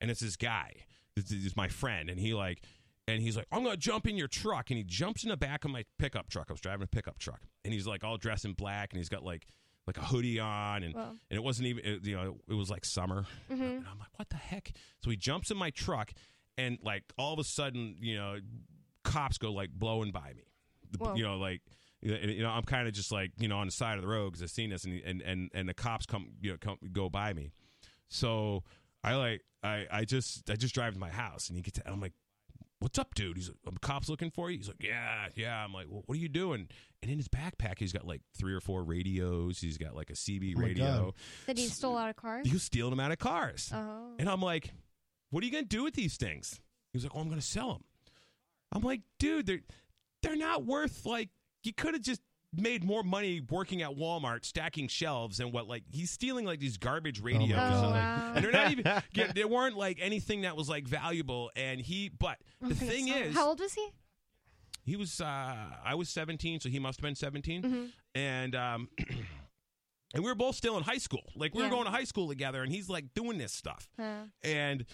[0.00, 0.72] and it's this guy.
[1.16, 2.62] This is my friend, and he like.
[3.06, 5.64] And he's like, I'm gonna jump in your truck, and he jumps in the back
[5.64, 6.48] of my pickup truck.
[6.50, 9.08] I was driving a pickup truck, and he's like all dressed in black, and he's
[9.08, 9.46] got like
[9.88, 12.84] like a hoodie on, and and it wasn't even it, you know it was like
[12.84, 13.24] summer.
[13.48, 14.72] Hmm and i'm like what the heck?
[15.02, 16.12] So he jumps in my truck
[16.56, 18.36] and like all of a sudden you know
[19.02, 20.44] cops go like blowing by me.
[20.98, 21.14] Whoa.
[21.14, 21.62] you know like
[22.00, 24.02] you know, you know i'm kind of just like you know on the side of
[24.02, 26.56] the road because i've seen this and, and and and the cops come you know
[26.60, 27.50] come go by me.
[28.08, 28.62] So
[29.02, 32.00] i like i i just i just drive to my house and he gets i'm
[32.00, 32.12] like
[32.80, 33.36] What's up, dude?
[33.36, 36.02] He's like, "Are the cops looking for you?" He's like, "Yeah, yeah." I'm like, well,
[36.06, 36.68] "What are you doing?"
[37.02, 39.58] And in his backpack, he's got like three or four radios.
[39.60, 40.84] He's got like a CB Oh radio.
[41.06, 41.14] God.
[41.46, 42.46] that he stole out of cars.
[42.46, 43.72] He was stealing them out of cars.
[43.74, 44.70] Oh, And I'm like,
[45.30, 46.60] what are you going to do with these things?
[46.92, 47.84] He was like, oh, I'm going to sell them.
[48.72, 49.60] I'm like, dude, they're,
[50.22, 51.30] they're not worth, like,
[51.64, 52.20] you could have just
[52.54, 56.76] made more money working at Walmart stacking shelves and what, like, he's stealing, like, these
[56.78, 57.58] garbage radios.
[57.60, 58.32] Oh and, like, wow.
[58.34, 61.50] and they're not even, yeah, they weren't, like, anything that was, like, valuable.
[61.56, 63.20] And he, but Oh the my thing sorry.
[63.20, 63.88] is, how old was he?
[64.84, 65.26] he was, uh,
[65.84, 67.84] I was 17, so he must have been 17 hmm
[68.14, 68.88] and um
[70.14, 71.68] and we were both still in high school like we Yeah.
[71.68, 74.86] were going to high school together and he's like doing this stuff Uh, and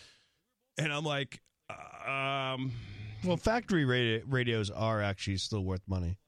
[0.76, 1.40] and i'm like
[1.70, 2.72] Um,
[3.24, 6.18] Well, factory radio, radios are actually still worth money.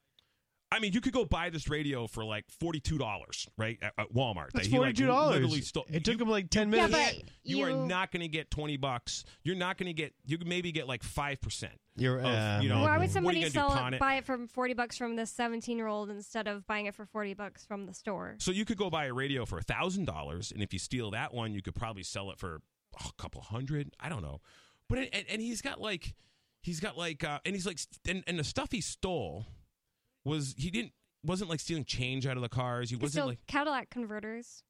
[0.77, 3.95] I mean, you could go buy this radio for like forty two dollars, right, at,
[3.99, 4.53] at Walmart.
[4.53, 5.35] That's That he, like, forty two dollars.
[5.37, 7.15] literally stole- it took you- him like ten Yeah, minutes.
[7.23, 9.25] but You, are not going to get twenty bucks.
[9.43, 10.15] You're not going to get.
[10.27, 11.73] You could maybe get like five percent.
[11.97, 14.01] You're, of, uh, you know, Why would somebody gonna do, sell it, it?
[14.01, 17.65] buy it from forty bucks from this seventeen-year-old instead of buying it for forty bucks
[17.65, 18.35] from the store?
[18.39, 21.11] So you could go buy a radio for a thousand dollars, and if you steal
[21.13, 22.61] that one, you could probably sell it for
[23.03, 23.95] oh, a couple hundred.
[23.99, 24.43] I don't know,
[24.91, 26.15] but it, and, and he's got like
[26.63, 29.47] he's got like uh, and he's like and, and the stuff he stole
[30.27, 30.93] was he didn't
[31.25, 32.91] wasn't like stealing change out of the cars.
[32.91, 34.63] He wasn't like Cadillac converters.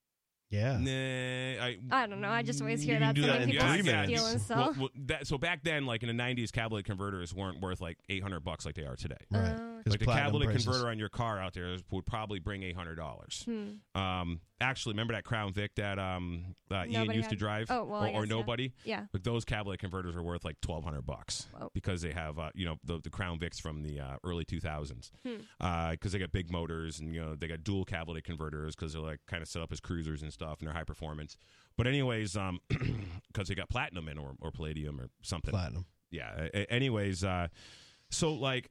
[0.50, 0.78] yeah.
[0.78, 1.64] nah.
[1.64, 2.28] I, I don't know.
[2.28, 4.32] I just always hear that do so that many people three steal minutes.
[4.32, 4.58] and sell.
[4.58, 7.98] Well, well, that, so back then, like in the '90s, Cadillac converters weren't worth like
[8.08, 9.16] 800 bucks like they are today.
[9.30, 9.52] Right.
[9.52, 10.64] Uh, 'Cause Like the catalytic prices.
[10.64, 13.44] converter on your car out there would probably bring eight hundred dollars.
[13.44, 13.98] hmm.
[14.00, 17.84] Um, actually, remember that Crown Vic that um uh, Ian Nobody used to drive, Oh,
[17.84, 18.36] well, or, I or guess, yeah.
[18.36, 18.72] nobody.
[18.84, 19.06] Yeah.
[19.12, 21.70] But those catalytic converters are worth like twelve hundred bucks Whoa.
[21.72, 24.58] because they have uh, you know the, the Crown Vics from the uh, early two
[24.60, 25.90] thousands Hmm.
[25.92, 29.02] because they got big motors and you know they got dual catalytic converters because they're
[29.02, 31.36] like kind of set up as cruisers and stuff and they're high performance.
[31.76, 32.58] But anyways, um,
[33.28, 35.84] because they got platinum in or, or palladium or something Platinum.
[36.10, 36.32] yeah.
[36.52, 37.48] a- a- Anyways, uh,
[38.10, 38.70] so like,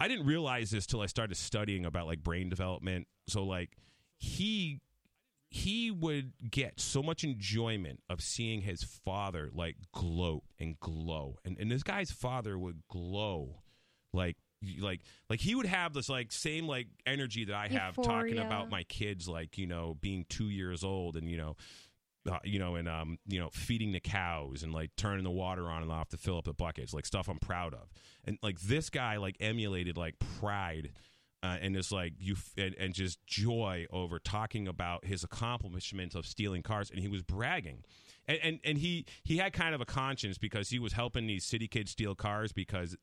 [0.00, 3.06] I didn't realize this till I started studying about like brain development.
[3.28, 3.76] So like,
[4.16, 4.80] he
[5.50, 11.58] he would get so much enjoyment of seeing his father like gloat and glow, and
[11.58, 13.62] and this guy's father would glow,
[14.12, 14.36] like
[14.80, 18.70] like like he would have this like same like energy that I have talking about
[18.70, 21.56] my kids like you know being two years old and you know
[22.30, 25.68] uh, you know, and um, you know, feeding the cows and like turning the water
[25.68, 27.90] on and off to fill up the buckets, like stuff I'm proud of.
[28.24, 30.92] And like this guy, like emulated like pride
[31.42, 36.26] uh, and just like you and, and just joy over talking about his accomplishments of
[36.26, 37.84] stealing cars, and he was bragging.
[38.28, 41.44] And, and and he he had kind of a conscience because he was helping these
[41.44, 42.96] city kids steal cars because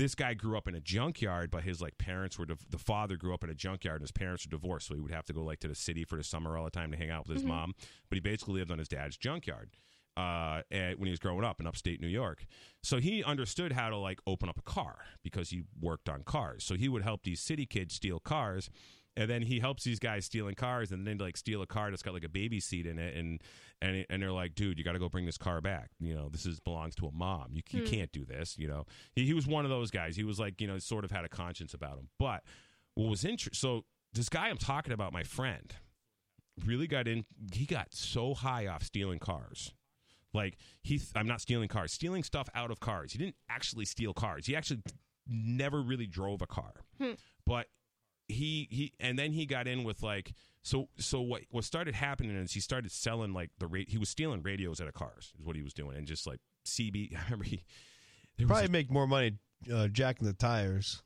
[0.00, 3.16] this guy grew up in a junkyard, but his like parents were div- the father
[3.16, 5.34] grew up in a junkyard, and his parents were divorced, so he would have to
[5.34, 7.36] go like to the city for the summer all the time to hang out with
[7.36, 7.74] his mom.
[8.08, 9.70] But he basically lived on his dad's junkyard
[10.16, 12.46] uh, and when he was growing up in upstate New York.
[12.82, 16.64] So he understood how to like open up a car because he worked on cars.
[16.64, 18.70] So he would help these city kids steal cars.
[19.20, 22.02] And then he helps these guys stealing cars, and then like steal a car that's
[22.02, 23.40] got like a baby seat in it, and
[23.82, 25.90] and and they're like, "Dude, you got to go bring this car back.
[26.00, 27.50] You know, this is belongs to a mom.
[27.52, 30.16] You you can't do this." You know, he, he was one of those guys.
[30.16, 32.08] He was like, you know, sort of had a conscience about him.
[32.18, 32.42] But
[32.94, 33.58] what was interesting?
[33.58, 35.74] So this guy I'm talking about, my friend,
[36.64, 37.26] really got in.
[37.52, 39.72] He got so high off stealing cars.
[40.32, 43.12] Like he, I'm not stealing cars, stealing stuff out of cars.
[43.12, 44.46] He didn't actually steal cars.
[44.46, 44.80] He actually
[45.28, 47.12] never really drove a car, Hmm.
[47.44, 47.66] but
[48.30, 52.36] he he, and then he got in with like so so what what started happening
[52.36, 55.44] is he started selling like the ra- he was stealing radios out of cars is
[55.44, 57.16] what he was doing and just like CB.
[57.16, 57.62] I remember he
[58.46, 59.38] Probably make more money
[59.72, 61.02] uh, jacking the tires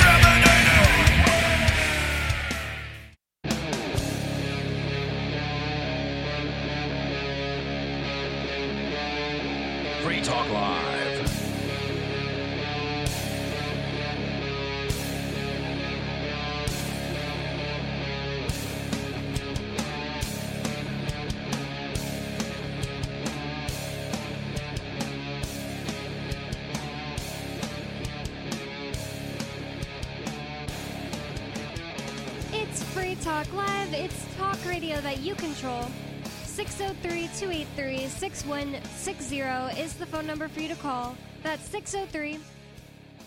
[37.43, 39.41] 283 6160
[39.81, 41.17] is the phone number for you to call.
[41.43, 42.39] That's 603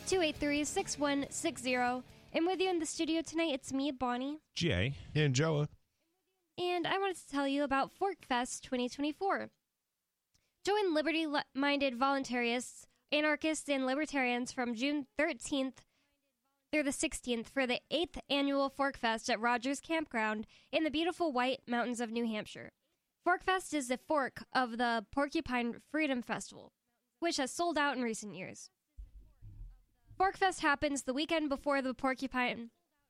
[0.07, 1.75] 283 6160.
[2.31, 4.39] And with you in the studio tonight, it's me, Bonnie.
[4.55, 4.93] Jay.
[5.13, 5.67] And Joa.
[6.57, 9.49] And I wanted to tell you about Forkfest 2024.
[10.65, 15.79] Join liberty minded voluntarists, anarchists, and libertarians from June 13th
[16.71, 21.63] through the 16th for the 8th annual Forkfest at Rogers Campground in the beautiful White
[21.67, 22.71] Mountains of New Hampshire.
[23.25, 26.73] Forkfest is the fork of the Porcupine Freedom Festival,
[27.19, 28.69] which has sold out in recent years.
[30.19, 32.69] Forkfest happens the weekend before the Porcupine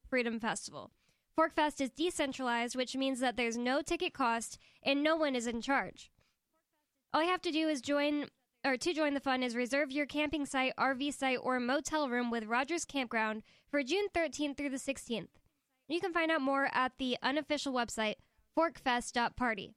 [0.10, 0.92] Freedom Festival.
[1.38, 5.60] Forkfest is decentralized, which means that there's no ticket cost and no one is in
[5.60, 6.10] charge.
[7.14, 8.28] All you have to do is join
[8.66, 12.32] or to join the fun is reserve your camping site, RV site, or motel room
[12.32, 15.28] with Rogers Campground for June 13th through the 16th.
[15.90, 18.16] You can find out more at the unofficial website,
[18.58, 19.76] forkfest.party.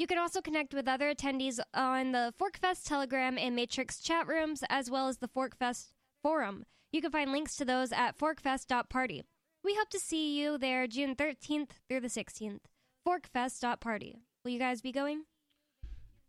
[0.00, 4.64] You can also connect with other attendees on the Forkfest Telegram and Matrix chat rooms,
[4.70, 5.88] as well as the Forkfest
[6.22, 6.64] forum.
[6.90, 9.24] You can find links to those at forkfest.party.
[9.62, 12.60] We hope to see you there June 13th through the 16th.
[13.06, 14.16] Forkfest.party.
[14.42, 15.24] Will you guys be going?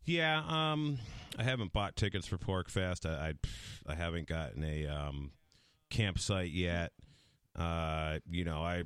[0.03, 0.97] Yeah, um,
[1.39, 3.09] I haven't bought tickets for PorcFest.
[3.09, 5.31] I, I, I haven't gotten a um,
[5.89, 6.91] campsite yet.
[7.57, 8.83] Uh, you know, I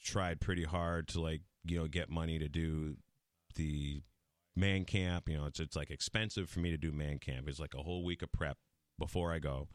[0.00, 2.94] tried pretty hard to like you know get money to do
[3.56, 4.02] the
[4.56, 5.28] man camp.
[5.28, 7.48] You know, it's it's like expensive for me to do man camp.
[7.48, 8.58] It's like a whole week of prep
[8.98, 9.68] before I go.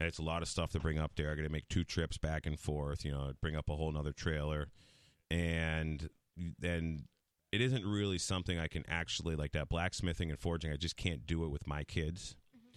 [0.00, 1.30] And it's a lot of stuff to bring up there.
[1.30, 3.04] I got to make two trips back and forth.
[3.04, 4.70] You know, bring up a whole nother trailer,
[5.30, 6.08] and
[6.58, 7.04] then
[7.52, 10.72] it isn't really something I can actually like that blacksmithing and forging.
[10.72, 12.34] I just can't do it with my kids.
[12.56, 12.74] Mm-hmm.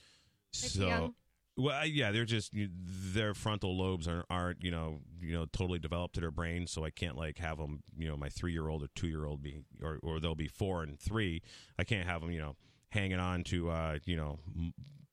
[0.50, 1.16] It's So, young.
[1.58, 6.16] Well, yeah, they're just their frontal lobes aren't, aren't you know you know totally developed
[6.16, 8.84] to their brain, so I can't like have them you know my three year old
[8.84, 11.42] or two year old be or or they'll be four and three.
[11.80, 12.56] I can't have them you know
[12.90, 14.40] hanging on to uh you know.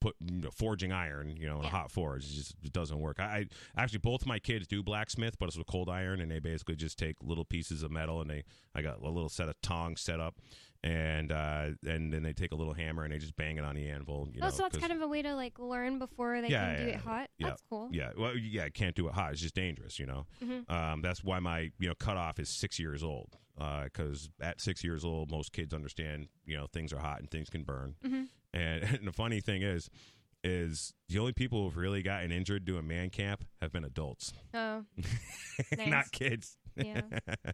[0.01, 2.25] Put you know, forging iron, you know, in a hot forge.
[2.25, 3.19] It just it doesn't work.
[3.19, 6.37] I, I actually both my kids do blacksmith, but it's with cold iron, and they
[6.37, 8.43] basically just take little pieces of metal, and they
[8.75, 10.35] I got a little set of tongs set up,
[10.83, 13.75] and uh, and then they take a little hammer and they just bang it on
[13.75, 14.27] the anvil.
[14.31, 16.75] You oh, know, so that's kind of a way to like learn before they Yeah,
[16.75, 17.29] can do yeah, it hot.
[17.37, 17.89] yeah, That's cool.
[17.91, 19.31] Yeah, well, yeah, can't do it hot.
[19.33, 20.25] It's just dangerous, you know.
[20.43, 20.69] Mhm.
[20.69, 23.37] Um, that's why my you know cutoff is six years old.
[23.57, 27.49] Because at six years old, most kids understand you know things are hot and things
[27.49, 27.95] can burn.
[28.05, 28.27] Mhm.
[28.53, 29.89] And, and the funny thing is,
[30.43, 34.83] is the only people who've really gotten injured doing man camp have been adults, Oh,
[35.87, 36.57] not kids.
[36.75, 37.01] Yeah.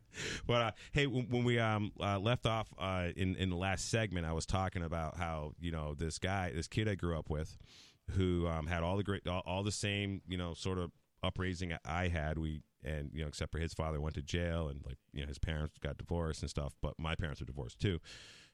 [0.48, 3.90] but uh, hey, when, when we um uh, left off uh, in in the last
[3.90, 7.30] segment, I was talking about how you know this guy, this kid I grew up
[7.30, 7.58] with,
[8.12, 10.92] who um, had all the great, all, all the same you know sort of
[11.24, 12.38] upraising I had.
[12.38, 15.28] We and you know except for his father went to jail and like you know
[15.28, 16.74] his parents got divorced and stuff.
[16.82, 18.00] But my parents were divorced too.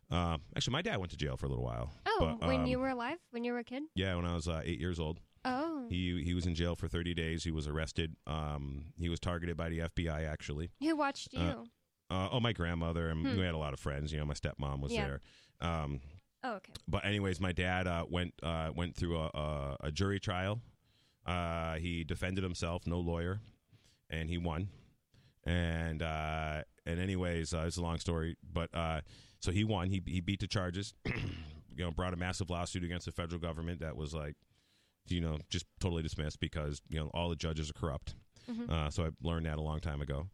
[0.10, 1.92] Um, actually, my dad went to jail for a little while.
[2.06, 3.84] oh, but, when um, you were alive, when you were a kid.
[3.94, 5.20] yeah, when I was uh, eight years old.
[5.48, 7.44] Oh, He he was in jail for 30 days.
[7.44, 8.16] He was arrested.
[8.28, 10.72] Um, he was targeted by the FBI actually.
[10.80, 11.40] who watched you?
[11.40, 11.64] uh,
[12.10, 13.38] Uh, oh, my grandmother, and Hmm.
[13.38, 14.12] we had a lot of friends.
[14.14, 15.08] You know, my stepmom was Yeah.
[15.08, 15.22] there.
[15.60, 16.00] Um,
[16.44, 16.74] oh, okay.
[16.88, 20.62] but anyways, my dad uh, went uh, went through a, a, a jury trial.
[21.26, 23.42] Uh, he defended himself, no lawyer,
[24.10, 24.70] and he won.
[25.46, 29.02] And uh, and anyways, uh, it's a long story, but uh,
[29.42, 29.90] so he won.
[29.90, 30.94] He he beat the charges.
[31.06, 34.36] you know, brought a massive lawsuit against the federal government that was like,
[35.12, 38.16] you know, just totally dismissed because you know all the judges are corrupt.
[38.50, 38.70] Mhm.
[38.70, 40.28] Uh, so I learned that a long time ago.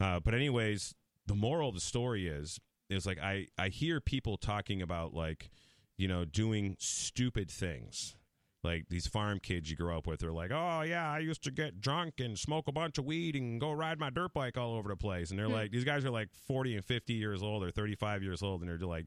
[0.00, 0.94] Uh, but anyways,
[1.26, 2.60] the moral of the story is
[2.90, 5.50] is like I I hear people talking about like
[5.96, 8.16] you know doing stupid things.
[8.62, 11.50] Like these farm kids you grow up with are like, oh yeah, I used to
[11.50, 14.74] get drunk and smoke a bunch of weed and go ride my dirt bike all
[14.76, 15.28] over the place.
[15.28, 15.52] And they're Hmm.
[15.52, 18.62] like, these guys are like forty and fifty years old or thirty five years old,
[18.62, 19.06] and they're like,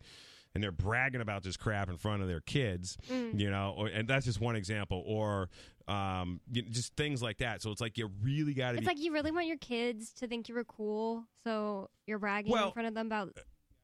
[0.56, 3.40] and they're bragging about this crap in front of their kids, Mm.
[3.40, 3.76] you know.
[3.78, 5.04] Or, and that's just one example.
[5.06, 5.50] Or
[5.88, 7.62] um, you know, just things like that.
[7.62, 10.12] So it's like you really got to It's be like you really want your kids
[10.16, 13.38] to think you were cool, so you're bragging Well- in front of them about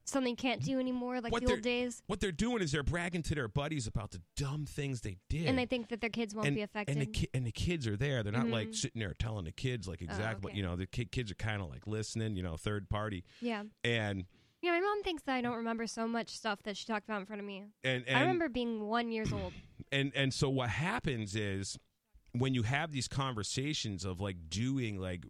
[0.06, 3.22] something you can't do anymore, like the old days, what they're doing is they're bragging
[3.22, 5.46] to their buddies about the dumb things they did.
[5.46, 6.92] and they think that their kids won't and, be affected.
[6.94, 8.22] And the, ki- and the kids are there.
[8.22, 8.74] They're not like Mhm.
[8.74, 10.58] sitting there telling the kids like exactly what okay.
[10.58, 10.76] you know.
[10.76, 13.24] The ki- kids are kind of like listening, you know, third party.
[13.40, 14.26] yeah, And
[14.64, 14.72] yeah.
[14.72, 17.26] My mom thinks that I don't remember so much stuff that she talked about in
[17.26, 17.64] front of me.
[17.84, 19.52] and and I remember being one years old.
[19.92, 21.78] and and so what happens is
[22.32, 25.24] when you have these conversations of like doing like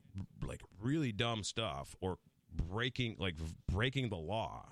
[0.47, 2.17] like really dumb stuff or
[2.55, 3.35] breaking like
[3.71, 4.65] breaking the law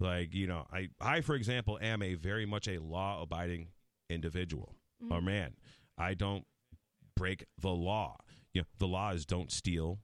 [0.00, 3.68] like you know i i for example am a very much a law abiding
[4.10, 4.74] individual
[5.10, 5.24] or Mhm.
[5.24, 5.54] man
[5.96, 6.44] i don't
[7.16, 8.16] break the law
[8.52, 10.00] you know the law is don't steal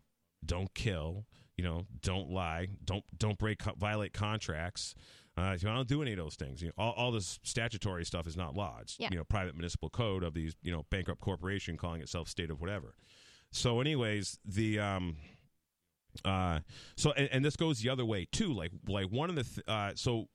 [0.46, 1.26] don't kill,
[1.58, 4.94] you know, don't lie, don't don't break violate contracts.
[5.36, 6.62] Uh, you know, I don't do any of those things.
[6.62, 8.78] You know, all, all this statutory stuff is not law.
[8.80, 9.08] It's Yeah.
[9.10, 12.60] you know private municipal code of these you know bankrupt corporation calling itself state of
[12.60, 12.94] whatever.
[13.50, 15.16] So, anyways, the um,
[16.24, 16.60] uh,
[16.96, 18.52] so and, and this goes the other way too.
[18.52, 20.28] Like like one of the th- uh, so,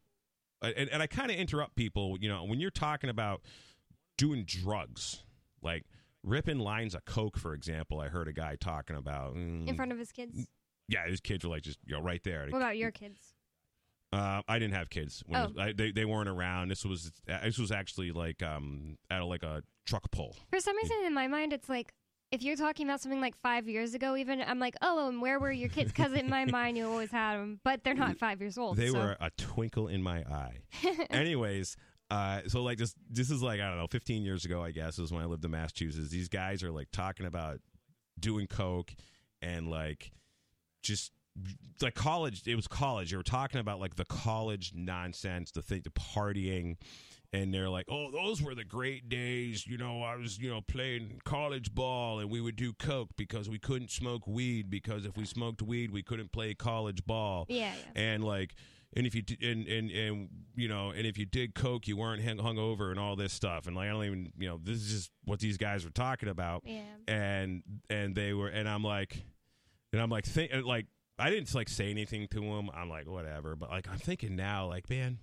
[0.61, 2.17] and, and I kind of interrupt people.
[2.19, 3.41] You know, when you're talking about
[4.17, 5.24] doing drugs,
[5.61, 5.86] like
[6.24, 7.99] ripping lines of coke, for example.
[7.99, 10.47] I heard a guy talking about mm, in front of his kids.
[10.88, 12.48] Yeah, his kids were like just you know right there.
[12.50, 13.20] What about your kids?
[14.12, 15.24] Uh, I didn't have kids.
[15.26, 15.48] When Oh.
[15.48, 16.68] was- I, they they weren't around.
[16.70, 20.36] This was this was actually like um at a, like a truck pull.
[20.52, 21.94] For some reason, in my mind, it's like
[22.32, 25.40] if you're talking about something like five years ago, even I'm like, oh, and where
[25.40, 25.92] were your kids?
[25.92, 28.78] Because in my mind, you always had them, but they're not five years old.
[28.78, 29.00] They so.
[29.00, 30.58] were a twinkle in my eye.
[31.10, 31.76] Anyways,
[32.12, 35.00] uh, so like this this is like I don't know, 15 years ago, I guess,
[35.00, 36.10] is when I lived in Massachusetts.
[36.12, 37.62] These guys are like talking about
[38.20, 38.94] doing coke
[39.42, 40.12] and like
[40.84, 41.12] just
[41.82, 42.44] like college.
[42.46, 43.10] It was college.
[43.12, 46.78] They were talking about like the college nonsense, the thing, the partying.
[47.36, 49.66] And they're like, "Oh, those were the great days.
[49.66, 53.50] You know, I was, you know, playing college ball, and we would do coke because
[53.50, 57.74] we couldn't smoke weed because if we smoked weed, we couldn't play college ball yeah,
[57.96, 58.02] yeah.
[58.04, 58.54] and like
[58.96, 62.22] and if you and and and you know and if you did coke you weren't
[62.40, 64.92] hung over and all this stuff and like i don't even you know this is
[64.92, 66.82] just what these guys were talking about Yeah.
[67.08, 69.24] and and they were and i'm like
[69.94, 70.88] and i'm like think like
[71.18, 74.68] i didn't like say anything to him i'm like whatever but like i'm thinking now
[74.68, 75.20] like man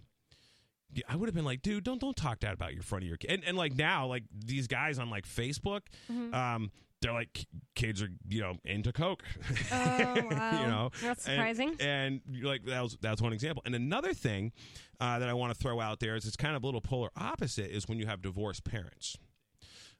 [1.08, 3.16] I would have been like, dude, don't don't talk that about your front of your
[3.16, 3.30] kid.
[3.30, 6.34] And, and like now, like these guys on like Facebook, Mhm.
[6.34, 7.46] um, they're like
[7.76, 9.22] kids are you know into coke.
[9.72, 10.60] Oh, wow.
[10.60, 11.76] you know, That's surprising.
[11.78, 12.20] and-.
[12.26, 13.62] And, like that was that's one example.
[13.64, 14.50] And another thing
[14.98, 17.10] uh, that I want to throw out there is it's kind of a little polar
[17.16, 19.16] opposite is when you have divorced parents.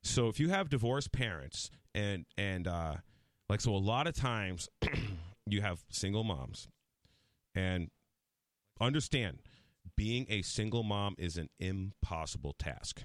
[0.02, 2.94] So if you have divorced parents and and uh,
[3.50, 4.68] like so a lot of times
[5.46, 6.68] you have single moms
[7.54, 7.88] and
[8.80, 9.40] understand
[9.96, 13.02] being a single mom is an impossible task.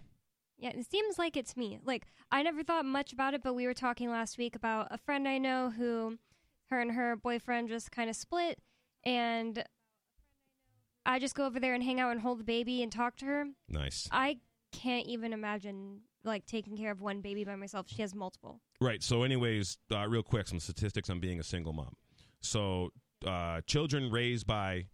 [0.58, 1.80] Yeah, it seems like it's me.
[1.84, 5.00] Like I never thought much about it, but we were talking last week about a
[5.00, 6.20] friend I know who
[6.70, 8.60] her and her boyfriend just kind of split
[9.04, 9.64] and
[11.08, 13.26] I just go over there and hang out and hold the baby and talk to
[13.26, 13.46] her.
[13.68, 14.08] Nice.
[14.12, 14.38] I
[14.72, 17.88] can't even imagine like taking care of one baby by myself.
[17.90, 18.62] She has multiple.
[18.82, 19.02] Right.
[19.02, 21.96] So, anyways, uh, real quick, some statistics on being a single mom.
[22.42, 22.90] So,
[23.26, 24.86] uh, children raised by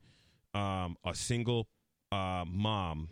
[0.53, 1.67] um, a single
[2.11, 3.09] uh, mom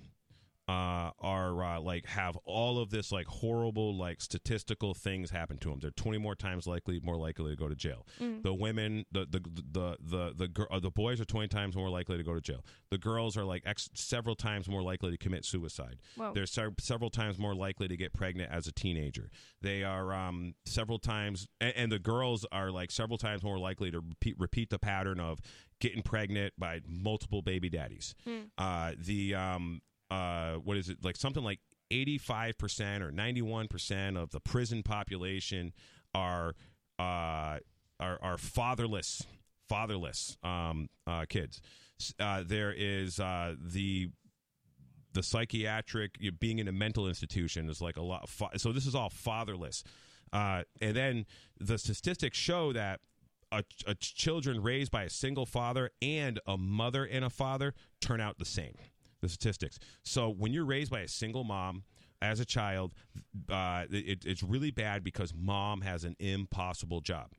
[0.70, 5.70] uh, are uh, like have all of this like horrible like statistical things happen to
[5.70, 5.80] them.
[5.80, 8.06] They're twenty more times likely more likely to go to jail.
[8.22, 8.44] Mm.
[8.44, 9.42] The women, the the
[9.72, 12.42] the the the, gir- uh, the boys are twenty times more likely to go to
[12.42, 12.64] jail.
[12.92, 15.98] The girls are like ex- several times more likely to commit suicide.
[16.16, 16.34] Whoa.
[16.34, 19.32] They're se- several times more likely to get pregnant as a teenager.
[19.62, 23.90] They are um, several times, and, and the girls are like several times more likely
[23.92, 25.40] to repeat repeat the pattern of
[25.80, 28.14] getting pregnant by multiple baby daddies.
[28.58, 29.82] Uh, the um,
[30.12, 31.60] uh, what is it like something like
[31.92, 35.74] 85% or 91% of the prison population
[36.14, 36.56] are
[37.00, 37.58] uh,
[38.00, 39.26] are, are fatherless
[39.68, 41.62] fatherless um, uh, kids.
[42.20, 44.10] Uh, there is uh, the
[45.14, 48.72] the psychiatric you know, being in a mental institution is like a lot fa- so
[48.72, 49.84] this is all fatherless.
[50.32, 51.26] And then
[51.60, 53.00] the statistics show that
[53.52, 58.22] a, a children raised by a single father and a mother and a father turn
[58.22, 58.76] out the same
[59.22, 59.80] the statistics.
[60.04, 61.84] So when you're raised by a single mom
[62.22, 62.94] as a child
[63.50, 67.32] uh, it, it's really bad because mom has an impossible job.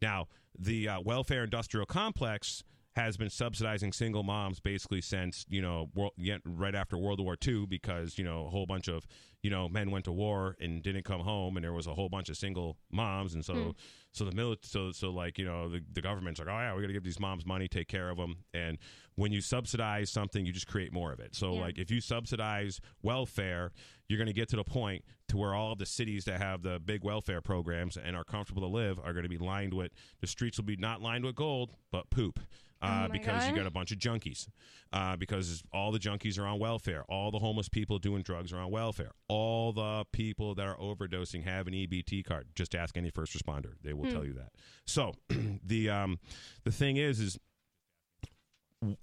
[0.00, 2.62] Now, the uh, welfare industrial complex
[2.94, 6.12] has been subsidizing single moms basically since you know world,
[6.44, 9.06] right after World War II because you know a whole bunch of
[9.42, 12.10] you know men went to war and didn't come home and there was a whole
[12.10, 13.34] bunch of single moms.
[13.34, 13.74] And so
[14.12, 16.80] so the military so so like you know the, the government's like oh yeah we
[16.82, 18.78] got to give these moms money take care of them and
[19.16, 21.34] when you subsidize something you just create more of it.
[21.34, 21.60] So Yeah.
[21.62, 23.72] like if you subsidize welfare
[24.08, 26.62] you're going to get to the point to where all of the cities that have
[26.62, 29.92] the big welfare programs and are comfortable to live are going to be lined with
[30.20, 32.38] the streets will be not lined with gold but poop
[32.82, 34.48] uh, Oh because you got a bunch of junkies.
[34.92, 37.04] Uh, because all the junkies are on welfare.
[37.08, 39.12] All the homeless people doing drugs are on welfare.
[39.28, 42.48] All the people that are overdosing have an ebt card.
[42.54, 43.72] Just ask any first responder.
[43.82, 44.50] They will tell you that.
[44.86, 45.12] So
[45.64, 46.18] the um,
[46.64, 47.38] the thing is is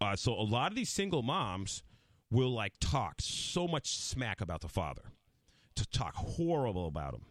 [0.01, 1.83] uh, so a lot of these single moms
[2.29, 5.13] will like talk so much smack about the father
[5.75, 7.21] to talk horrible about him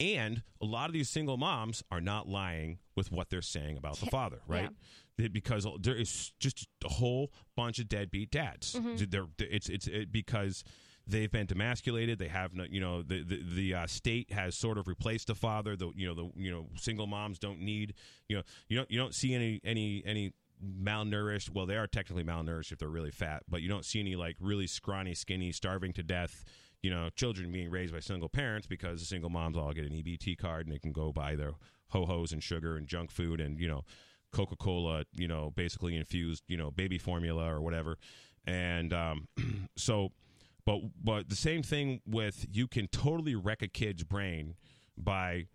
[0.00, 3.96] and a lot of these single moms are not lying with what they're saying about
[3.98, 4.70] the father right
[5.16, 8.72] They- because there is just a whole bunch of deadbeat dads
[9.08, 10.64] They're- it's it's it, because
[11.06, 12.18] they've been demasculated.
[12.18, 15.34] They have no, you know, the the, the uh, state has sort of replaced the
[15.34, 15.76] father.
[15.76, 17.94] The you know the you know single moms don't need
[18.28, 20.32] you know you don't you don't see any any any
[20.84, 21.50] malnourished.
[21.50, 24.36] Well, they are technically malnourished if they're really fat, but you don't see any like
[24.40, 26.44] really scrawny, skinny, starving to death.
[26.82, 29.92] You know, children being raised by single parents because the single moms all get an
[29.92, 31.52] EBT card and they can go buy their
[31.88, 33.84] ho hos and sugar and junk food and you know
[34.32, 35.04] Coca Cola.
[35.12, 37.98] You know, basically infused you know baby formula or whatever.
[38.46, 39.28] And um,
[39.76, 40.12] so,
[40.64, 44.54] but but the same thing with you can totally wreck a kid's brain
[44.96, 45.46] by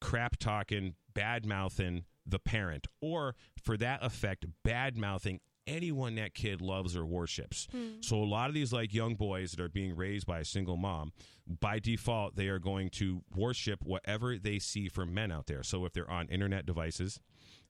[0.00, 6.60] crap talking, bad mouthing the parent, or for that effect, bad mouthing anyone that kid
[6.60, 7.66] loves or worships.
[8.00, 10.76] So a lot of these like young boys that are being raised by a single
[10.76, 11.12] mom,
[11.60, 15.62] by default, they are going to worship whatever they see from men out there.
[15.62, 17.20] So if they're on internet devices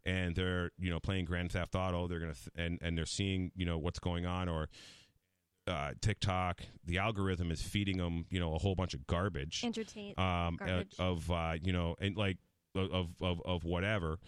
[0.05, 3.53] and they're you know playing Grand Theft Auto, they're gonna th- and and they're seeing
[3.57, 4.69] you know what's going on or.
[5.67, 10.13] Uh, TikTok, the algorithm is feeding them, you know, a whole bunch of garbage Entertain.
[10.19, 10.95] um, uh, Garbage.
[10.99, 12.37] of uh, you know, and like
[12.75, 14.19] of of of whatever.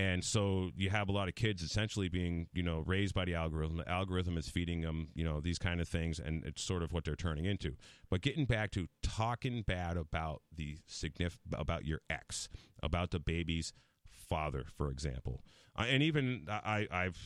[0.00, 3.34] And so you have a lot of kids essentially being, you know, raised by the
[3.34, 3.76] algorithm.
[3.76, 6.90] The algorithm is feeding them, you know, these kind of things, and it's sort of
[6.90, 7.74] what they're turning into.
[8.08, 12.48] But getting back to talking bad about the signif- about your ex,
[12.82, 13.74] about the baby's
[14.08, 15.42] father, for example,
[15.76, 17.18] and even I I've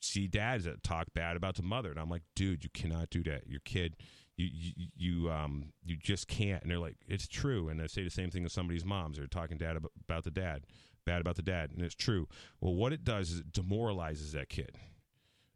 [0.00, 3.22] see dads that talk bad about the mother, and I'm like, dude, you cannot do
[3.22, 3.46] that.
[3.46, 3.94] Your kid
[4.36, 8.04] you, you you um you just can't and they're like it's true and i say
[8.04, 10.66] the same thing to somebody's moms they're talking dad about the dad
[11.06, 12.28] bad about the dad and it's true
[12.60, 14.76] well what it does is it demoralizes that kid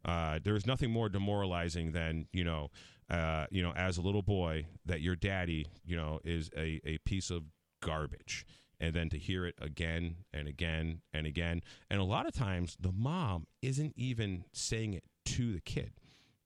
[0.03, 2.71] uh, there's nothing more demoralizing than you know
[3.11, 6.97] uh, you know as a little boy that your daddy you know is a, a
[7.05, 7.43] piece of
[7.83, 8.45] garbage
[8.79, 12.75] and then to hear it again and again and again and a lot of times
[12.79, 15.91] the mom isn't even saying it to the kid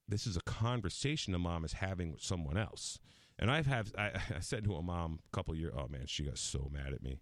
[0.08, 3.00] this is a conversation the mom is having with someone else.
[3.40, 5.74] And I've have I, I said to a mom a couple years.
[5.76, 7.20] Oh man, she got so mad at me.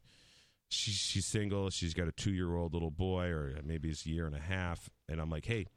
[0.73, 1.69] She, she's single.
[1.69, 4.39] She's got a two year old little boy, or maybe it's a year and a
[4.39, 4.89] half.
[5.07, 5.67] And I'm like, hey,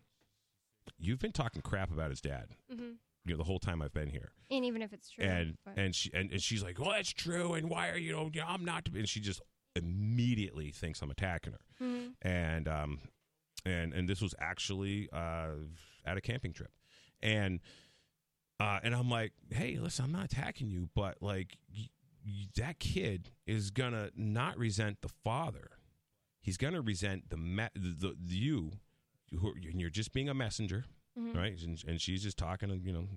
[0.98, 2.50] you've been talking crap about his dad.
[2.70, 2.92] hmm
[3.24, 4.30] You know, the whole time I've been here.
[4.50, 5.24] And even if it's true.
[5.24, 7.54] And but- and she and, and she's like, well, that's true.
[7.54, 8.12] And why are you?
[8.12, 8.88] know, I'm not.
[8.94, 9.40] And she just
[9.74, 12.12] immediately thinks I'm attacking her Mhm.
[12.22, 13.00] and um,
[13.64, 15.50] and and this was actually uh,
[16.04, 16.70] at a camping trip,
[17.20, 17.60] and
[18.58, 21.88] uh, and I'm like, hey, listen, I'm not attacking you, but like y-
[22.56, 25.70] that kid is gonna not resent the father,
[26.40, 28.72] he's gonna resent the me- the, the you,
[29.38, 30.84] who and you're just being a messenger,
[31.18, 31.34] Mhm.
[31.36, 31.60] right?
[31.62, 33.08] And, and she's just talking to you know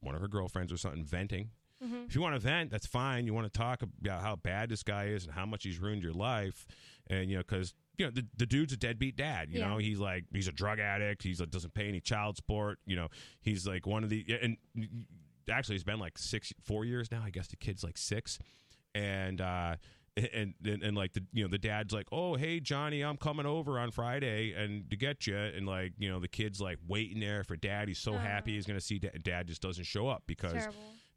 [0.00, 1.50] one of her girlfriends or something, venting.
[1.84, 2.06] Mhm.
[2.06, 3.26] If you want to vent, that's fine.
[3.26, 6.02] You want to talk about how bad this guy is and how much he's ruined
[6.02, 6.66] your life,
[7.06, 9.50] and you know, because you know the, the dude's a deadbeat dad.
[9.50, 9.68] You Yeah.
[9.68, 11.22] know, he's like he's a drug addict.
[11.22, 12.78] He's like doesn't pay any child support.
[12.86, 13.08] You know,
[13.42, 14.56] he's like one of the and
[15.50, 17.22] actually it's been like six, four years now.
[17.24, 18.38] I guess the kid's like six,
[18.94, 19.76] and uh,
[20.16, 23.46] and, and and like the you know the dad's like, oh hey Johnny, I'm coming
[23.46, 27.20] over on Friday and to get you, and like you know the kid's like waiting
[27.20, 27.88] there for dad.
[27.88, 29.22] He's so happy he's gonna see dad.
[29.22, 30.68] Dad just doesn't show up because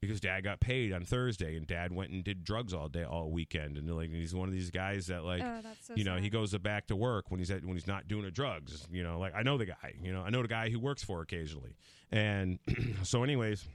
[0.01, 3.31] because dad got paid on Thursday and dad went and did drugs all day all
[3.31, 6.23] weekend and like he's one of these guys that like oh, so you know sad.
[6.23, 9.03] he goes back to work when he's at when he's not doing the drugs you
[9.03, 11.21] know like I know the guy you know I know the guy who works for
[11.21, 11.75] occasionally
[12.11, 12.59] and
[13.03, 13.65] so anyways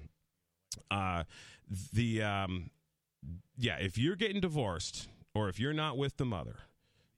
[0.90, 1.24] uh
[1.92, 2.70] the um
[3.56, 6.56] yeah if you're getting divorced or if you're not with the mother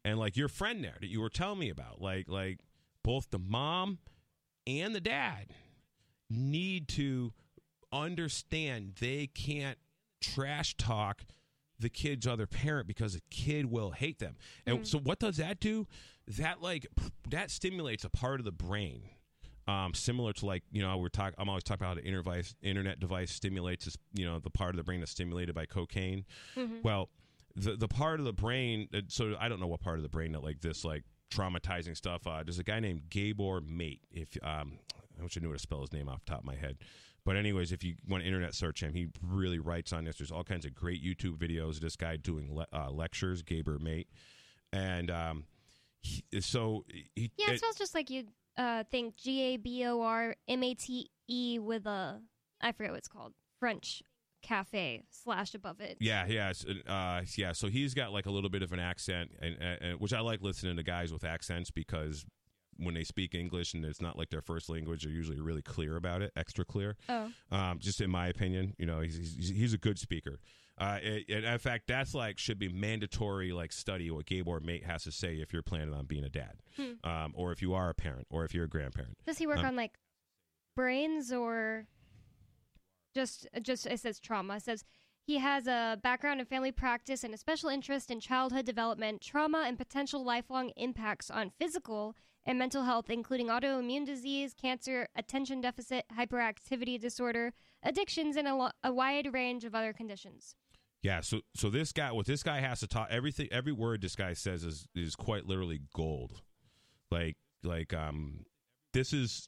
[0.05, 2.59] and like your friend there that you were telling me about like like
[3.03, 3.99] both the mom
[4.67, 5.47] and the dad
[6.29, 7.33] need to
[7.93, 9.79] understand they can't
[10.21, 11.23] trash talk
[11.79, 14.37] the kid's other parent because the kid will hate them.
[14.67, 15.87] And so what does that do?
[16.39, 16.87] That like
[17.31, 19.03] that stimulates a part of the brain.
[19.69, 21.35] Um, similar to like you know we're talking.
[21.39, 24.77] I'm always talking about how the internet device stimulates this, you know the part of
[24.77, 26.25] the brain that's stimulated by cocaine.
[26.85, 27.09] Well,
[27.57, 28.89] the the part of the brain.
[28.95, 31.03] uh, So I don't know what part of the brain that like this like
[31.33, 32.27] traumatizing stuff.
[32.27, 34.03] Uh, there's a guy named Gabor Mate.
[34.13, 34.79] If um,
[35.19, 36.79] I wish I knew how to spell his name off the top of my head.
[37.25, 40.19] But anyways, if you want to internet search him, he really writes on this.
[40.19, 43.81] There's all kinds of great YouTube videos of this guy doing le- uh, lectures, Gabor
[43.81, 44.07] Mate,
[44.73, 45.45] and um,
[46.03, 46.85] he, so
[47.17, 48.27] he Yeah, it, it- smells just like you
[48.57, 52.21] uh, think G A B O R M A T E with a
[52.61, 54.03] I forget what it's called French
[54.43, 55.97] cafe slash above it.
[56.01, 56.53] Yeah, yeah,
[56.87, 57.53] uh, yeah.
[57.53, 60.41] So he's got like a little bit of an accent, and, and, which I like
[60.43, 62.25] listening to guys with accents because
[62.79, 65.97] when they speak English and it's not like their first language, they're usually really clear
[65.97, 66.97] about it, extra clear.
[67.09, 70.39] Oh, Um, just in my opinion, you know, he's he's, he's a good speaker.
[70.79, 75.05] Uh, it, in fact, that's like should be mandatory like study what Gabor Mate has
[75.05, 76.57] to say if you're planning on being a dad,
[77.03, 79.17] um, or if you are a parent, or if you're a grandparent.
[79.25, 79.95] does he work Um, on like
[80.75, 81.87] brains or
[83.15, 84.57] just just it says trauma.
[84.57, 84.85] It says
[85.27, 89.65] he has a background in family practice and a special interest in childhood development, trauma,
[89.67, 92.15] and potential lifelong impacts on physical
[92.45, 97.53] and mental health, including autoimmune disease, cancer, attention deficit, hyperactivity disorder,
[97.83, 100.55] addictions, and a, lo- a wide range of other conditions.
[101.07, 104.17] Yeah, so so this guy, what this guy has to talk, everything, every word this
[104.17, 106.43] guy says is is quite literally gold.
[107.13, 108.45] Like like um,
[108.93, 109.47] this is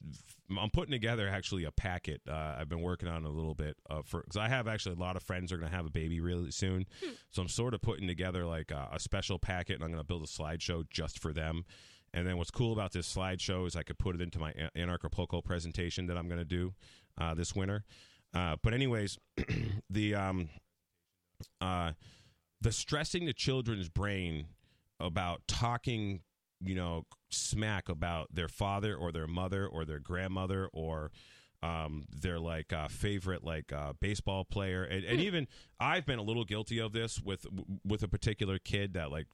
[0.56, 2.20] I'm putting together actually a packet.
[2.30, 5.00] Uh, I've been working on a little bit uh, for because I have actually a
[5.00, 6.86] lot of friends are going to have a baby really soon,
[7.30, 10.06] so I'm sort of putting together like a, a special packet, and I'm going to
[10.06, 11.64] build a slideshow just for them.
[12.14, 14.70] And then what's cool about this slideshow is I could put it into my An-
[14.88, 16.74] Anarchapulco presentation that I'm going to do
[17.20, 17.82] uh, this winter.
[18.32, 19.18] Uh, but anyways,
[19.90, 20.50] the um,
[21.60, 21.92] uh,
[22.60, 24.46] the stressing the children's brain
[25.00, 26.20] about talking,
[26.60, 31.10] you know, smack about their father or their mother or their grandmother or
[31.62, 35.48] um, their like uh, favorite like uh, baseball player, and, and even
[35.80, 37.46] I've been a little guilty of this with
[37.84, 39.26] with a particular kid that like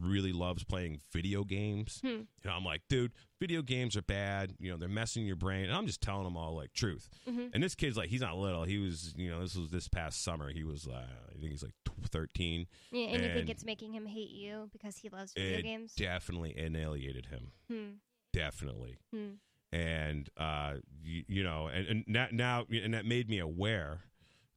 [0.00, 2.00] really loves playing video games.
[2.02, 4.54] You know, I'm like, dude, video games are bad.
[4.58, 5.64] You know, they're messing your brain.
[5.64, 7.08] And I'm just telling them all like truth.
[7.26, 8.64] And this kid's like, he's not little.
[8.64, 10.50] He was, you know, this was this past summer.
[10.50, 10.92] He was, uh,
[11.30, 11.74] I think he's like
[12.10, 12.66] 13.
[12.92, 15.94] Yeah, and you think it's making him hate you because he loves video It games?
[15.94, 17.52] definitely annihilated him.
[17.70, 17.88] Hmm.
[18.32, 18.98] Definitely.
[19.12, 19.30] Hmm.
[19.76, 24.00] And uh you, you know and, and now, and that made me aware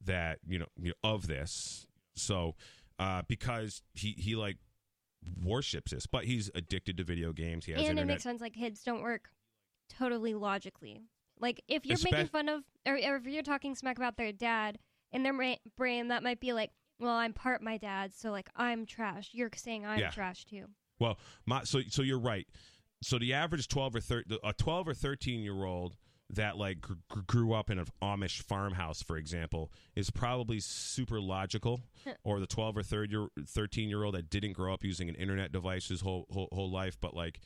[0.04, 1.86] that you know you know, of this.
[2.14, 2.54] So
[2.98, 4.56] uh because he he like
[5.42, 7.66] worships this but he's addicted to video games.
[7.66, 9.28] He has and it makes sense like kids don't work
[9.90, 11.02] totally logically.
[11.38, 14.32] Like if you're Espe- making fun of or, or if you're talking smack about their
[14.32, 14.78] dad
[15.12, 18.48] in their bra- brain that might be like well i'm part my dad so like
[18.56, 19.30] i'm trash.
[19.32, 20.10] You're saying i'm Yeah.
[20.10, 20.66] trash too.
[20.98, 22.46] Well my so so you're right
[23.02, 25.96] so the average 12 or 13 a 12 or 13 year old
[26.32, 31.20] that like gr- gr- grew up in an Amish farmhouse, for example, is probably super
[31.20, 31.80] logical.
[32.24, 35.14] or the 12 or 13 year, 13 year old that didn't grow up using an
[35.16, 37.40] internet device his whole whole, whole life, but like,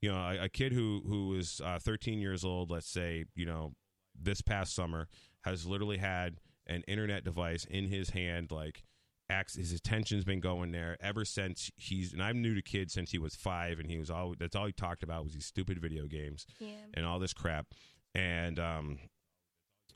[0.00, 3.44] you know, a, a kid who who is uh, 13 years old, let's say, you
[3.44, 3.74] know,
[4.20, 5.08] this past summer
[5.42, 8.84] has literally had an internet device in his hand, like.
[9.30, 13.10] Acts, his attention's been going there ever since he's and I'm new to kids since
[13.10, 15.80] he was five and he was all that's all he talked about was these stupid
[15.80, 17.66] video games yeah and all this crap.
[18.14, 18.98] And um,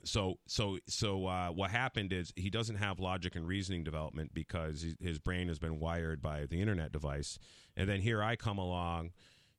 [0.05, 4.85] so so so uh, what happened is he doesn't have logic and reasoning development because
[5.01, 7.37] his brain has been wired by the internet device.
[7.75, 9.11] And then here I come along,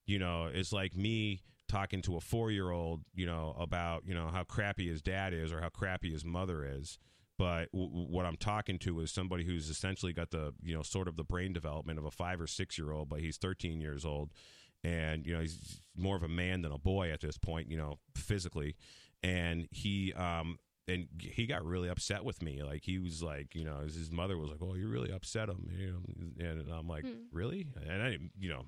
[0.07, 4.15] you know, it's like me talking to a four year old, you know, about you
[4.15, 6.99] know how crappy his dad is or how crappy his mother is.
[7.39, 11.09] But w- what I'm talking to is somebody who's essentially got the you know sort
[11.09, 14.05] of the brain development of a five or six year old, but he's 13 years
[14.05, 14.31] old,
[14.83, 17.77] and you know he's more of a man than a boy at this point, you
[17.77, 18.75] know, physically,
[19.23, 20.59] and he um
[20.89, 22.63] and he got really upset with me.
[22.63, 25.69] Like he was like, you know, his mother was like, "Oh, you really upset him,"
[25.77, 25.87] you
[26.39, 28.67] know, and I'm like, "Really?" And I you know,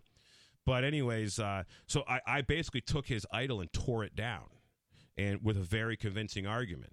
[0.66, 4.44] but anyways, uh, so I, I basically took his idol and tore it down,
[5.16, 6.92] and with a very convincing argument.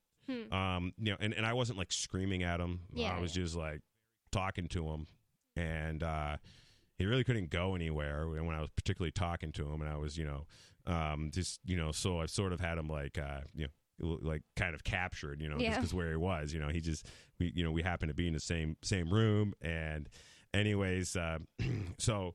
[0.51, 2.81] Um, you know, and, and I wasn't like screaming at him.
[2.93, 3.81] Yeah, I was just like
[4.31, 5.07] talking to him,
[5.55, 6.37] and uh,
[6.97, 10.17] he really couldn't go anywhere when I was particularly talking to him, and I was,
[10.17, 10.45] you know,
[10.87, 13.67] um, just you know, so I sort of had him like, uh, you
[13.99, 15.69] know, like kind of captured, you know, Yeah.
[15.69, 17.05] just because where he was, you know, he just,
[17.39, 20.09] we, you know, we happened to be in the same same room, and
[20.53, 21.39] anyways, uh,
[21.97, 22.33] so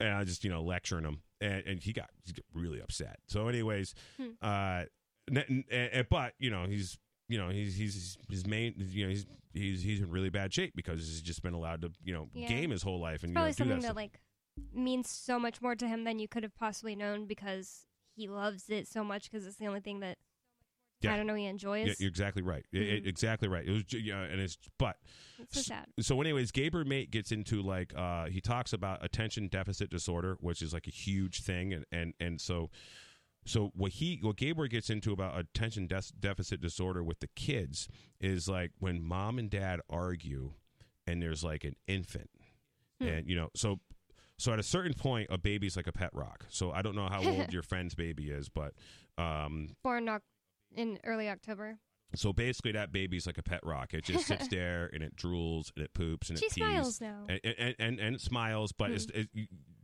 [0.00, 3.18] and I just you know lecturing him, and, and he got he got really upset.
[3.28, 3.94] So, anyways,
[4.40, 4.84] uh,
[5.30, 6.98] n- n- but you know he's
[7.28, 10.74] you know he's he's his main you know he's he's he's in really bad shape
[10.74, 12.48] because he's just been allowed to you know Yeah.
[12.48, 14.20] game his whole life and you know, probably do something that that, like
[14.74, 18.68] means so much more to him than you could have possibly known because he loves
[18.68, 20.18] it so much because it's the only thing that
[21.00, 21.14] Yeah.
[21.14, 21.88] I don't know he enjoys.
[21.88, 22.64] Yeah, you're exactly right.
[22.70, 23.66] It- it- exactly right.
[23.66, 24.96] It was, yeah, and it's but
[25.38, 25.86] it's so sad.
[26.00, 30.60] so anyways Gabor Mate gets into like uh he talks about attention deficit disorder which
[30.60, 32.70] is like a huge thing and and and so
[33.44, 37.88] so what he what Gabor gets into about attention des- deficit disorder with the kids
[38.20, 40.52] is like when mom and dad argue
[41.06, 42.30] and there's like an infant
[43.00, 43.80] and you know so
[44.38, 47.08] so at a certain point a baby's like a pet rock so i don't know
[47.08, 48.74] how old your friend's baby is but
[49.18, 50.08] um Born
[50.76, 51.78] in early October.
[52.14, 55.70] so basically that baby's like a pet rock it just sits there and it drools
[55.74, 57.24] and it poops and She it pees smiles now.
[57.28, 59.28] and and, and, and it smiles, but it's it,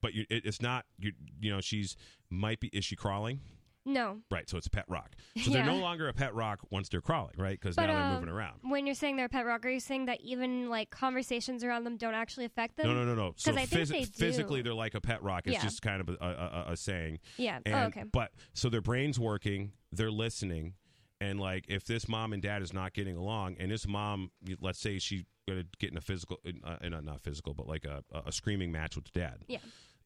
[0.01, 1.97] but you, it, it's not you, you know she's
[2.31, 3.41] might be is she crawling
[3.85, 4.49] No, right?
[4.51, 5.13] So it's a pet rock.
[5.43, 7.59] So they're no longer a pet rock once they're crawling, right?
[7.59, 8.59] Because now they're um, moving around.
[8.63, 11.85] when you're saying they're a pet rock, are you saying that even like conversations around
[11.85, 12.87] them don't actually affect them?
[12.87, 13.33] No, no, no, no.
[13.37, 14.07] So I think they do.
[14.13, 15.47] physically, they're like a pet rock.
[15.47, 15.63] It's Yeah.
[15.63, 16.29] just kind of a, a,
[16.69, 17.21] a, a saying.
[17.39, 17.61] Yeah.
[17.65, 18.05] And, oh, okay.
[18.13, 20.75] But so their brain's working, they're listening,
[21.21, 24.31] And like, if this mom and dad is not getting along, and this mom,
[24.61, 28.05] let's say she's going to get in a physical, uh, not physical, but like a,
[28.27, 29.39] a screaming match with dad.
[29.49, 29.59] Yeah.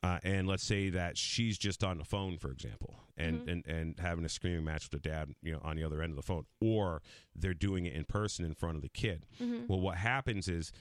[0.03, 3.95] Uh, and let's say that she's just on the phone, for example, and, and, and
[4.01, 6.23] having a screaming match with the dad, you know, on the other end of the
[6.23, 7.01] phone, or
[7.37, 9.27] they're doing it in person in front of the kid.
[9.69, 10.73] Well, what happens is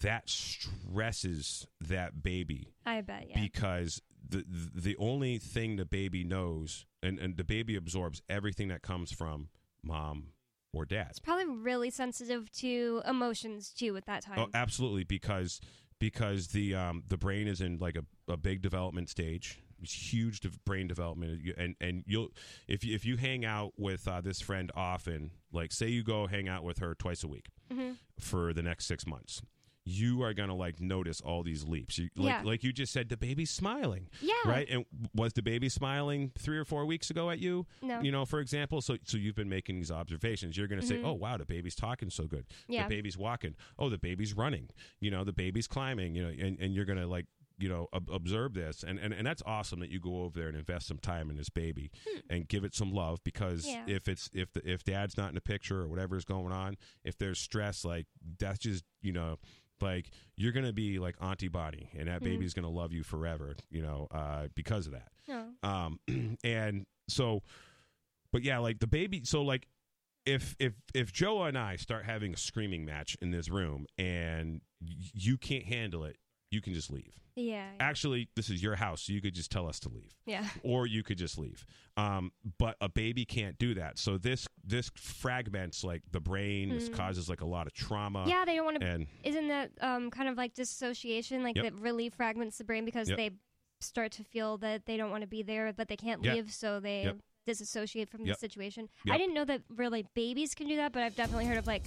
[0.00, 3.28] that stresses that baby I bet.
[3.30, 3.40] Yeah.
[3.40, 4.44] because the
[4.74, 9.48] the only thing the baby knows and, and the baby absorbs everything that comes from
[9.82, 10.32] mom
[10.72, 11.06] or dad.
[11.10, 14.38] It's probably really sensitive to emotions too at that time.
[14.38, 15.60] Oh, absolutely, because
[15.98, 19.60] because the um, the brain is in like a, a big development stage.
[19.82, 22.28] It's huge de- brain development, and and you'll
[22.66, 26.26] if you, if you hang out with uh, this friend often, like say you go
[26.26, 27.96] hang out with her twice a week Mhm.
[28.18, 29.42] for the next six months,
[29.88, 31.96] you are gonna like notice all these leaps.
[31.96, 32.42] You, like Yeah.
[32.42, 34.34] like you just said, the baby's smiling, yeah.
[34.44, 34.66] right?
[34.68, 34.84] And
[35.14, 37.66] was the baby smiling three or four weeks ago at you?
[37.80, 38.00] No.
[38.00, 40.56] You know, for example, so so you've been making these observations.
[40.56, 41.04] You're going to say, Mhm.
[41.06, 42.46] "Oh, wow, the baby's talking so good.
[42.66, 42.88] Yeah.
[42.88, 43.54] The baby's walking.
[43.78, 44.70] Oh, the baby's running.
[45.00, 46.16] You know, the baby's climbing.
[46.16, 47.26] You know, and, and you're going to like
[47.58, 50.48] you know ob- observe this and, and and that's awesome that you go over there
[50.48, 51.90] and invest some time in this baby
[52.28, 53.70] and give it some love because Hmm.
[53.88, 53.96] Yeah.
[53.96, 56.76] if it's if the, if dad's not in the picture or whatever is going on
[57.02, 58.04] if there's stress like
[58.38, 59.38] that's just you know
[59.80, 62.24] like you're gonna be like auntie bonnie and that Mhm.
[62.24, 65.50] baby's gonna love you forever you know uh because of that No.
[65.62, 66.00] um
[66.44, 67.42] and so
[68.32, 69.66] but yeah like the baby so like
[70.24, 74.60] if if if Joa and i start having a screaming match in this room and
[74.80, 76.16] y- you can't handle it
[76.56, 77.68] you can just leave Yeah.
[77.78, 80.44] actually this is your house so you could just tell us to leave Yeah.
[80.64, 81.64] or you could just leave
[81.96, 86.88] um but a baby can't do that so this this fragments like the brain this
[86.88, 86.94] Mm.
[86.94, 88.44] causes like a lot of trauma Yeah.
[88.44, 88.86] They don't want to.
[88.86, 91.42] and Isn't that um kind of like dissociation?
[91.42, 91.64] Like Yep.
[91.64, 93.16] that really fragments the brain because Yep.
[93.18, 93.30] they
[93.80, 96.34] start to feel that they don't want to be there, but they can't Yep.
[96.34, 97.12] leave, so they
[97.46, 98.88] disassociate from the situation.
[99.10, 101.84] I didn't know that really babies can do that, but I've definitely heard of like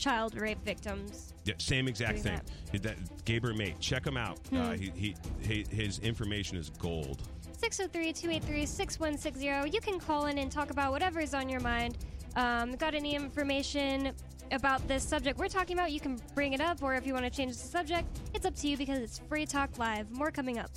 [0.00, 1.34] child rape victims.
[1.44, 2.40] yeah, same exact thing
[2.82, 2.96] that
[3.26, 4.56] Gabriel Mate check him out Hmm.
[4.56, 7.22] uh, he, he, he his information is gold
[7.58, 9.70] 603 283 6160.
[9.70, 11.98] You can call in and talk about whatever is on your mind.
[12.36, 14.12] Um, got any information
[14.50, 15.92] about this subject we're talking about?
[15.92, 18.54] You can bring it up, or if you want to change the subject, it's up
[18.56, 20.10] to you because it's Free Talk Live.
[20.10, 20.70] More coming up.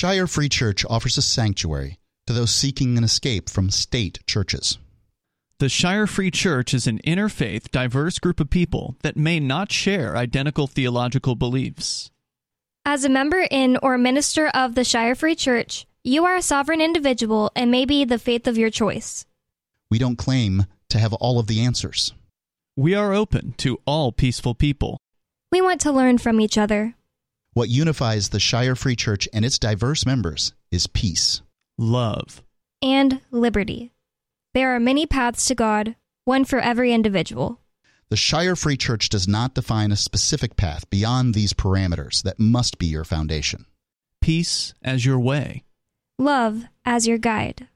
[0.00, 4.78] Shire Free Church offers a sanctuary to those seeking an escape from state churches.
[5.58, 10.16] The Shire Free Church is an interfaith, diverse group of people that may not share
[10.16, 12.10] identical theological beliefs.
[12.86, 16.80] As a member in or minister of the Shire Free Church, you are a sovereign
[16.80, 19.26] individual and may be the faith of your choice.
[19.90, 22.14] We don't claim to have all of the answers.
[22.74, 24.96] We are open to all peaceful people.
[25.52, 26.94] We want to learn from each other.
[27.52, 31.42] What unifies the Shire Free Church and its diverse members is peace.
[31.78, 32.42] Love.
[32.82, 33.92] and liberty.
[34.54, 37.60] There are many paths to God, one for every individual.
[38.08, 42.78] The Shire Free Church does not define a specific path beyond these parameters that must
[42.78, 43.66] be your foundation,
[44.20, 45.64] Peace as your way.
[46.18, 47.68] Love as your guide.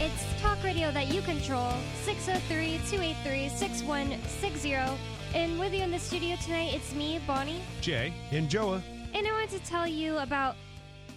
[0.00, 1.72] It's talk radio that you control.
[2.04, 4.74] 603 283 6160.
[5.34, 7.60] And with you in the studio tonight, it's me, Bonnie.
[7.80, 8.80] jay And Joa,
[9.12, 10.54] And I want to tell you about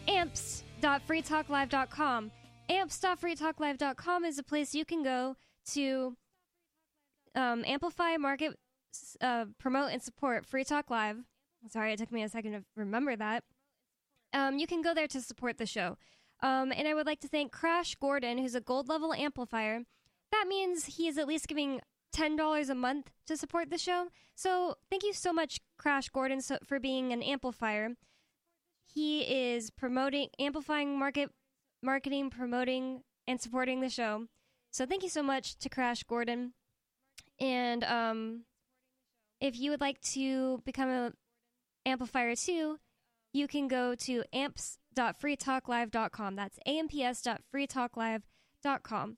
[0.08, 2.32] amps.freetalklive.com.
[2.70, 5.36] Amps.freetalklive.com is a place you can go
[5.74, 6.18] to
[7.36, 8.58] um, amplify, market,
[9.22, 11.18] uh, promote, and support Free Talk Live.
[11.70, 13.44] Sorry, it took me a second to remember that.
[14.34, 15.98] Um, you can go there to support the show.
[16.42, 19.82] Um, and I would like to thank Crash Gordon, who's a gold level amplifier.
[20.32, 21.82] That means he is at least giving
[22.16, 24.08] $10 a month to support the show.
[24.36, 27.90] So thank you so much, Crash Gordon, so, for being an amplifier.
[28.94, 31.32] He is promoting, amplifying market,
[31.82, 34.28] marketing, promoting, and supporting the show.
[34.72, 36.54] So thank you so much to Crash Gordon.
[37.40, 38.42] And um,
[39.40, 41.14] if you would like to become an
[41.86, 42.80] amplifier too,
[43.34, 44.24] you can go to
[44.98, 46.36] amps.freetalklive.com.
[46.36, 49.18] That's amps.freetalklive.com.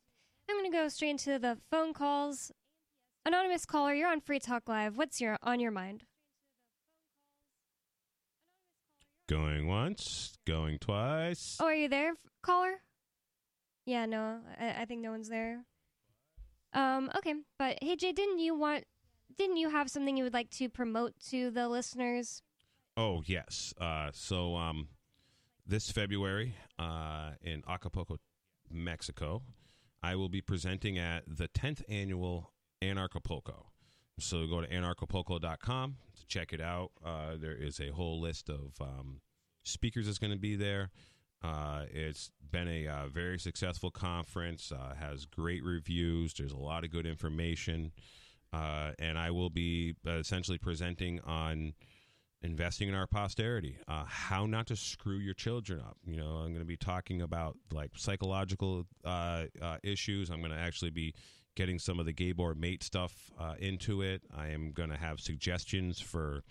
[0.50, 2.52] I'm going to go straight into the phone calls.
[3.26, 4.98] Anonymous caller, you're on Free Talk Live.
[4.98, 6.04] What's your on your mind?
[9.30, 11.58] Going once, going twice.
[11.62, 12.82] Oh, are you there, caller?
[13.86, 15.64] Yeah, no, I, I think no one's there.
[16.74, 18.84] Um, okay, but hey, Jay, didn't you want?
[19.38, 22.42] Didn't you have something you would like to promote to the listeners?
[22.98, 23.74] Oh yes.
[23.80, 24.90] Uh, so um,
[25.66, 28.18] this February uh, in Acapulco,
[28.72, 29.44] Mexico,
[30.02, 33.66] I will be presenting at the 10th annual Anarchapulco.
[34.20, 36.92] So go to anarchapulco.com to check it out.
[37.04, 39.22] Uh, there is a whole list of um,
[39.64, 40.92] speakers that's going to be there.
[41.44, 44.72] Uh, it's been a uh, very successful conference.
[44.72, 46.34] Uh, has great reviews.
[46.34, 47.92] There's a lot of good information,
[48.54, 51.74] uh, and I will be uh, essentially presenting on
[52.44, 55.98] investing in our posterity, uh, how not to screw your children up.
[56.06, 60.30] You know, I'm going to be talking about like psychological uh, uh, issues.
[60.30, 61.14] I'm going to actually be
[61.56, 64.22] getting some of the Gabor Mate stuff uh, into it.
[64.36, 66.44] I am going to have suggestions for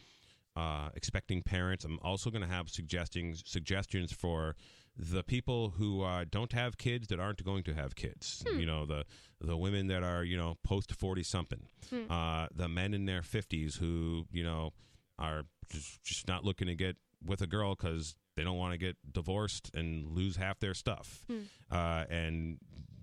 [0.56, 1.85] uh, expecting parents.
[1.85, 4.55] I'm also going to have suggesting suggestions for
[4.97, 8.44] the people who uh, don't have kids that aren't going to have kids.
[8.59, 9.05] You know, the
[9.40, 11.66] the women that are you know post forty something,
[12.10, 14.73] uh, the men in their fifties who you know
[15.23, 18.78] are just, just not looking to get with a girl because they don't want to
[18.78, 21.24] get divorced and lose half their stuff.
[21.70, 22.59] Uh, and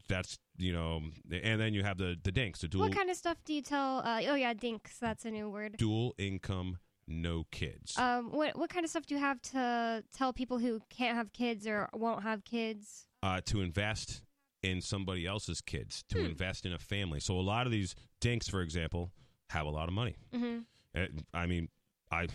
[0.07, 1.01] that's you know,
[1.31, 3.61] and then you have the the dinks, the dual What kind of stuff do you
[3.61, 3.99] tell?
[3.99, 4.97] Uh, oh yeah, dinks.
[4.99, 5.77] That's a new word.
[5.77, 6.77] dual income,
[7.07, 7.97] no kids.
[7.97, 11.31] Um, what what kind of stuff do you have to tell people who can't have
[11.31, 13.05] kids or won't have kids?
[13.23, 14.21] uh, to invest
[14.63, 16.25] in somebody else's kids, to Hmm.
[16.25, 17.19] invest in a family.
[17.19, 19.11] So a lot of these dinks, for example,
[19.51, 20.15] have a lot of money.
[20.33, 20.65] Mhm.
[20.95, 21.69] Uh, I mean,
[22.11, 22.27] I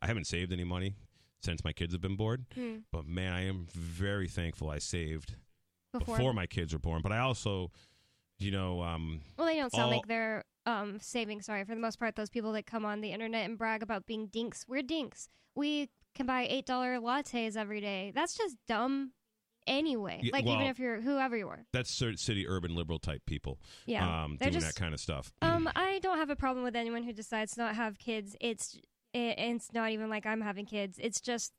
[0.00, 0.94] I haven't saved any money
[1.40, 2.76] since my kids have been born, Hmm.
[2.92, 5.34] but man, I am very thankful I saved
[5.92, 7.00] Before, before, my kids were born.
[7.02, 7.70] But I also,
[8.38, 11.40] you know, um, well, they don't sound all- like they're um saving.
[11.42, 14.06] Sorry, for the most part, those people that come on the internet and brag about
[14.06, 14.64] being dinks.
[14.68, 15.28] We're dinks.
[15.54, 18.12] We can buy eight dollar lattes every day.
[18.14, 19.12] That's just dumb.
[19.66, 23.58] Anyway, Yeah, like even if you're whoever you are, that's city urban liberal type people,
[23.84, 25.30] yeah, um, doing just that kind of stuff.
[25.42, 28.34] Um, I don't have a problem with anyone who decides to not have kids.
[28.40, 28.78] It's
[29.18, 30.98] it, it's not even like I'm having kids.
[31.00, 31.52] It's just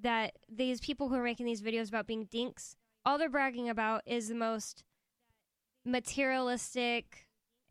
[0.00, 4.02] that these people who are making these videos about being dinks, all they're bragging about
[4.06, 4.84] is the most
[5.84, 7.24] materialistic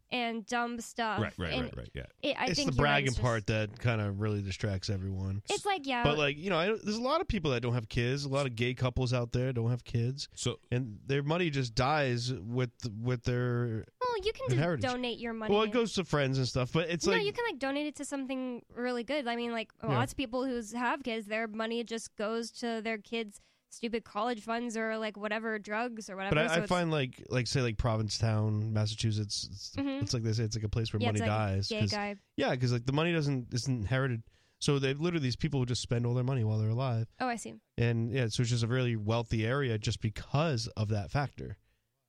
[0.10, 1.20] and dumb stuff.
[1.22, 1.90] right, right, And right, right.
[1.94, 2.04] Yeah.
[2.22, 4.42] It, I it's think the you're right, bragging it's just- part that kind of really
[4.42, 5.42] distracts everyone.
[5.50, 7.74] It's like yeah, But like you know, I, there's a lot of people that don't
[7.74, 8.24] have kids.
[8.24, 11.76] A lot of gay couples out there don't have kids, So and their money just
[11.76, 13.84] dies with with their.
[14.26, 15.54] You can just donate your money.
[15.54, 17.88] Well, it goes to friends and stuff, but it's no, like you can like donate
[17.88, 19.28] it to something really good.
[19.28, 19.96] I mean, like Yeah.
[19.96, 23.40] lots of people who have kids, their money just goes to their kids'
[23.70, 26.36] stupid college funds or like whatever drugs or whatever.
[26.36, 29.48] But so I, I find like like say like Provincetown, Massachusetts.
[29.52, 30.02] It's, Mhm.
[30.04, 31.68] it's like they say it's like a place where yeah, money like dies.
[31.68, 32.16] Gay 'cause- guy.
[32.38, 34.24] Yeah, because like the money doesn't isn't inherited.
[34.60, 37.36] So they literally these people just spend all their money while they're alive, Oh, I
[37.36, 37.54] see.
[37.78, 41.58] and yeah, so it's just a really wealthy area just because of that factor.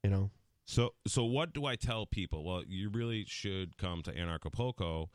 [0.03, 0.31] You know,
[0.69, 2.45] So, so what do I tell people?
[2.45, 5.07] Well, you really should come to Anarchapulco,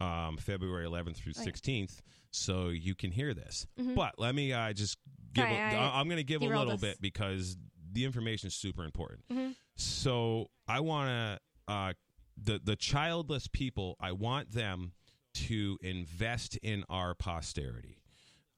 [0.00, 2.00] um, February 11th through Oh, 16th,
[2.30, 3.66] so you can hear this.
[3.78, 3.94] Mhm.
[3.94, 4.96] But let me uh, just
[5.34, 5.44] give.
[5.44, 6.80] Sorry, a, I I, am going to give a little us.
[6.80, 7.58] bit because
[7.92, 9.28] the information is super important.
[9.30, 9.54] Mhm.
[9.76, 11.92] So I want to uh,
[12.42, 13.96] the the childless people.
[14.00, 14.92] I want them
[15.34, 17.98] to invest in our posterity.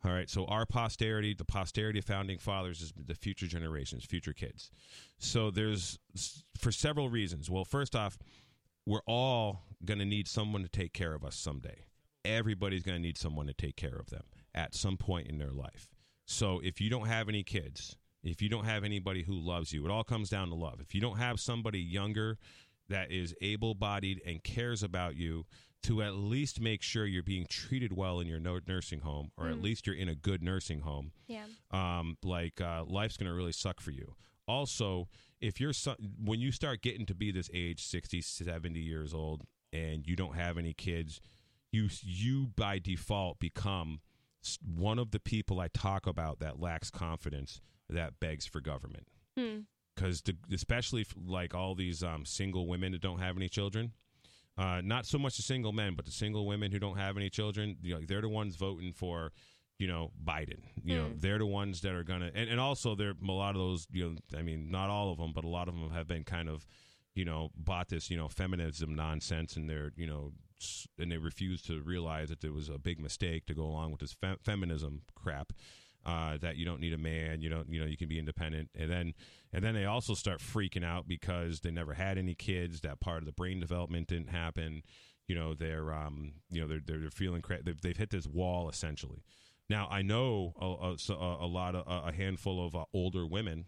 [0.05, 0.31] All right.
[0.31, 4.71] So our posterity, the posterity of founding fathers, is the future generations, future kids.
[5.19, 5.99] So there's
[6.59, 7.51] for several reasons.
[7.51, 8.19] Well, first off,
[8.85, 11.87] we're all going to need someone to take care of us someday.
[12.25, 14.23] Everybody's going to need someone to take care of them
[14.55, 15.89] at some point in their life.
[16.25, 19.85] So if you don't have any kids, if you don't have anybody who loves you,
[19.85, 20.81] it all comes down to love.
[20.81, 22.39] If you don't have somebody younger
[22.89, 25.47] that is able bodied and cares about you
[25.87, 29.57] to at least make sure you're being treated well in your nursing home or at
[29.57, 29.63] Mm.
[29.63, 31.47] least you're in a good nursing home, Yeah.
[31.71, 34.17] um, like uh, life's going to really suck for you.
[34.49, 35.09] Also,
[35.41, 39.45] if you're so- when you start getting to be this age 60, 70 years old
[39.73, 41.21] and you don't have any kids,
[41.73, 44.01] you you by default become
[44.65, 49.61] one of the people I talk about that lacks confidence that begs for government Hmm.
[49.95, 50.23] because
[50.53, 53.93] especially like all these um, single women that don't have any children
[54.59, 57.29] uh, not so much the single men but the single women who don't have any
[57.31, 59.33] children you know, they're the ones voting for
[59.79, 61.19] you know biden you know Hmm.
[61.19, 64.05] they're the ones that are gonna and, and also there a lot of those you
[64.33, 66.49] know i mean not all of them but a lot of them have been kind
[66.49, 66.67] of
[67.15, 70.33] you know bought this you know feminism nonsense and they're you know
[70.99, 74.01] and they refuse to realize that there was a big mistake to go along with
[74.01, 75.53] this fe- feminism crap
[76.07, 78.71] uh, that you don't need a man, you don't, you know, you can be independent,
[78.75, 79.13] and then
[79.53, 82.81] and then they also start freaking out because they never had any kids.
[82.81, 84.83] That part of the brain development didn't happen.
[85.29, 88.27] You know, they're um, you know, they're they're, they're feeling cra- they've, they've hit this
[88.27, 89.25] wall essentially.
[89.69, 93.65] Now I know a, a, a- lot of a handful of uh, older women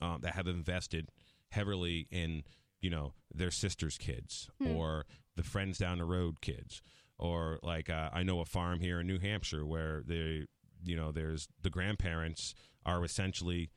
[0.00, 1.10] um, that have invested
[1.50, 2.42] heavily in
[2.80, 4.74] you know their sister's kids Hmm.
[4.76, 5.06] or
[5.36, 6.82] the friends down the road kids
[7.16, 10.46] or like uh, I know a farm here in New Hampshire where they
[10.88, 12.54] you know there's the grandparents
[12.84, 13.70] are essentially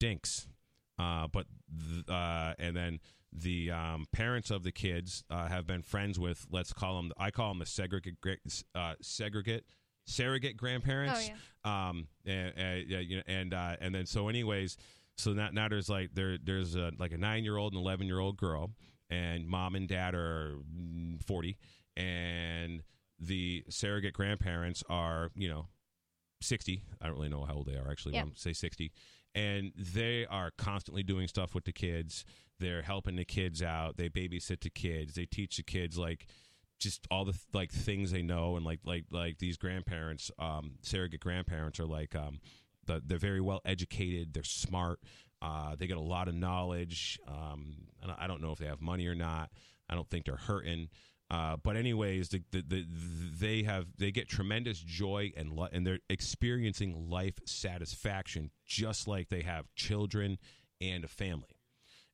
[0.00, 0.46] dinks.
[0.98, 1.46] Uh, but
[1.92, 2.98] th- uh, and then
[3.32, 7.30] the um, parents of the kids uh, have been friends with let's call them I
[7.30, 8.16] call them the segregate
[8.74, 9.64] uh, segregate
[10.06, 11.30] surrogate grandparents.
[11.64, 14.76] Oh, um and, and, yeah, you know, and uh and then so anyways
[15.18, 18.06] so now, now there's like there there's a like a nine year old and eleven
[18.06, 18.70] year old girl
[19.10, 21.58] and mom and dad are mm, 40
[21.96, 22.82] and
[23.18, 25.66] the surrogate grandparents are you know
[26.40, 28.92] 60 i don't really know how old they are actually I'm say 60
[29.34, 32.24] and they are constantly doing stuff with the kids.
[32.58, 33.96] They're helping the kids out.
[33.96, 35.14] They babysit the kids.
[35.14, 36.26] They teach the kids like
[36.80, 41.20] just all the like things they know and like like like these grandparents um surrogate
[41.20, 42.40] grandparents are like um
[42.86, 44.32] the, they're very well educated.
[44.32, 45.00] They're smart.
[45.42, 47.18] Uh they get a lot of knowledge.
[47.28, 47.88] Um
[48.18, 49.50] I don't know if they have money or not.
[49.88, 50.88] I don't think they're hurting
[51.30, 52.86] uh, but anyways, the, the, the,
[53.38, 59.28] they have they get tremendous joy and li- and they're experiencing life satisfaction just like
[59.28, 60.38] they have children
[60.80, 61.60] and a family.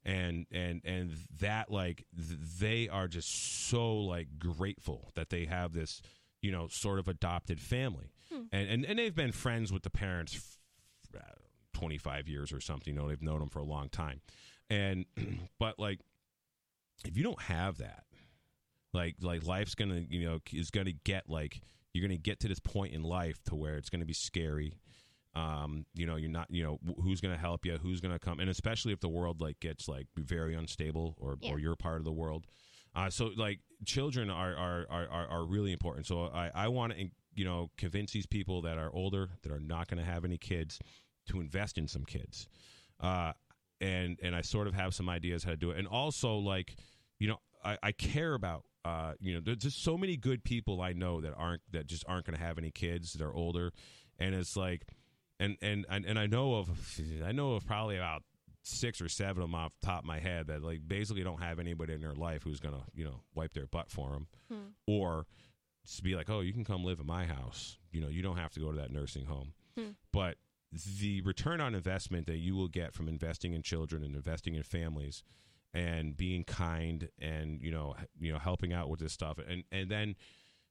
[0.04, 5.72] And and and that like th- they are just so like grateful that they have
[5.72, 6.02] this
[6.42, 8.10] you know sort of adopted family.
[8.52, 11.34] And, and and they've been friends with the parents f- uh,
[11.72, 14.20] 25 years or something you know they've known them for a long time.
[14.68, 15.06] And
[15.60, 16.00] but like
[17.06, 18.04] if you don't have that
[18.94, 21.60] like like life's gonna you know is gonna get like
[21.92, 24.78] you're gonna get to this point in life to where it's gonna be scary.
[25.34, 28.38] Um you know you're not you know who's gonna help you who's gonna come?
[28.40, 31.52] And especially if the world like gets like very unstable or Yeah.
[31.52, 32.46] or you're part of the world.
[32.94, 36.06] Uh so like children are are are are, really important.
[36.06, 39.58] So i i want to you know convince these people that are older that are
[39.60, 40.78] not gonna have any kids
[41.30, 42.46] to invest in some kids.
[43.00, 43.32] Uh
[43.80, 45.78] and and i sort of have some ideas how to do it.
[45.78, 46.76] And also like
[47.18, 50.80] you know i i care about uh, you know, there's just so many good people
[50.82, 53.14] I know that aren't that just aren't going to have any kids.
[53.14, 53.72] They're older,
[54.18, 54.86] and it's like,
[55.40, 56.68] and and and and I know of,
[57.24, 58.22] I know of probably about
[58.62, 61.42] six or seven of them off the top of my head that like basically don't
[61.42, 64.26] have anybody in their life who's going to you know wipe their butt for them,
[64.50, 64.68] Hmm.
[64.86, 65.26] or
[65.86, 67.78] just be like, oh, you can come live in my house.
[67.92, 69.90] You know, you don't have to go to that nursing home, Hmm.
[70.12, 70.36] but
[70.98, 74.62] the return on investment that you will get from investing in children and investing in
[74.64, 75.22] families
[75.74, 79.38] and being kind and you know you know helping out with this stuff.
[79.46, 80.14] And and then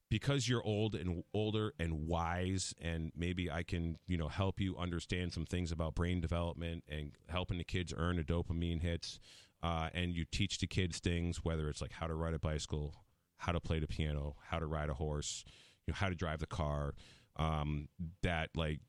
[0.09, 4.77] because you're old and older and wise and maybe I can you know help you
[4.77, 9.19] understand some things about brain development and helping the kids earn the dopamine hits
[9.61, 12.93] uh, and you teach the kids things whether it's like how to ride a bicycle
[13.37, 15.43] how to play the piano how to ride a horse
[15.87, 16.93] you know how to drive the car
[17.37, 17.87] um,
[18.21, 18.79] that like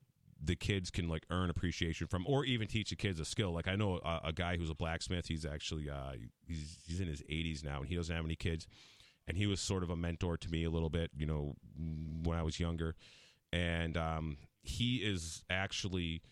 [0.44, 3.68] the kids can like earn appreciation from or even teach the kids a skill like
[3.68, 6.12] i know a, a guy who's a blacksmith he's actually uh
[6.46, 8.66] he's he's in his 80s now and he doesn't have any kids
[9.26, 11.54] and he was sort of a mentor to me a little bit you know
[12.24, 12.94] when i was younger
[13.52, 16.22] and um he is actually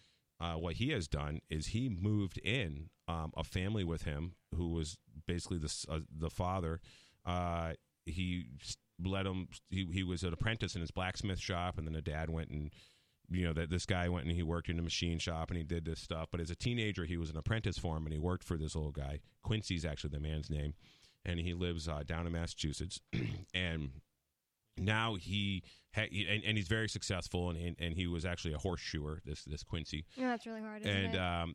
[0.40, 4.70] uh, what he has done is he moved in um, a family with him who
[4.70, 6.80] was basically the uh, the father.
[7.24, 7.74] Uh,
[8.06, 8.46] he
[9.04, 9.48] let him.
[9.70, 12.72] He, he was an apprentice in his blacksmith shop, and then the dad went and
[13.32, 15.64] you know that this guy went and he worked in a machine shop and he
[15.64, 16.28] did this stuff.
[16.30, 18.76] But as a teenager, he was an apprentice for him, and he worked for this
[18.76, 19.20] old guy.
[19.42, 20.74] Quincy's actually the man's name,
[21.24, 23.00] and he lives uh, down in Massachusetts,
[23.54, 23.90] and
[24.78, 25.62] now he
[25.94, 29.20] ha- he- and, and he's very successful and, and and he was actually a horseshoer
[29.24, 30.82] this this Quincy Yeah, that's really hard.
[30.86, 31.54] And um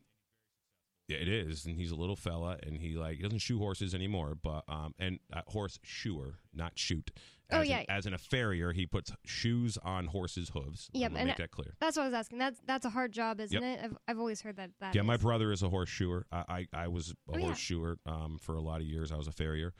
[1.08, 4.34] it is and he's a little fella and he like he doesn't shoe horses anymore
[4.42, 7.10] but um and uh, horse shoer not shoot
[7.50, 7.78] Oh, yeah.
[7.78, 11.50] an, as in a farrier he puts shoes on horses hooves Yep, and make that
[11.50, 12.36] clear that's what I was asking.
[12.38, 13.78] That's that's a hard job, isn't Yep.
[13.78, 13.84] it?
[13.84, 14.70] I've, I've always heard that.
[14.80, 17.46] that yeah my brother is a horseshoer I, I I was a Oh, yeah.
[17.46, 19.72] horseshoer um for a lot of years I was a farrier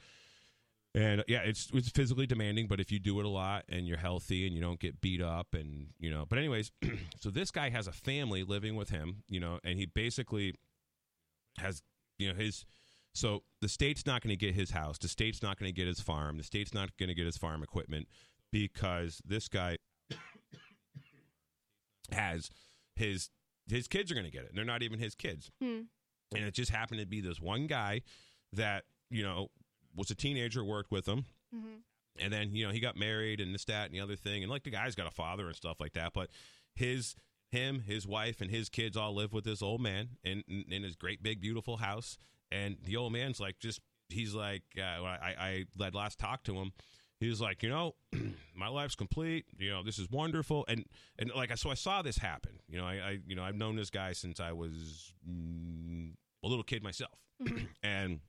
[0.95, 3.99] and yeah it's it's physically demanding but if you do it a lot and you're
[3.99, 6.73] healthy and you don't get beat up and you know but anyways
[7.21, 10.55] so this guy has a family living with him you know and he basically
[11.59, 11.83] has
[12.19, 12.65] you know his
[13.15, 15.87] so the state's not going to get his house the state's not going to get
[15.87, 18.07] his farm the state's not going to get his farm equipment
[18.53, 19.77] because this guy
[22.13, 22.51] has
[22.97, 23.31] his
[23.69, 24.49] his kids are going to get it.
[24.49, 25.51] And they're not even his kids.
[25.63, 25.81] Hmm.
[26.35, 28.03] and it just happened to be this one guy
[28.53, 29.49] that you know
[29.95, 31.27] was a teenager worked with him.
[31.55, 31.81] Mhm.
[32.21, 34.43] and then you know he got married and this that and the other thing.
[34.43, 36.13] And like the guy's got a father and stuff like that.
[36.15, 36.31] But
[36.75, 37.15] his
[37.51, 40.97] him, his wife, and his kids all live with this old man in in his
[40.97, 42.19] great big beautiful house.
[42.51, 46.47] And the old man's like, just he's like, uh, when I I led last talked
[46.47, 46.73] to him.
[47.21, 47.97] He was like, you know,
[48.55, 49.47] my life's complete.
[49.59, 50.85] You know, this is wonderful, and
[51.19, 52.61] and like so, I saw this happen.
[52.69, 56.13] You know, I, I you know I've known this guy since I was mm,
[56.45, 57.19] a little kid myself,
[57.83, 58.21] and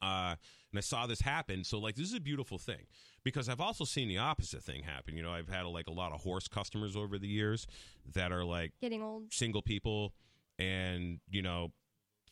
[0.00, 0.36] uh,
[0.70, 1.64] and I saw this happen.
[1.64, 2.86] So like, this is a beautiful thing
[3.28, 5.16] because I've also seen the opposite thing happen.
[5.16, 7.66] You know, I've had like a lot of horse customers over the years
[8.14, 9.32] that are like Getting old.
[9.32, 10.14] single people,
[10.58, 11.72] and you know,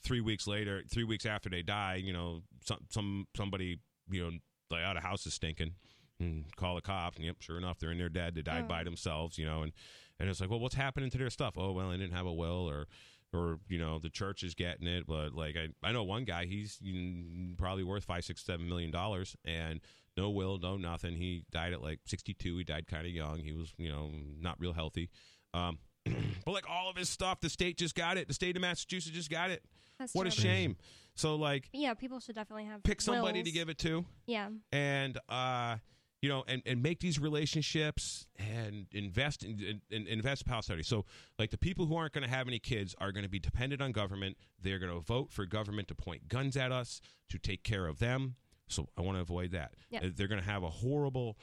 [0.03, 4.31] three weeks later, three weeks after they die, you know, some some somebody, you know,
[4.71, 5.73] like, oh, of house is stinking.
[6.19, 8.35] And call the cops, and yep, sure enough, they're in their dead.
[8.35, 8.69] They died Oh.
[8.69, 9.73] by themselves, you know, and
[10.19, 11.59] and it's like, well, what's happening to their stuff?
[11.59, 12.87] Oh, well, they didn't have a will, or
[13.35, 15.07] or you know, the church is getting it.
[15.07, 18.91] But like, I I know one guy, he's mm, probably worth five, six, seven million
[18.91, 19.81] dollars, and
[20.17, 21.15] no will, no nothing.
[21.17, 22.57] He died at like sixty two.
[22.59, 23.41] He died kind of young.
[23.41, 24.11] He was, you know,
[24.41, 25.11] not real healthy.
[25.55, 25.79] Um,
[26.45, 28.29] but like all of his stuff, the state just got it.
[28.29, 29.63] The state of Massachusetts just got it.
[29.99, 30.77] That's What a shame.
[31.15, 34.51] So like, Yeah, people should definitely have pick somebody to give it to Yeah.
[34.71, 35.77] and uh
[36.23, 40.83] you know and, and make these relationships and invest in, in, in invest in posterity
[40.83, 41.05] so
[41.39, 43.83] like the people who aren't going to have any kids are going to be dependent
[43.83, 47.63] on government they're going to vote for government to point guns at us to take
[47.63, 48.35] care of them
[48.69, 49.73] so i want to avoid that.
[49.91, 50.01] Yeah.
[50.05, 51.37] Uh, they're going to have a horrible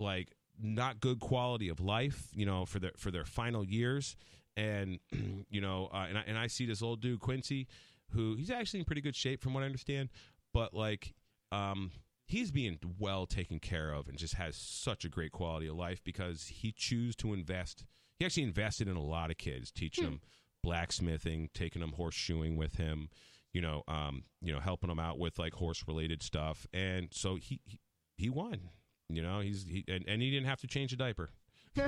[0.00, 4.16] like not good quality of life you know for their for their final years.
[4.56, 5.00] And
[5.50, 7.66] you know uh, and, I, and i see this old dude quincy
[8.10, 10.10] who he's actually in pretty good shape from what i understand.
[10.52, 11.14] But like
[11.52, 11.90] um
[12.26, 16.02] he's being well taken care of and just has such a great quality of life
[16.04, 17.84] because he chose to invest
[18.18, 20.20] he actually invested in a lot of kids teaching them
[20.62, 23.08] blacksmithing taking them horseshoeing with him
[23.54, 27.36] you know um you know helping them out with like horse related stuff and so
[27.36, 27.80] he he,
[28.18, 28.68] he won
[29.08, 31.30] you know he's he and, and he didn't have to change a diaper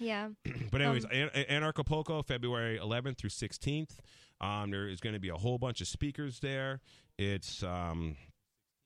[0.00, 0.30] Yeah.
[0.72, 3.98] but anyways, Um, An- Anarchapulco, February 11th through 16th.
[4.40, 6.80] Um, there is going to be a whole bunch of speakers there.
[7.18, 8.16] It's um,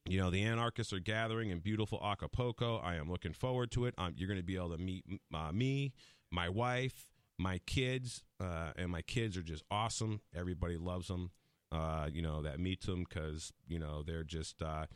[0.07, 2.79] you know, the anarchists are gathering in beautiful Acapulco.
[2.79, 3.95] I am looking forward to it.
[3.97, 5.93] Um, you're going to be able to meet uh, me,
[6.33, 7.07] my wife,
[7.39, 10.21] my kids, uh, and my kids are just awesome.
[10.35, 11.31] Everybody loves them.
[11.75, 14.63] Uh, you know that meets them because you know they're just.
[14.63, 14.87] Uh,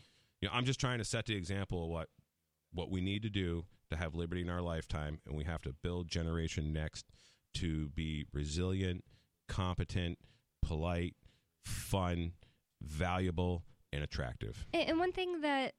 [0.41, 2.09] you know, I'm just trying to set the example of what
[2.73, 5.73] what we need to do to have liberty in our lifetime, and we have to
[5.83, 7.07] build generation next
[7.55, 9.03] to be resilient,
[9.49, 10.19] competent,
[10.63, 11.17] polite,
[11.65, 12.33] fun,
[12.81, 14.67] valuable, and attractive.
[14.73, 15.75] And, one thing that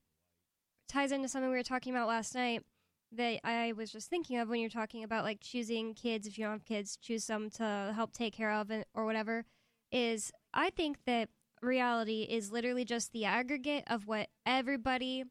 [0.87, 2.63] ties into something we were talking about last night
[3.11, 6.43] that I was just thinking of when you're talking about like choosing kids, if you
[6.43, 9.45] don't have kids, choose some to help take care of and, or whatever,
[9.91, 11.29] is I think that
[11.61, 15.25] reality is literally just the aggregate of what everybody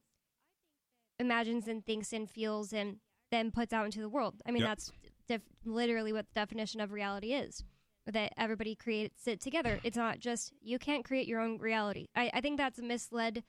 [1.18, 2.96] imagines and thinks and feels and
[3.30, 4.40] then puts out into the world.
[4.46, 4.68] I mean, Yep.
[4.70, 4.92] that's
[5.26, 7.64] def- literally what the definition of reality is.
[8.06, 9.80] That everybody creates it together.
[9.82, 12.06] It's not just you can't create your own reality.
[12.14, 13.44] I, I think that's a misled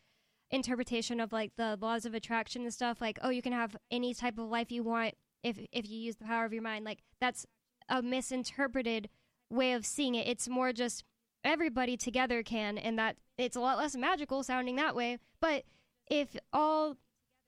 [0.51, 2.99] interpretation of like the laws of attraction and stuff.
[2.99, 5.13] Like, oh, you can have any type of life you want
[5.43, 6.83] if if you use the power of your mind.
[6.83, 7.45] Like that's
[7.87, 9.09] a misinterpreted
[9.49, 10.27] way of seeing it.
[10.27, 11.05] It's more just
[11.43, 15.17] everybody together can, and that it's a lot less magical sounding that way.
[15.39, 15.63] But
[16.09, 16.97] if all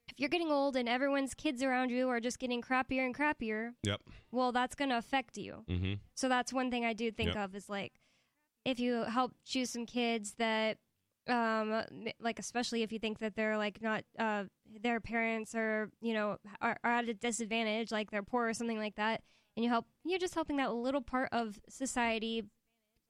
[0.07, 3.71] if you're getting old and everyone's kids around you are just getting crappier and crappier,
[3.83, 4.01] Yep.
[4.31, 5.63] well, that's going to affect you.
[5.69, 5.93] Mm-hmm.
[6.15, 7.37] So that's one thing I do think Yep.
[7.45, 7.93] of is like
[8.65, 10.77] if you help choose some kids that
[11.27, 11.83] um
[12.19, 14.43] like especially if you think that they're like not uh
[14.81, 18.79] their parents are you know are, are at a disadvantage like they're poor or something
[18.79, 19.21] like that
[19.55, 22.43] and you help you're just helping that little part of society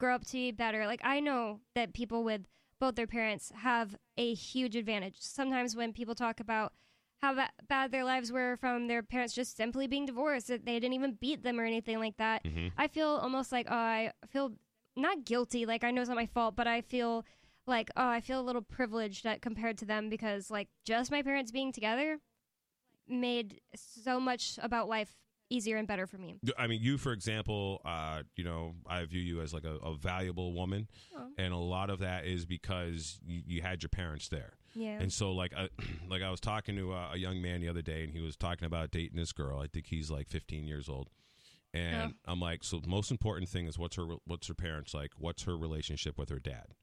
[0.02, 2.42] grow up to be better like i know that people with
[2.80, 6.74] both their parents have a huge advantage sometimes when people talk about
[7.22, 10.80] how ba- bad their lives were from their parents just simply being divorced that they
[10.80, 12.70] didn't even beat them or anything like that Mm-hmm.
[12.78, 14.54] I feel almost like oh, I feel
[14.96, 17.24] not guilty, like I know it's not my fault, but I feel
[17.68, 21.22] like oh, I feel a little privileged at, compared to them because like just my
[21.22, 22.20] parents being together
[23.08, 25.14] made so much about life
[25.52, 26.36] easier and better for me.
[26.58, 29.96] I mean, you, for example, uh, you know, I view you as like a, a
[29.96, 31.28] valuable woman, Oh.
[31.38, 34.54] and a lot of that is because you, you had your parents there.
[34.74, 35.00] Yeah.
[35.00, 35.70] And so, like, I,
[36.10, 38.36] like I was talking to a, a young man the other day, and he was
[38.38, 39.60] talking about dating this girl.
[39.60, 41.10] I think he's like 15 years old,
[41.74, 45.12] and I'm like, so the most important thing is what's her what's her parents like?
[45.18, 46.74] What's her relationship with her dad?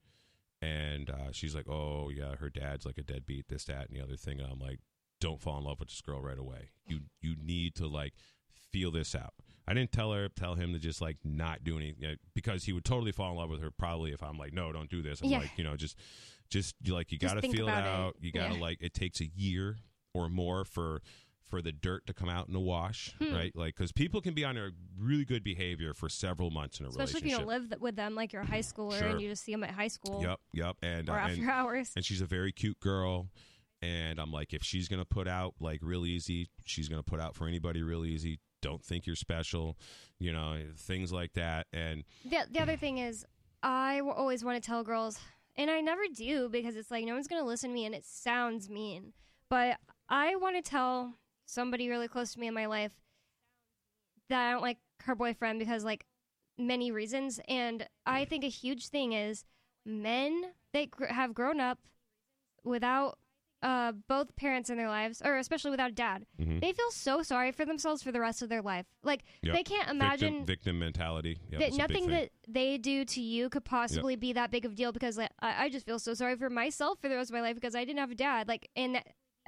[0.60, 4.02] And uh, she's like, oh yeah, her dad's like a deadbeat, this, that, and the
[4.02, 4.40] other thing.
[4.40, 4.80] And I'm like,
[5.20, 6.70] don't fall in love with this girl right away.
[6.86, 8.14] You you need to like
[8.72, 9.34] feel this out.
[9.66, 12.84] I didn't tell her tell him to just like not do anything because he would
[12.86, 15.28] totally fall in love with her probably if I'm like no don't do this I'm
[15.28, 15.40] Yeah.
[15.40, 15.96] like you know just
[16.48, 17.86] just like you got to feel it about it.
[17.86, 18.60] out you got to Yeah.
[18.62, 19.76] like it takes a year
[20.14, 21.02] or more for
[21.50, 23.32] for the dirt to come out in the wash, Hmm.
[23.34, 23.56] right?
[23.56, 26.88] Like because people can be on a really good behavior for several months in a
[26.90, 27.08] relationship.
[27.16, 29.08] Especially if you don't live with them like you're a high schooler Sure.
[29.08, 31.50] and you just see them at high school Yep, yep, and or uh, after and,
[31.50, 31.92] hours.
[31.96, 33.28] and she's a very cute girl.
[33.80, 37.34] And I'm like, if she's gonna put out like real easy, she's gonna put out
[37.36, 38.40] for anybody real easy.
[38.60, 39.76] Don't think you're special,
[40.18, 41.66] you know, things like that.
[41.72, 43.24] And The, the other thing is,
[43.62, 45.18] I w- always want to tell girls,
[45.56, 47.94] and I never do because it's like no one's going to listen to me and
[47.94, 49.12] it sounds mean.
[49.48, 49.78] But
[50.08, 51.14] I want to tell
[51.46, 52.92] somebody really close to me in my life
[54.28, 56.04] that I don't like her boyfriend because, like,
[56.58, 57.40] many reasons.
[57.48, 59.44] And I think a huge thing is
[59.86, 61.78] men that gr- have grown up
[62.64, 63.18] without
[63.62, 66.60] uh, both parents in their lives, or especially without a dad, Mhm.
[66.60, 68.86] they feel so sorry for themselves for the rest of their life.
[69.02, 69.54] Like, Yep.
[69.54, 71.38] they can't imagine victim, victim mentality.
[71.50, 74.50] Yep, that it's a big nothing that they do to you could possibly be that
[74.50, 77.08] big of a deal because like, I, I just feel so sorry for myself for
[77.08, 78.46] the rest of my life because I didn't have a dad.
[78.46, 79.02] Like, and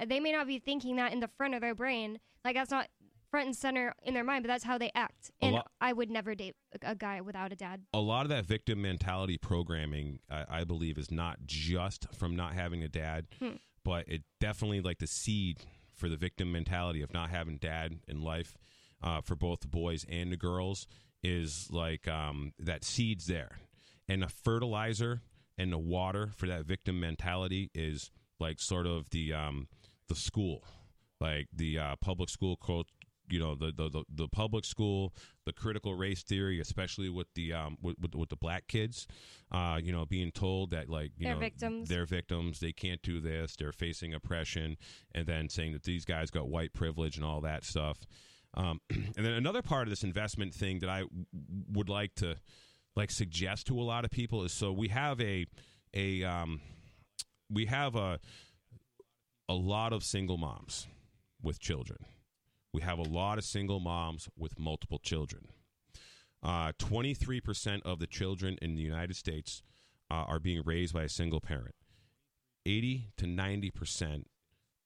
[0.05, 2.19] they may not be thinking that in the front of their brain.
[2.43, 2.89] Like, that's not
[3.29, 5.31] front and center in their mind, but that's how they act.
[5.41, 7.83] And lot- I would never date a, a guy without a dad.
[7.93, 12.55] a lot of that victim mentality programming, I, I believe, is not just from not
[12.55, 13.51] having a dad, Hmm.
[13.83, 15.57] But it definitely like the seed
[15.93, 18.57] for the victim mentality of not having dad in life
[19.03, 20.87] uh, for both the boys and the girls
[21.23, 23.59] is like um, that seed's there,
[24.07, 25.21] and the fertilizer
[25.57, 28.09] and the water for that victim mentality is
[28.39, 29.67] like sort of the um,
[30.07, 30.63] the school,
[31.19, 32.87] like the uh, public school cult.
[33.31, 35.13] You know the, the the the public school,
[35.45, 39.07] the critical race theory, especially with the um with with, with the black kids,
[39.51, 41.89] uh, you know, being told that like you They're know victims.
[41.89, 44.77] they're victims, they can't do this, they're facing oppression,
[45.13, 47.99] and then saying that these guys got white privilege and all that stuff.
[48.53, 51.25] Um, and then another part of this investment thing that I w-
[51.71, 52.35] would like to
[52.95, 55.45] like suggest to a lot of people is so we have a
[55.93, 56.59] a um
[57.49, 58.19] we have a
[59.47, 60.87] a lot of single moms
[61.41, 61.99] with children.
[62.73, 65.47] We have a lot of single moms with multiple children.
[66.43, 69.61] Uh, 23% of the children in the United States
[70.09, 71.75] uh, are being raised by a single parent.
[72.65, 74.23] 80 to 90%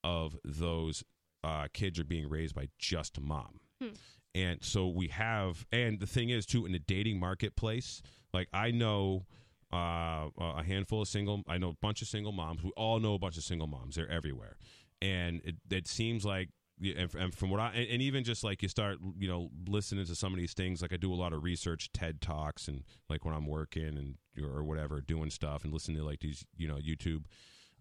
[0.03, 1.03] of those
[1.43, 3.59] uh, kids are being raised by just a mom.
[3.81, 3.89] Hmm.
[4.33, 8.01] And so we have, and the thing is, too, in the dating marketplace,
[8.33, 9.25] like I know
[9.71, 12.63] uh, a handful of single, I know a bunch of single moms.
[12.63, 13.95] We all know a bunch of single moms.
[13.95, 14.57] They're everywhere.
[15.01, 16.49] And it, it seems like,
[16.81, 20.05] and, and from what I, and, and even just like you start, you know, listening
[20.05, 22.83] to some of these things, like I do a lot of research, TED Talks, and
[23.09, 26.67] like when I'm working and or whatever, doing stuff and listening to like these, you
[26.67, 27.25] know, YouTube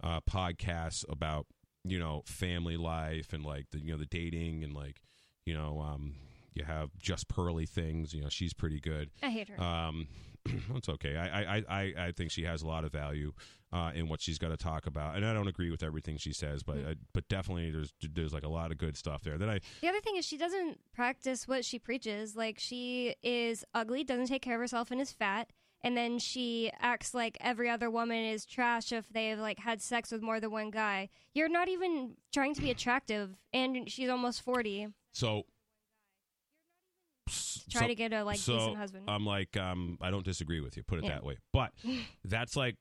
[0.03, 1.47] uh, podcasts about,
[1.85, 5.01] you know, family life and like the, you know, the dating and like,
[5.45, 6.15] you know, um,
[6.55, 8.15] you have Just Pearly Things.
[8.15, 9.11] You know, she's pretty good.
[9.23, 9.63] I hate her.
[9.63, 10.07] Um,
[10.75, 11.17] it's okay.
[11.17, 13.33] I, I, I, I think she has a lot of value
[13.73, 16.33] uh, in what she's got to talk about, and I don't agree with everything she
[16.33, 16.91] says, but Mm.
[16.93, 19.89] uh, but definitely there's there's like a lot of good stuff there that I The
[19.89, 22.37] other thing is she doesn't practice what she preaches.
[22.37, 25.51] Like she is ugly, doesn't take care of herself, and is fat.
[25.83, 30.11] And then she acts like every other woman is trash if they've like had sex
[30.13, 31.11] with more than one guy.
[31.35, 34.89] You're not even trying to be attractive, and she's almost forty.
[35.13, 35.45] so.
[37.71, 39.05] Try so- to get a like so decent husband.
[39.09, 40.83] I'm like, um, I don't disagree with you.
[40.83, 41.11] Put it Yeah.
[41.15, 41.73] that way, but
[42.25, 42.77] that's like,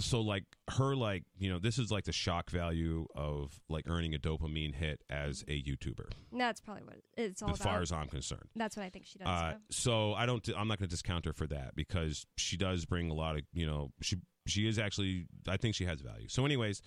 [0.00, 4.12] so like her, like you know, this is like the shock value of like earning
[4.14, 7.72] a dopamine hit as a YouTuber, That's probably what it's all as about.
[7.72, 8.48] far as I'm concerned.
[8.56, 9.28] That's what I think she does.
[9.28, 10.44] Uh, so I don't.
[10.48, 13.42] I'm not going to discount her for that because she does bring a lot of.
[13.52, 14.16] You know, she
[14.48, 15.26] she is actually.
[15.46, 16.26] I think she has value.
[16.28, 16.82] So, anyways,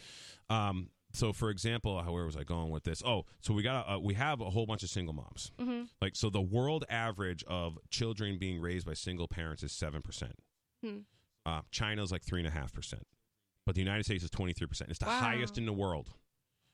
[0.50, 3.02] um, so for example, how where was I going with this?
[3.06, 5.52] Oh, so we got uh, we have a whole bunch of single moms.
[5.60, 10.02] hmm Like so, the world average of children being raised by single parents is seven
[10.02, 10.36] percent.
[10.84, 11.00] Hmm.
[11.46, 13.04] Uh, China's like three and a half percent,
[13.66, 14.90] but the United States is twenty three percent.
[14.90, 15.20] It's the Wow.
[15.20, 16.10] highest in the world.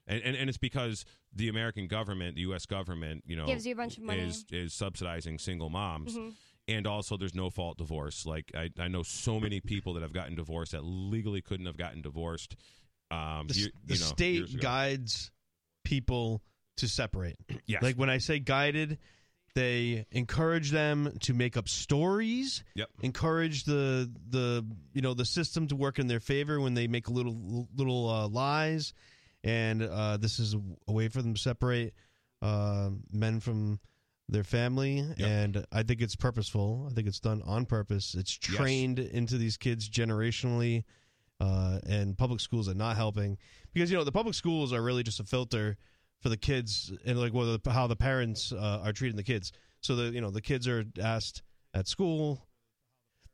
[0.06, 2.66] And, and, and it's because the American government, the U.S.
[2.66, 4.20] government, you know, Gives you a bunch of money.
[4.20, 6.34] is is subsidizing single moms, Mhm.
[6.68, 8.26] and also there's no fault divorce.
[8.26, 11.78] Like I, I know so many people that have gotten divorced that legally couldn't have
[11.78, 12.58] gotten divorced.
[13.14, 15.32] Um, The, the you know, state guides
[15.84, 16.42] people
[16.78, 17.38] to separate.
[17.66, 17.84] Yes.
[17.84, 18.98] Like when I say guided,
[19.56, 22.64] they encourage them to make up stories.
[22.76, 22.90] Yep.
[23.04, 27.10] Encourage the the you know the system to work in their favor when they make
[27.10, 28.94] little little uh, lies,
[29.44, 30.56] and uh, this is
[30.88, 31.94] a, way for them to separate
[32.42, 33.80] uh, men from
[34.30, 35.06] their family.
[35.20, 36.88] And I think it's purposeful.
[36.90, 38.16] I think it's done on purpose.
[38.16, 38.58] It's Yes.
[38.58, 40.84] trained into these kids generationally.
[41.40, 43.38] Uh, and public schools are not helping
[43.74, 45.76] because you know the public schools are really just a filter
[46.22, 49.52] for the kids and like the, how the parents uh, are treating the kids.
[49.82, 51.44] So the you know the kids are asked
[51.74, 52.48] at school,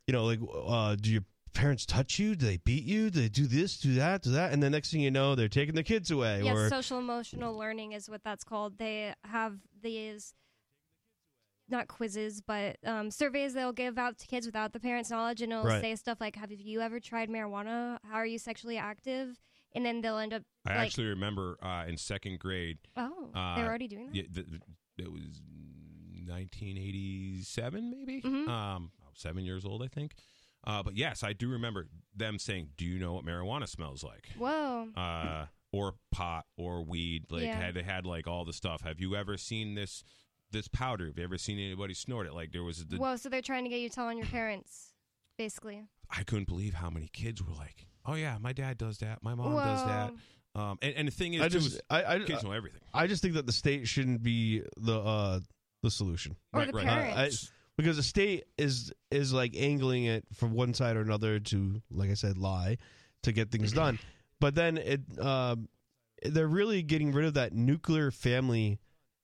[0.07, 1.23] you know, like uh, do your
[1.53, 2.35] parents touch you?
[2.35, 3.09] Do they beat you?
[3.09, 4.51] Do they do this, do that, do that?
[4.53, 6.41] And the next thing you know, they're taking the kids away.
[6.43, 8.77] Yes, or social emotional learning is what that's called.
[8.79, 10.33] They have these
[11.71, 15.51] not quizzes, but um, surveys they'll give out to kids without the parents' knowledge, and
[15.51, 15.81] it'll Right.
[15.81, 17.99] say stuff like, "Have you ever tried marijuana?
[18.03, 19.39] How are you sexually active?"
[19.73, 22.79] And then they'll end up I like, actually remember uh, in second grade.
[22.97, 24.61] "Oh, uh, they're already doing that." Yeah, th- th-
[24.97, 25.41] it was
[26.27, 28.21] 1987, maybe.
[28.21, 28.47] Mhm.
[28.47, 30.15] Um, I was seven years old, I think.
[30.65, 34.27] Uh, but yes, I do remember them saying, "Do you know what marijuana smells like?"
[34.37, 34.89] Whoa.
[34.95, 37.31] Uh, or pot or weed.
[37.31, 37.55] Like Yeah.
[37.59, 38.81] had they had like all the stuff.
[38.81, 40.03] Have you ever seen this
[40.51, 41.07] this powder?
[41.07, 42.33] Have you ever seen anybody snort it?
[42.33, 44.27] Like there was the Whoa, so they're trying to get you to tell on your
[44.27, 44.93] parents,
[45.37, 45.83] basically.
[46.09, 49.23] I couldn't believe how many kids were like, "Oh yeah, my dad does that.
[49.23, 50.13] My mom does that."
[50.55, 52.81] Um, and, and the thing is, I too, just, is I, I, kids know everything.
[52.93, 55.39] I just think that the state shouldn't be the uh,
[55.83, 56.35] the solution.
[56.53, 56.87] Or Right, the right.
[56.87, 57.49] Uh, parents.
[57.51, 61.81] I- because the state is is like angling it from one side or another to,
[61.89, 62.77] like I said, lie
[63.23, 63.99] to get things done.
[64.41, 65.69] But then it, um,
[66.21, 68.79] they're really getting rid of that nuclear family,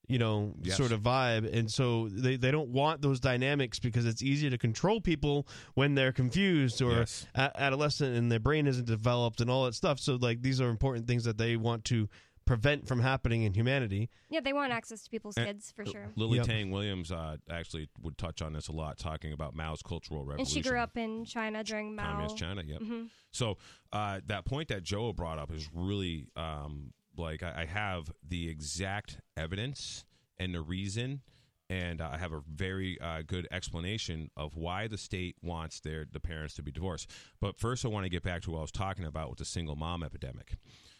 [0.07, 0.77] you know, Yes.
[0.77, 4.57] sort of vibe, and so they they don't want those dynamics because it's easier to
[4.57, 7.27] control people when they're confused or Yes.
[7.35, 9.99] a- adolescent and their brain isn't developed and all that stuff.
[9.99, 12.07] So like these are important things that they want to
[12.45, 14.07] prevent from happening in humanity.
[14.29, 16.11] yeah, they want access to people's And- kids for sure.
[16.15, 16.45] Lily Yep.
[16.45, 20.41] Tang Williams uh, actually would touch on this a lot, talking about Mao's cultural revolution.
[20.41, 22.03] And she grew up in China during Mao.
[22.11, 22.61] Communist China.
[22.63, 22.81] Yep.
[22.81, 23.09] Mhm.
[23.31, 23.57] So
[23.91, 28.49] uh, that point that Joe brought up is really um, like I, I have the
[28.49, 30.05] exact evidence
[30.37, 31.21] and the reason,
[31.69, 36.19] and I have a very uh, good explanation of why the state wants their the
[36.19, 37.09] parents to be divorced.
[37.39, 39.45] But first, I want to get back to what I was talking about with the
[39.45, 40.55] single mom epidemic.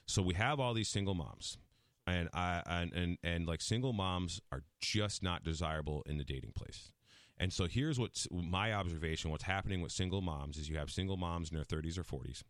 [0.05, 1.57] So we have all these single moms.
[2.07, 6.51] And I and, and and like single moms are just not desirable in the dating
[6.55, 6.91] place.
[7.37, 11.17] And so here's what's my observation what's happening with single moms is you have single
[11.17, 12.43] moms in their 30s or 40s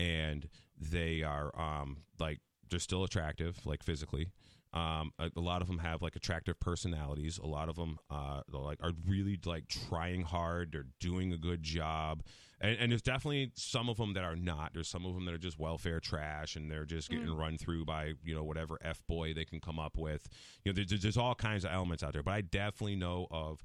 [0.00, 0.48] and
[0.78, 2.40] they are um like
[2.70, 4.28] they're still attractive like physically.
[4.72, 7.38] Um a, a lot of them have like attractive personalities.
[7.38, 10.72] A lot of them uh like are really like trying hard.
[10.72, 12.22] They're doing a good job.
[12.62, 14.72] And, and there's definitely some of them that are not.
[14.74, 17.86] There's some of them that are just welfare trash and they're just getting run through
[17.86, 20.28] by you know whatever f boy they can come up with.
[20.64, 23.62] You know there's, there's all kinds of elements out there but i definitely know of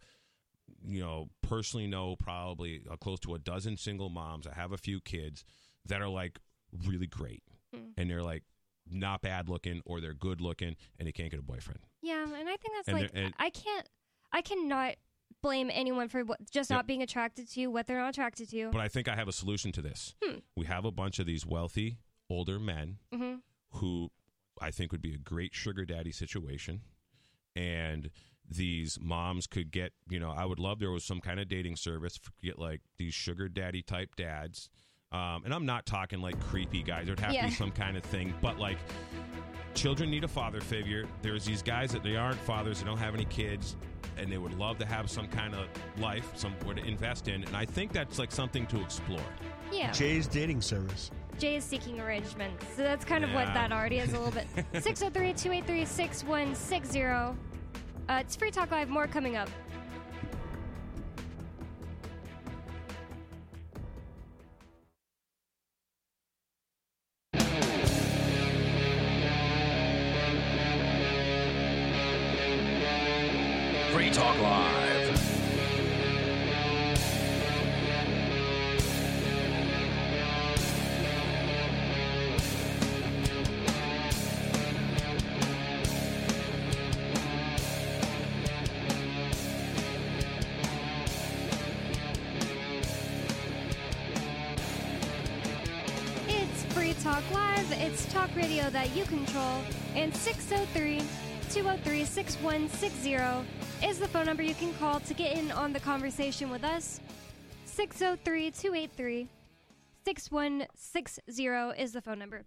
[0.88, 4.48] you know, personally know probably close to a dozen single moms.
[4.48, 5.44] I have a few kids
[5.86, 6.40] that are like
[6.86, 7.44] really great.
[7.74, 7.90] Hmm.
[7.98, 8.44] And they're like
[8.90, 11.80] not bad looking or they're good looking and they can't get a boyfriend.
[12.02, 13.90] Yeah, and I think that's And like and- I can't,
[14.32, 14.96] I cannot
[15.42, 16.78] blame anyone for what, just Yep.
[16.78, 18.70] not being attracted to you, what they're not attracted to.
[18.72, 20.16] But I think I have a solution to this.
[20.24, 20.40] Hmm.
[20.56, 21.98] We have a bunch of these wealthy
[22.30, 23.36] older men hmm
[23.72, 24.10] who
[24.62, 26.82] I think would be a great sugar daddy situation.
[27.56, 28.10] And
[28.48, 31.76] these moms could get, you know, I would love there was some kind of dating
[31.78, 34.70] service for get like these sugar daddy type dads.
[35.16, 37.06] Um, and I'm not talking like creepy guys.
[37.06, 38.78] There'd have to be some kind of thing, but like
[39.74, 41.06] children need a father figure.
[41.22, 43.78] There's these guys that they aren't fathers, they don't have any kids,
[44.18, 45.68] and they would love to have some kind of
[46.00, 47.44] life, somewhere to invest in.
[47.46, 49.22] And I think that's like something to explore.
[49.72, 51.12] Yeah, Jay's dating service.
[51.40, 52.64] Jay is seeking arrangements.
[52.76, 54.48] so that's kind of what that already is a little bit.
[54.84, 57.36] 603-283-6160.
[58.08, 58.88] Uh, it's Free Talk Live.
[58.90, 59.50] More coming up.
[98.66, 99.62] Radio that you control.
[99.96, 101.00] And 603
[101.52, 106.50] 203 6160 is the phone number you can call to get in on the conversation
[106.50, 107.00] with us.
[107.66, 109.28] 603 283
[110.06, 112.44] 6160 is the phone number.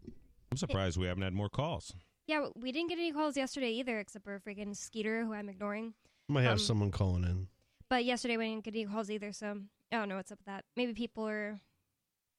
[0.50, 1.92] I'm surprised we haven't had more calls.
[2.26, 5.94] Yeah, we didn't get any calls yesterday either, except for freaking Skeeter, who I'm ignoring.
[6.28, 7.48] Might have Um, someone calling in.
[7.88, 9.60] But yesterday we didn't get any calls either, so
[9.92, 10.64] I don't know what's up with that.
[10.76, 11.58] Maybe people are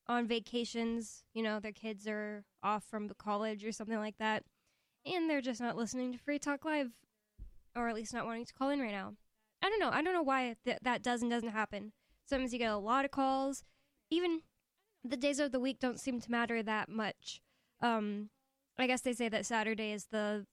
[0.10, 4.44] on vacations, you know, their kids are off from the college or something like that,
[5.06, 6.90] and they're just not listening to Free Talk Live,
[7.76, 9.14] or at least not wanting to call in right now.
[9.62, 9.92] I don't know.
[9.92, 11.94] I don't know why th- that does and doesn't happen.
[12.26, 13.64] Sometimes you get a lot of calls.
[14.10, 14.42] Even
[15.04, 17.42] the days of the week don't seem to matter that much.
[17.82, 18.30] Um,
[18.78, 20.46] I guess they say that Saturday is the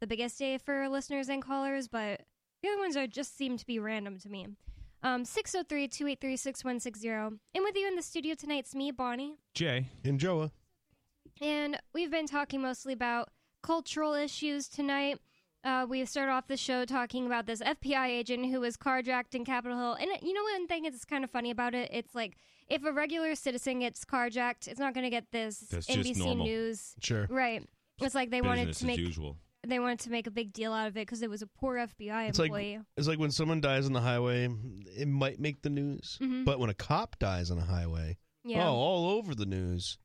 [0.00, 2.22] the biggest day for listeners and callers, but
[2.62, 4.46] the other ones are just seem to be random to me.
[5.02, 7.38] Um, 603-283-6160.
[7.54, 9.36] And with you in the studio tonight, it's me, Bonnie.
[9.54, 9.88] Jay.
[10.04, 10.50] And Joa.
[11.40, 13.30] And we've been talking mostly about
[13.62, 15.18] cultural issues tonight.
[15.64, 19.44] Uh, we started off the show talking about this FBI agent who was carjacked in
[19.44, 19.94] Capitol Hill.
[19.94, 21.90] And you know one thing that's kind of funny about it?
[21.92, 22.36] It's like
[22.68, 26.36] if a regular citizen gets carjacked, it's not going to get this That's NBC.
[26.36, 26.94] News.
[27.00, 27.26] Sure.
[27.28, 27.64] Right.
[28.00, 29.36] It's like they wanted to make usual.
[29.66, 31.76] They wanted to make a big deal out of it because it was a poor
[31.76, 32.78] FBI It's like employee.
[32.96, 34.48] it's like when someone dies on the highway,
[34.96, 36.18] it might make the news.
[36.20, 36.44] Mhm.
[36.44, 38.68] But when a cop dies on a highway, yeah.
[38.68, 39.98] oh, all over the news.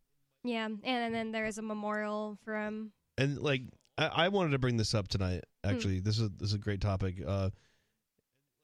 [0.43, 0.65] Yeah.
[0.65, 2.91] And, and then there's a memorial for him.
[3.17, 3.61] And like
[3.97, 5.43] I, I wanted to bring this up tonight.
[5.63, 7.21] Actually, this is this is a great topic.
[7.25, 7.51] Uh,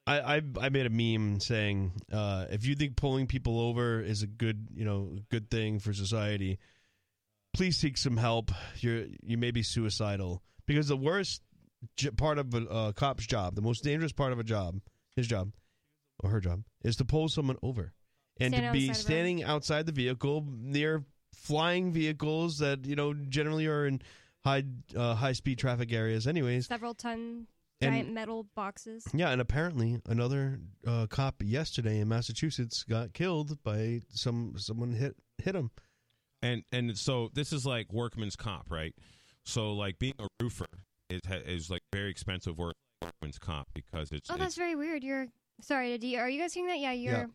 [0.08, 4.24] I, I I made a meme saying uh, if you think pulling people over is
[4.24, 6.58] a good you know good thing for society,
[7.54, 8.52] please seek some help.
[8.78, 11.42] You're you may be suicidal because the worst
[11.98, 14.80] j- part of a uh, cop's job, the most dangerous part of a job,
[15.16, 15.52] his job
[16.24, 17.92] or her job, is to pull someone over
[18.40, 23.14] and Stand to be the standing outside the vehicle near flying vehicles that you know
[23.14, 24.02] generally are in
[24.46, 24.64] high
[24.96, 27.48] uh, high speed traffic areas anyways Several ton
[27.82, 29.06] And- giant metal boxes.
[29.14, 35.16] yeah and apparently another uh, cop yesterday in massachusetts got killed by some someone hit
[35.38, 35.72] hit him
[36.42, 38.94] And and so this is like workman's comp, right?
[39.50, 40.66] So like being a roofer
[41.10, 44.30] is is like very expensive work workman's comp because it's.
[44.30, 45.04] Oh, it's that's very weird.
[45.04, 45.28] You're
[45.62, 45.90] sorry.
[45.98, 46.80] Did you, are you guys hearing that?
[46.80, 47.26] Yeah, your Yeah.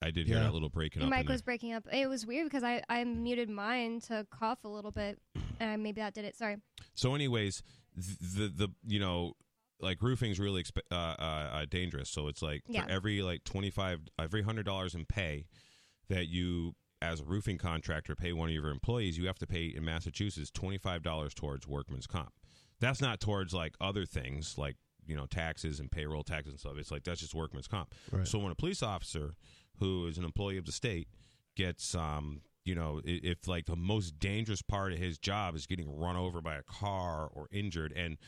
[0.00, 0.44] I did hear Yeah.
[0.44, 1.12] that little breaking your up.
[1.12, 1.34] in mic there.
[1.34, 1.84] was breaking up.
[1.92, 5.18] It was weird because I I muted mine to cough a little bit,
[5.58, 6.36] and maybe that did it.
[6.36, 6.58] Sorry.
[6.94, 7.62] So, anyways,
[7.96, 9.32] th- the the you know,
[9.80, 12.08] like roofing's really exp- uh, uh, uh, dangerous.
[12.10, 12.84] So it's like Yeah.
[12.84, 15.46] for every like twenty five, every hundred dollars in pay
[16.08, 19.66] that you as a roofing contractor pay one of your employees, you have to pay
[19.66, 22.32] in Massachusetts twenty five dollars towards workman's comp.
[22.80, 24.76] That's not towards like other things like
[25.06, 26.74] you know taxes and payroll taxes and stuff.
[26.76, 27.94] It's like that's just workman's comp.
[28.10, 28.26] Right.
[28.26, 29.34] So when a police officer
[29.78, 31.08] who is an employee of the state
[31.56, 35.98] gets um you know if like the most dangerous part of his job is getting
[35.98, 38.18] run over by a car or injured and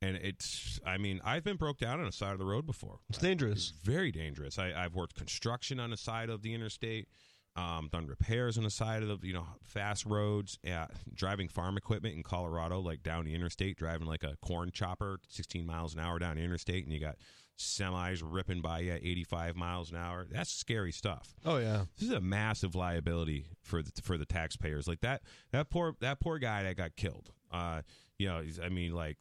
[0.00, 3.00] and it's i mean i've been broke down on the side of the road before
[3.10, 7.08] it's dangerous it's very dangerous I, i've worked construction on the side of the interstate
[7.56, 11.76] um, done repairs on the side of the you know fast roads uh, driving farm
[11.76, 16.00] equipment in colorado like down the interstate driving like a corn chopper 16 miles an
[16.00, 17.16] hour down the interstate and you got
[17.56, 22.08] semis ripping by you at 85 miles an hour that's scary stuff oh yeah this
[22.08, 24.86] is a massive liability for the for the taxpayers.
[24.86, 25.22] Like that
[25.52, 27.30] that poor that poor guy that got killed.
[27.50, 27.82] Uh,
[28.18, 29.18] you know, I mean, like,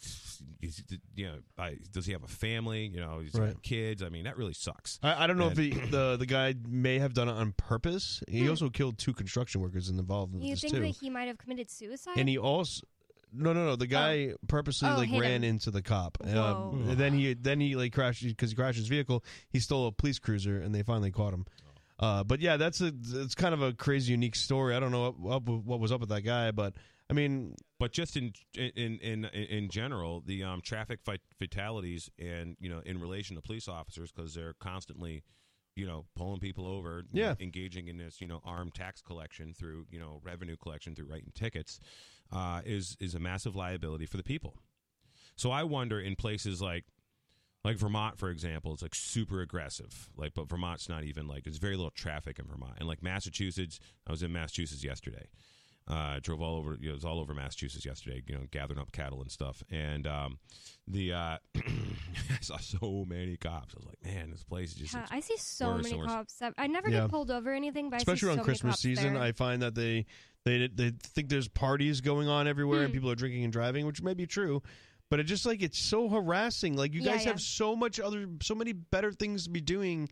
[0.61, 0.83] he's,
[1.15, 2.91] you know, I, does he have a family?
[2.93, 3.53] You know, he's Right.
[3.53, 4.03] got kids.
[4.03, 4.99] I mean, that really sucks.
[5.01, 8.21] I, I don't know if he, the the guy may have done it on purpose.
[8.27, 8.49] He Hmm.
[8.51, 10.79] also killed two construction workers involved in You this think too.
[10.81, 12.17] that he might have committed suicide?
[12.17, 12.85] and he also
[13.35, 15.55] no no no the guy purposely Oh, like ran him.
[15.55, 16.39] into the cop Whoa.
[16.51, 19.87] um, and then he then he like crashed because he crashed his vehicle he stole
[19.87, 21.47] a police cruiser and they finally caught him
[21.99, 25.15] uh, but yeah that's a it's kind of a crazy unique story i don't know
[25.17, 26.75] what, what, what was up with that guy but
[27.09, 32.55] i mean But just in in in in general, the um, traffic fi- fatalities and
[32.59, 35.23] you know in relation to police officers because they're constantly
[35.75, 37.31] you know pulling people over, Yeah.
[37.31, 41.07] know, engaging in this you know armed tax collection through you know revenue collection through
[41.07, 41.79] writing tickets,
[42.31, 44.53] uh, is is a massive liability for the people.
[45.35, 46.85] So I wonder in places like
[47.65, 50.09] like Vermont, for example, it's like super aggressive.
[50.17, 52.75] Like, but Vermont's not even like there's very little traffic in Vermont.
[52.79, 55.27] And like Massachusetts, I was in Massachusetts yesterday.
[55.85, 56.77] Uh, drove all over.
[56.79, 58.23] You know, it was all over Massachusetts yesterday.
[58.27, 59.61] You know, gathering up cattle and stuff.
[59.69, 60.37] And um,
[60.87, 63.73] the uh, I saw so many cops.
[63.75, 64.93] I was like, man, this place is just.
[64.93, 66.41] Yeah, I see so many and cops.
[66.41, 67.01] I- I never Yeah.
[67.01, 69.13] get pulled over or anything, but especially I see around so many christmas cops season
[69.15, 69.23] there.
[69.23, 70.05] i find that they
[70.45, 72.93] they they think there's parties going on everywhere and Hmm.
[72.93, 74.61] people are drinking and driving which may be true
[75.09, 77.31] but it just like it's so harassing like you Yeah, guys yeah.
[77.31, 80.09] have so much other so many better things to be doing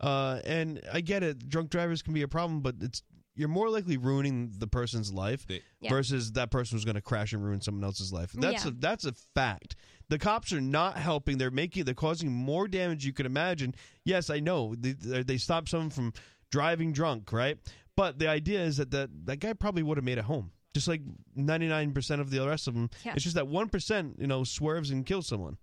[0.00, 3.02] uh and i get it drunk drivers can be a problem but it's
[3.36, 5.90] you're more likely ruining the person's life They- Yeah.
[5.90, 8.32] versus that person was going to crash and ruin someone else's life.
[8.32, 8.70] That's Yeah.
[8.70, 9.76] a that's a fact.
[10.08, 11.38] The cops are not helping.
[11.38, 13.74] They're making they're causing more damage you could imagine.
[14.04, 16.12] Yes, I know they they they stopped someone from
[16.50, 17.58] driving drunk, right?
[17.96, 20.50] But the idea is that that, that guy probably would have made it home.
[20.74, 21.02] Just like
[21.38, 22.90] 99% of the rest of them.
[23.04, 23.12] Yeah.
[23.14, 25.56] It's just that 1%, you know, swerves and kills someone.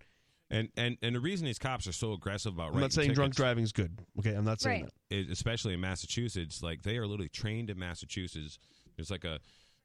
[0.51, 3.13] And and and the reason these cops are so aggressive about I'm writing not saying
[3.13, 3.97] drunk driving is good.
[4.19, 4.91] Okay, I'm not saying Right.
[5.09, 5.15] that.
[5.15, 8.59] is- especially in Massachusetts, like they are literally trained in Massachusetts.
[8.97, 9.39] There's like a,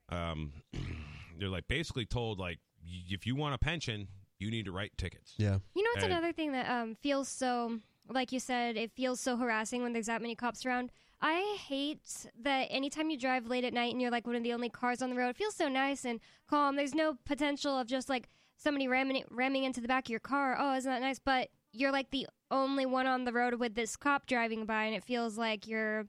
[0.09, 0.53] um,
[1.39, 4.93] they're like basically told like y- if you want a pension, you need to write
[4.99, 5.35] tickets.
[5.39, 5.59] Yeah.
[5.75, 7.79] You know what's And- another thing that um, feels so,
[8.09, 10.91] like you said, it feels so harassing when there's that many cops around.
[11.21, 12.01] I hate
[12.43, 15.01] that anytime you drive late at night and you're like one of the only cars
[15.01, 16.77] on the road, it feels so nice and calm.
[16.77, 20.57] There's no potential of just like somebody ramming ramming into the back of your car.
[20.59, 21.19] Oh, isn't that nice?
[21.19, 24.95] But you're like the only one on the road with this cop driving by, and
[24.95, 26.07] it feels like you're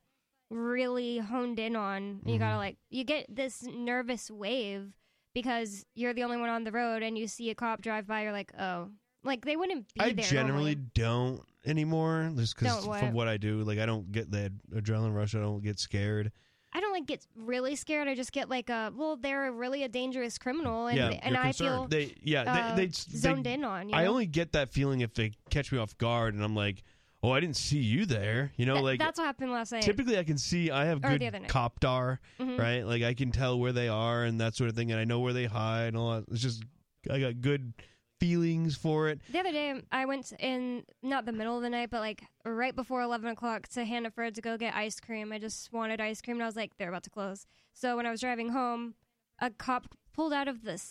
[0.49, 2.22] really honed in on.
[2.26, 2.40] You mm-hmm.
[2.40, 4.94] gotta like you get this nervous wave
[5.34, 8.24] because you're the only one on the road, and you see a cop drive by.
[8.24, 8.90] You're like, oh,
[9.24, 10.76] like they wouldn't be I generally normally.
[10.94, 13.64] don't anymore, just because from what I do.
[13.64, 15.36] Like I don't get the adrenaline rush.
[15.36, 16.32] I don't get scared.
[16.73, 18.07] I don't like get really scared.
[18.07, 21.52] I just get like a well, they're really a dangerous criminal, and Yeah, and I
[21.52, 21.88] feel.
[21.88, 23.89] They yeah uh, they, they zoned they, in on.
[23.89, 24.11] You I know?
[24.11, 26.84] only get that feeling if they catch me off guard, and I'm like,
[27.23, 28.52] oh, I didn't see you there.
[28.57, 29.81] You know, Th- like that's what happened last night.
[29.84, 31.48] typically I can see I have Or good night.
[31.48, 32.60] copdar, Mhm.
[32.60, 32.85] right?
[32.85, 35.19] Like I can tell where they are and that sort of thing, and I know
[35.22, 36.26] where they hide and all that.
[36.31, 36.64] It's just
[37.10, 37.73] I got good
[38.19, 39.19] feelings for it.
[39.31, 42.76] The other day, I went in not the middle of the night, but like right
[42.76, 45.31] before eleven o'clock to Hannaford to go get ice cream.
[45.31, 47.45] I just wanted ice cream, and I was like, they're about to close.
[47.73, 48.95] So when I was driving home,
[49.39, 50.81] a cop pulled out of the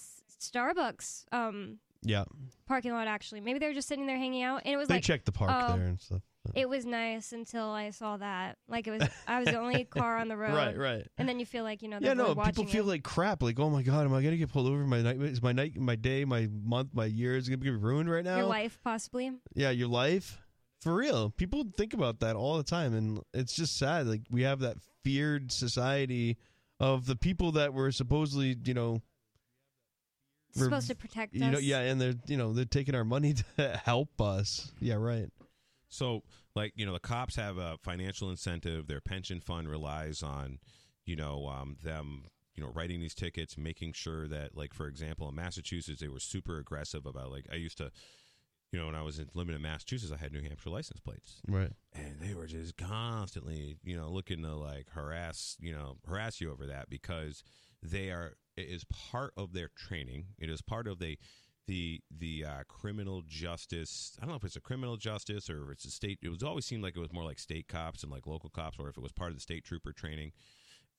[0.41, 2.25] Starbucks um, Yeah,
[2.67, 3.09] parking lot.
[3.09, 5.25] Actually, maybe they were just sitting there hanging out, and it was they like check
[5.25, 6.23] the park oh, there and stuff.
[6.55, 8.59] it was nice until I saw that.
[8.69, 10.55] Like it was, I was the only car on the road.
[10.55, 11.07] Right, right.
[11.19, 12.91] And then you feel like you know, Yeah, no, people feel you.
[12.91, 13.43] like crap.
[13.43, 14.85] Like, oh my god, am I gonna get pulled over?
[14.85, 18.11] My night is my night, my day, my month, my year is gonna be ruined
[18.11, 18.37] right now.
[18.37, 19.33] your life possibly.
[19.55, 20.41] Yeah, your life.
[20.83, 21.31] For real.
[21.31, 24.07] People think about that all the time and it's just sad.
[24.07, 26.37] Like we have that feared society
[26.79, 29.01] of the people that were supposedly, you know,
[30.51, 31.53] It's We're- supposed to protect you us.
[31.53, 34.73] know, yeah, and they're, you know, they're taking our money to help us.
[34.81, 35.29] Yeah, right.
[35.89, 36.23] So,
[36.55, 38.87] like, you know, the cops have a financial incentive.
[38.87, 40.59] Their pension fund relies on,
[41.05, 42.25] you know, um, them,
[42.55, 46.21] you know, writing these tickets, making sure that, like, for example, in Massachusetts, they were
[46.21, 47.91] super aggressive about, like, I used to,
[48.73, 51.41] you know, when I was in limited Massachusetts, I had New Hampshire license plates.
[51.47, 51.73] Right.
[51.93, 56.51] and they were just constantly you know looking to like harass you know harass you
[56.53, 57.43] over that because
[57.83, 60.27] they are it is part of their training.
[60.39, 61.19] It is part of the
[61.67, 65.71] the the uh, criminal justice i don't know if it's a criminal justice or if
[65.73, 68.13] it's a state it was always seemed like it was more like state cops and
[68.13, 70.33] like local cops or if it was part of the state trooper training.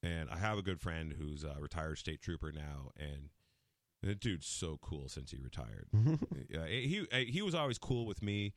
[0.02, 3.30] And i have a good friend who's a retired state trooper now and
[4.02, 5.88] the dude's so cool since he retired.
[6.54, 8.54] Uh, he he was always cool with me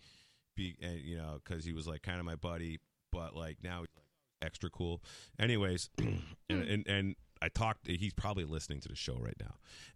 [0.55, 2.79] be and you know because he was like kind of my buddy
[3.11, 3.83] but like now
[4.41, 5.01] extra cool.
[5.39, 6.61] Anyways and, hmm.
[6.61, 9.55] and and i talked he's probably listening to the show right now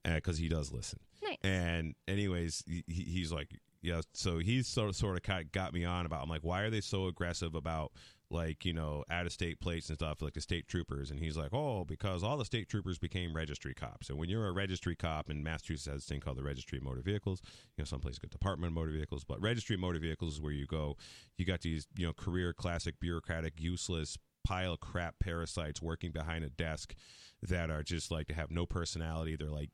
[0.10, 1.00] uh, because he does listen.
[1.24, 1.38] Nice.
[1.44, 3.50] and anyways he, he- he's like
[3.82, 6.44] yeah so he's sort of sort of kind of got me on about i'm like
[6.44, 7.92] why are they so aggressive about
[8.32, 11.12] like you know out of state plates and stuff like the state troopers?
[11.12, 14.10] And he's like oh because all the state troopers became registry cops.
[14.10, 16.84] And when you're a registry cop and massachusetts has this thing called the registry of
[16.84, 19.24] motor vehicles you know some places got department of motor vehicles.
[19.24, 20.98] But registry of motor vehicles is where you go.
[21.38, 26.46] You got these you know career classic bureaucratic useless pile of crap parasites working behind
[26.46, 26.96] a desk
[27.42, 29.36] that are just like to have no personality.
[29.36, 29.72] They're like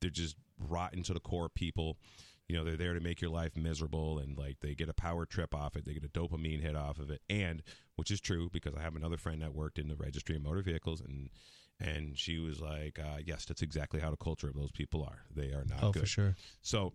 [0.00, 1.96] they're just rotten to the core people.
[2.48, 5.24] You know they're there to make your life miserable and like they get a power
[5.26, 5.84] trip off it.
[5.84, 7.22] They get a dopamine hit off of it.
[7.30, 7.62] And
[7.96, 10.62] which is true because i have another friend that worked in the registry of motor
[10.62, 11.28] vehicles and
[11.78, 15.20] and she was like uh, yes that's exactly how the culture of those people are.
[15.34, 16.00] They are not Oh, good.
[16.00, 16.34] for sure.
[16.62, 16.92] so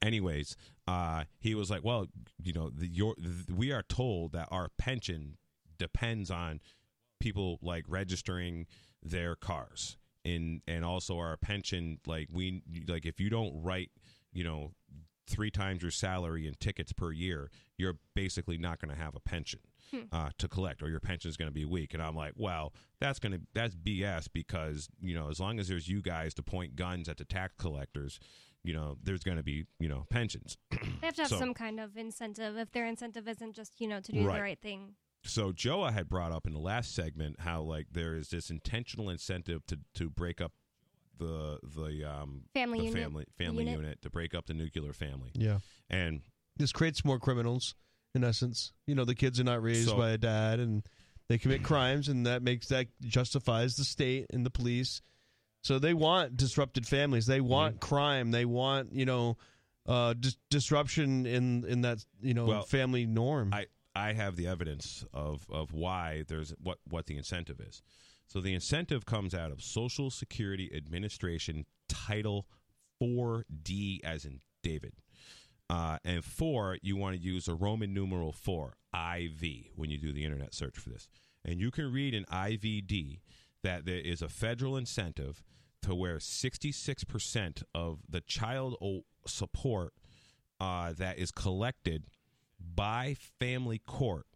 [0.00, 0.56] anyways
[0.86, 2.06] uh he was like well
[2.42, 5.36] you know the, your the, we are told that our pension
[5.78, 6.60] depends on
[7.20, 8.66] people like registering
[9.02, 13.90] their cars and and also our pension like we like if you don't write
[14.32, 14.72] you know
[15.28, 19.20] three times your salary in tickets per year you're basically not going to have a
[19.20, 19.60] pension
[20.10, 22.72] uh, to collect or your pension is going to be weak and i'm like well
[23.00, 26.42] that's going to that's bs because you know as long as there's you guys to
[26.42, 28.18] point guns at the tax collectors
[28.64, 31.52] you know there's going to be you know pensions They have to have So- some
[31.54, 32.56] kind of incentive.
[32.56, 34.36] If their incentive isn't just you know to do Right.
[34.36, 34.94] the right thing.
[35.24, 39.08] So Joa had brought up in the last segment how like there is this intentional
[39.10, 40.52] incentive to to break up
[41.18, 43.80] the the um Family the unit- family family unit.
[43.80, 44.02] unit.
[44.02, 45.58] to break up the nuclear family Yeah.
[45.90, 46.22] and
[46.56, 47.74] This creates more criminals
[48.14, 48.72] in essence.
[48.86, 50.82] You know, the kids are not raised So- by a dad and
[51.28, 55.00] they commit crimes and that makes that justifies the state and the police.
[55.62, 57.26] So they want disrupted families.
[57.26, 57.88] They want Mm-hmm.
[57.88, 58.30] crime.
[58.32, 59.36] They want, you know,
[59.86, 63.52] uh dis- disruption in in that, you know, Well, family norm.
[63.54, 67.82] I I have the evidence of of why there's what what the incentive is.
[68.26, 72.46] So the incentive comes out of Social Security Administration Title
[73.02, 74.94] 4D as in David.
[75.68, 79.42] Uh, and four, you want to use a Roman numeral four, IV,
[79.74, 81.08] when you do the internet search for this.
[81.44, 83.20] And you can read in IVD
[83.62, 85.42] that there is a federal incentive
[85.82, 88.76] to where 66% of the child
[89.26, 89.94] support
[90.60, 92.04] uh, that is collected
[92.74, 94.26] by family court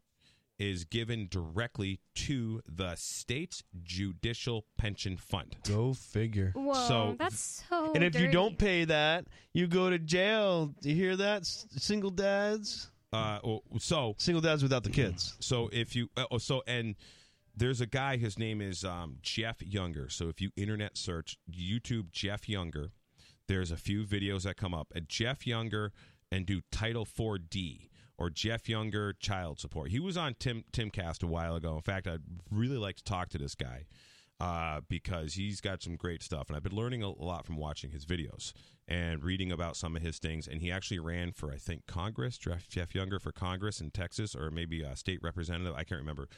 [0.59, 5.55] is given directly to the state's judicial pension fund.
[5.69, 6.53] Go figure.
[6.55, 7.93] Whoa, So- that's so.
[7.95, 10.75] And if you don't pay that, you go to jail.
[10.81, 11.43] Do you hear that?
[11.43, 15.37] S- Single dads, Uh, oh, so single dads without the kids.
[15.41, 16.97] So if you uh, oh, so and
[17.55, 18.17] there's a guy.
[18.17, 20.09] His name is um, Jeff Younger.
[20.11, 22.93] So if you internet search YouTube Jeff Younger,
[23.47, 24.89] there's a few videos that come up.
[24.95, 25.93] And Jeff Younger
[26.33, 27.89] and do Title 4D
[28.19, 29.91] or Jeff Younger child support.
[29.91, 31.75] He was on Tim Timcast a while ago.
[31.77, 33.87] In fact, I'd really like to talk to this guy
[34.41, 37.91] uh, because he's got some great stuff, and I've been learning a lot from watching
[37.91, 38.53] his videos
[38.89, 40.47] and reading about some of his things.
[40.47, 42.39] And he actually ran for, I think, Congress.
[42.39, 45.75] Jeff, Younger for Congress in Texas, or maybe a state representative.
[45.75, 46.29] I can't remember.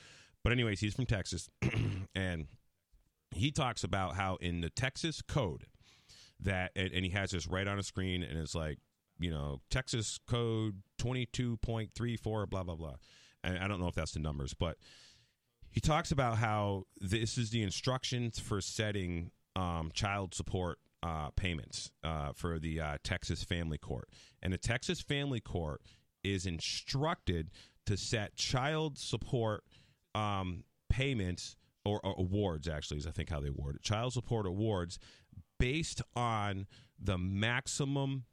[0.45, 1.49] But anyways, he's from Texas,
[2.15, 2.47] and
[3.33, 5.67] he talks about how in the Texas code
[6.41, 8.79] that, and, and he has this right on a screen, and it's like,
[9.19, 12.97] you know, Texas code twenty two point three four, blah blah blah.
[13.45, 14.77] And I don't know if that's the numbers, but
[15.71, 21.91] he talks about how this is the instructions for setting um, child support uh, payments
[22.03, 24.09] uh, for the uh, Texas Family Court,
[24.43, 25.81] and the Texas Family Court
[26.25, 27.51] is instructed
[27.87, 29.63] to set child support
[30.15, 32.67] um, payments or, or awards.
[32.67, 33.83] Actually, is I think how they award it.
[33.83, 34.99] Child support awards
[35.59, 36.67] based on
[37.01, 38.25] the maximum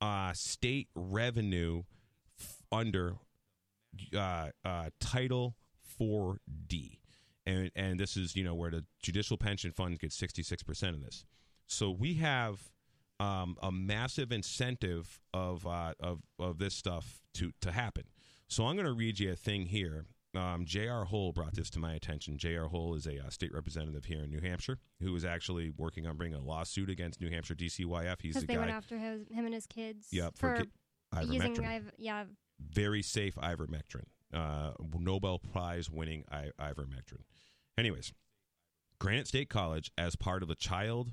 [0.00, 1.82] uh, state revenue
[2.72, 3.16] under
[4.16, 5.54] uh, uh, Title
[6.00, 6.98] 4D.
[7.44, 11.24] And, and this is, you know, where the judicial pension funds get 66% of this.
[11.66, 12.60] So we have
[13.20, 18.04] um, a massive incentive of, uh, of, of this stuff to, to happen.
[18.48, 20.06] So I'm going to read you a thing here.
[20.34, 21.04] Um, J.R.
[21.04, 22.38] Hoell brought this to my attention.
[22.38, 22.68] J.R.
[22.68, 26.16] Hoell is a uh, state representative here in New Hampshire who is actually working on
[26.16, 28.16] bringing a lawsuit against New Hampshire DCYF.
[28.22, 28.60] He's the they guy.
[28.60, 30.08] went after his, him and his kids.
[30.10, 31.90] Yep, for, for ki- using.
[31.98, 32.24] Yeah
[32.60, 37.22] very safe ivermectin, uh, Nobel Prize winning I- ivermectin.
[37.76, 38.12] Anyways,
[38.98, 41.12] Granite State College, as part of the Child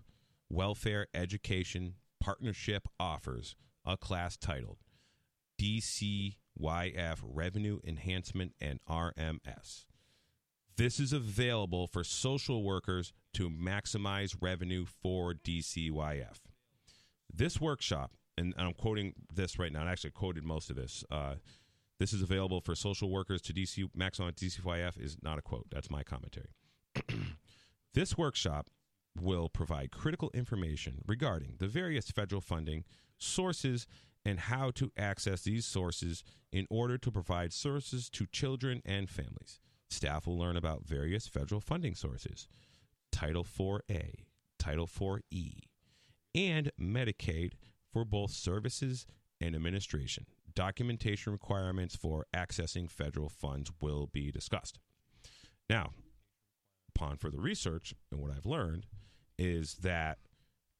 [0.49, 3.55] Welfare Education Partnership, offers
[3.85, 4.77] a class titled
[5.57, 9.85] DCYF Revenue Enhancement and RMS.
[10.77, 16.39] This is available for social workers to maximize revenue for DCYF.
[17.31, 21.03] This workshop, and I'm quoting this right now, I actually quoted most of this.
[21.11, 21.35] Uh,
[21.99, 25.67] this is available for social workers to DC maximize DCYF is not a quote.
[25.69, 26.49] That's my commentary.
[27.93, 28.69] this workshop
[29.19, 32.85] will provide critical information regarding the various federal funding
[33.17, 33.85] sources
[34.25, 39.59] and how to access these sources in order to provide services to children and families.
[39.89, 42.47] Staff will learn about various federal funding sources,
[43.11, 44.25] Title 4A,
[44.59, 45.59] Title 4E,
[46.35, 47.53] and Medicaid
[47.91, 49.05] for both services
[49.41, 50.25] and administration.
[50.55, 54.79] Documentation requirements for accessing federal funds will be discussed.
[55.69, 55.91] Now,
[56.95, 58.87] upon further research and what I've learned
[59.37, 60.17] is that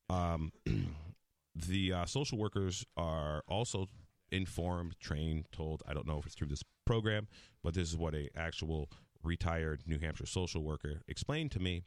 [0.09, 0.51] um,
[1.55, 3.87] the uh, social workers are also
[4.31, 5.83] informed, trained, told.
[5.87, 7.27] I don't know if it's through this program,
[7.63, 8.89] but this is what a actual
[9.23, 11.83] retired New Hampshire social worker explained to me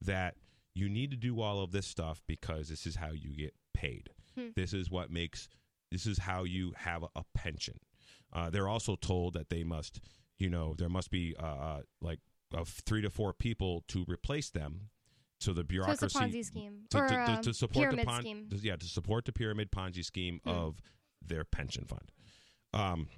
[0.00, 0.34] that
[0.74, 4.10] you need to do all of this stuff because this is how you get paid.
[4.38, 4.48] Hmm.
[4.56, 5.48] This is what makes.
[5.90, 7.78] This is how you have a, pension.
[8.32, 10.00] Uh, they're also told that they must,
[10.38, 12.18] you know, there must be uh, uh, like
[12.52, 14.90] of three to four people to replace them.
[15.40, 18.20] So the so bureaucracy a Ponzi scheme to, or to- to- to support the pon-
[18.22, 18.48] scheme.
[18.60, 20.50] yeah, to support the pyramid Ponzi scheme Hmm.
[20.50, 20.80] of
[21.26, 22.10] their pension fund.
[22.74, 23.08] Um.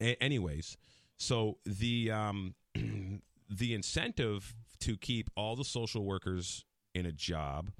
[0.00, 0.76] a- anyways,
[1.18, 7.70] so the um the incentive to keep all the social workers in a job,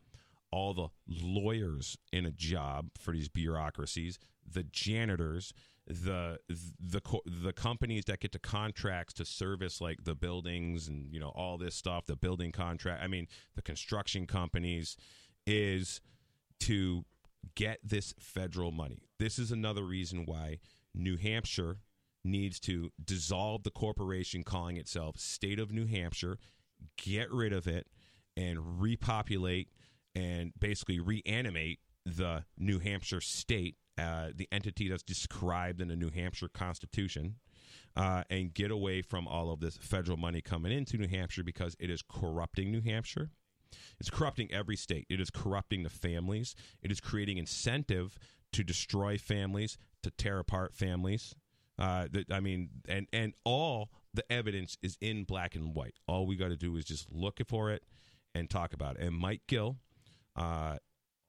[0.51, 4.19] all the lawyers in a job for these bureaucracies,
[4.51, 5.53] the janitors,
[5.87, 11.19] the the the companies that get the contracts to service like the buildings and you
[11.19, 13.03] know all this stuff, the building contract.
[13.03, 14.97] I mean, the construction companies
[15.47, 16.01] is
[16.61, 17.05] to
[17.55, 19.03] get this federal money.
[19.19, 20.59] This is another reason why
[20.95, 21.79] New Hampshire
[22.25, 26.39] needs to dissolve the corporation calling itself State of New Hampshire,
[26.97, 27.87] get rid of it,
[28.37, 29.71] and repopulate
[30.15, 36.11] and basically reanimate the New Hampshire state, uh, the entity that's described in the New
[36.11, 37.37] Hampshire Constitution,
[37.97, 41.77] uh, and get away from all of this federal money coming into New Hampshire because
[41.79, 43.31] it is corrupting New Hampshire.
[44.01, 45.07] It's corrupting every state.
[45.11, 46.55] It is corrupting the families.
[46.83, 48.19] It is creating incentive
[48.53, 51.35] to destroy families, to tear apart families.
[51.79, 55.95] Uh, that I mean, and and all the evidence is in black and white.
[56.09, 57.85] All we got to do is just look for it
[58.35, 59.03] and talk about it.
[59.03, 59.77] And Mike Gill,
[60.39, 60.77] uh,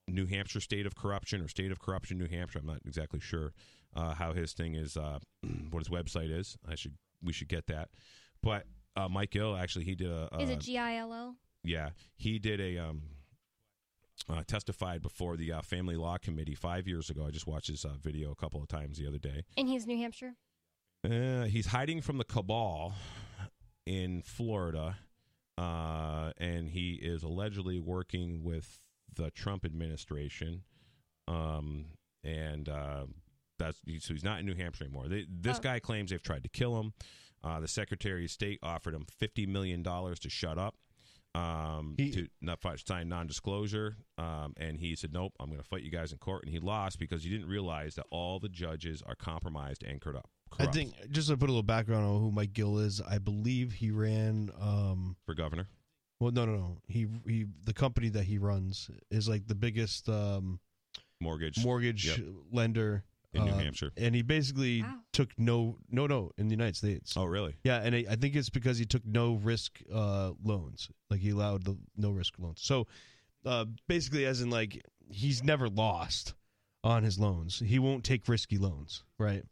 [0.08, 2.58] New Hampshire State of Corruption or State of Corruption, New Hampshire.
[2.60, 3.52] I'm not exactly sure
[3.94, 5.18] uh, how his thing is, uh,
[5.70, 6.56] what his website is.
[6.68, 7.88] I should we should get that.
[8.42, 8.64] But
[8.96, 11.34] uh, Mike Gill actually he did a, a Is it G I L O?
[11.62, 13.02] yeah he did a um
[14.28, 17.26] uh, testified before the uh, family law committee five years ago.
[17.26, 19.44] I just watched his uh, video a couple of times the other day.
[19.56, 20.34] And he's New Hampshire.
[21.02, 22.94] Uh, he's hiding from the cabal
[23.86, 24.98] in Florida,
[25.56, 28.78] uh, and he is allegedly working with
[29.14, 30.62] the Trump administration.
[31.28, 31.86] Um,
[32.24, 33.06] and uh,
[33.58, 35.08] that's so he's not in New Hampshire anymore.
[35.08, 35.60] They, this Oh.
[35.62, 36.92] guy claims they've tried to kill him.
[37.42, 40.74] Uh, the Secretary of State offered him fifty million dollars to shut up,
[41.34, 45.66] um, He- to not fi- sign non-disclosure, um, and he said, "Nope, I'm going to
[45.66, 48.48] fight you guys in court." And he lost because he didn't realize that all the
[48.50, 50.28] judges are compromised and corrupt.
[50.58, 53.72] I think just to put a little background on who Mike Gill is, I believe
[53.74, 54.50] he ran.
[54.60, 55.68] Um, for governor.
[56.20, 56.78] Well, no, no, no.
[56.86, 57.46] He he.
[57.64, 60.60] The company that he runs is like the biggest um,
[61.20, 62.26] mortgage mortgage Yep.
[62.52, 63.92] lender in New uh, Hampshire.
[63.96, 64.96] and he basically Wow.
[65.12, 67.14] took no, no, no in the United States.
[67.16, 67.54] Oh, really?
[67.64, 70.88] Yeah, and I I think it's because he took no risk uh, loans.
[71.10, 72.60] Like he allowed the no risk loans.
[72.62, 72.86] So
[73.44, 76.34] uh, basically, as in like he's never lost
[76.82, 77.58] on his loans.
[77.64, 79.44] He won't take risky loans, right?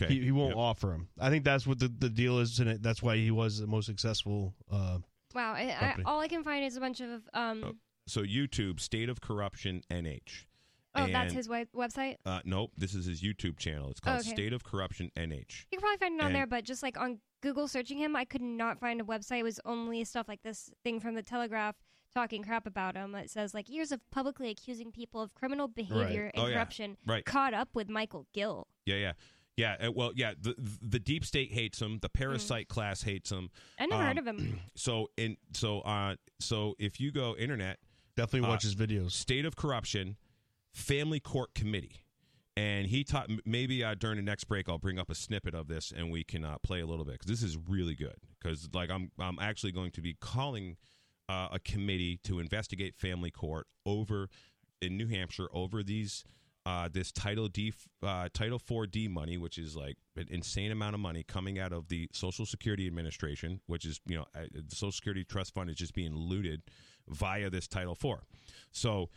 [0.00, 0.14] Okay.
[0.14, 0.58] He, he won't Yep.
[0.58, 1.08] offer them.
[1.20, 3.86] I think that's what the, the deal is, and that's why he was the most
[3.86, 4.54] successful.
[4.70, 4.98] Uh,
[5.36, 5.52] Wow.
[5.54, 7.62] I, I, all I can find is a bunch of um.
[7.64, 7.72] Oh,
[8.08, 10.44] So YouTube, State of Corruption NH.
[10.98, 12.16] Oh, that's his web- website.
[12.24, 13.90] Uh, nope, this is his YouTube channel.
[13.90, 14.30] It's called Okay.
[14.30, 15.66] State of Corruption NH.
[15.70, 18.16] You can probably find it on And- there, but just like on Google searching him,
[18.16, 19.40] I could not find a website.
[19.40, 21.76] It was only stuff like this thing from the Telegraph
[22.14, 23.14] talking crap about him.
[23.14, 26.54] It says like years of publicly accusing people of criminal behavior and Oh, yeah.
[26.54, 27.26] corruption Right.
[27.26, 28.66] caught up with Michael Gill.
[28.86, 29.12] Yeah, yeah.
[29.56, 31.98] Yeah, uh, well, yeah, the the deep state hates him.
[32.02, 33.48] The parasite class hates him.
[33.78, 34.60] I never Um, heard of him.
[34.76, 37.78] So in so uh so if you go internet,
[38.16, 39.12] definitely Uh, watch his videos.
[39.12, 40.16] State of Corruption,
[40.74, 42.02] Family Court Committee.
[42.58, 45.54] And he taught m- maybe uh, during the next break I'll bring up a snippet
[45.54, 48.16] of this and we can uh, play a little bit because this is really good
[48.40, 50.76] because like I'm I'm actually going to be calling
[51.28, 54.28] uh, a committee to investigate family court over
[54.82, 56.24] in New Hampshire over these
[56.66, 57.72] uh, this Title D
[58.02, 61.88] uh, Title 4D money which is like an insane amount of money coming out of
[61.88, 65.76] the Social Security Administration which is you know uh, the Social Security Trust Fund is
[65.76, 66.62] just being looted
[67.08, 68.24] via this Title 4
[68.72, 69.08] so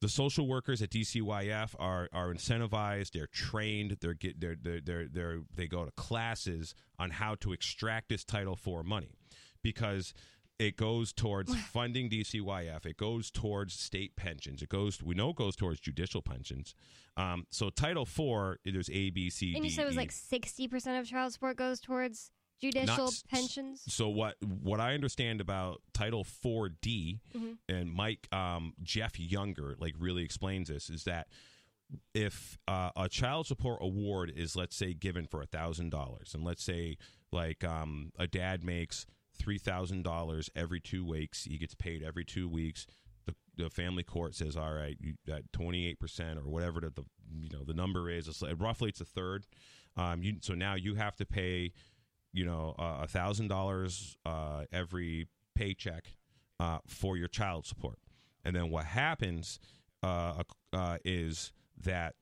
[0.00, 3.12] the social workers at DCYF are are incentivized.
[3.12, 3.96] They're trained.
[4.00, 8.22] They're get they're they're they're, they're they go to classes on how to extract this
[8.22, 9.10] Title IV money
[9.60, 10.14] because
[10.58, 12.84] it goes towards funding DCYF.
[12.86, 14.62] It goes towards state pensions.
[14.62, 16.74] It goes we know it goes towards judicial pensions.
[17.16, 19.98] Um, so Title IV there's A B C And you D, said it was E.
[19.98, 22.30] like sixty percent of child support goes towards
[22.60, 23.82] judicial Not s- pensions.
[23.86, 27.58] So what what I understand about Title 4D Mhm.
[27.68, 31.28] and Mike um, Jeff Younger like really explains this is that
[32.14, 36.44] if uh, a child support award is let's say given for a thousand dollars and
[36.44, 36.96] let's say
[37.32, 39.06] like um, a dad makes
[39.38, 41.44] three thousand dollars every two weeks.
[41.44, 42.86] He gets paid every two weeks.
[43.26, 47.04] The, the family court says all right you, that 28% or whatever the, the
[47.42, 49.46] you know the number is it's roughly it's a third.
[49.96, 51.72] Um, you, so now you have to pay
[52.32, 56.14] you know a thousand dollars uh, every paycheck
[56.60, 57.98] uh, for your child support.
[58.44, 59.58] And then what happens
[60.02, 60.42] uh,
[60.72, 61.52] uh, is
[61.84, 62.14] that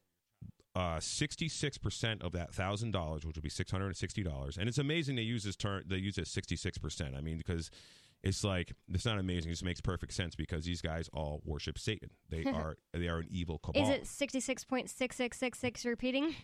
[0.77, 4.59] uh, 66% of that thousand dollars, which would be $660.
[4.59, 7.17] And it's amazing they use this term, they use it 66%.
[7.17, 7.71] I mean, because
[8.23, 9.51] it's like, it's not amazing.
[9.51, 12.11] It just makes perfect sense because these guys all worship Satan.
[12.29, 13.83] They are, they are an evil cabal.
[13.85, 16.35] Is it sixty six point six six six six repeating?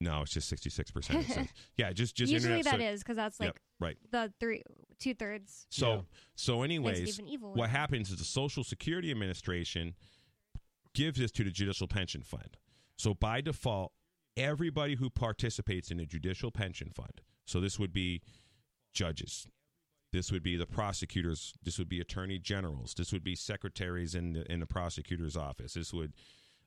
[0.00, 1.48] No, it's just 66%.
[1.76, 3.96] Yeah, just, just Usually internet that search- is because that's Yep, like right.
[4.12, 4.62] the three
[5.00, 5.66] two thirds.
[5.70, 6.00] So, Yeah.
[6.36, 7.54] so anyways, Makes it even evil.
[7.54, 9.94] what happens is the Social Security Administration
[10.94, 12.56] gives this to the Judicial Pension Fund.
[12.98, 13.92] So by default,
[14.36, 18.20] everybody who participates in a judicial pension fund, so this would be
[18.92, 19.46] judges,
[20.12, 24.32] this would be the prosecutors, this would be attorney generals, this would be secretaries in
[24.32, 26.12] the, in the prosecutor's office, this would.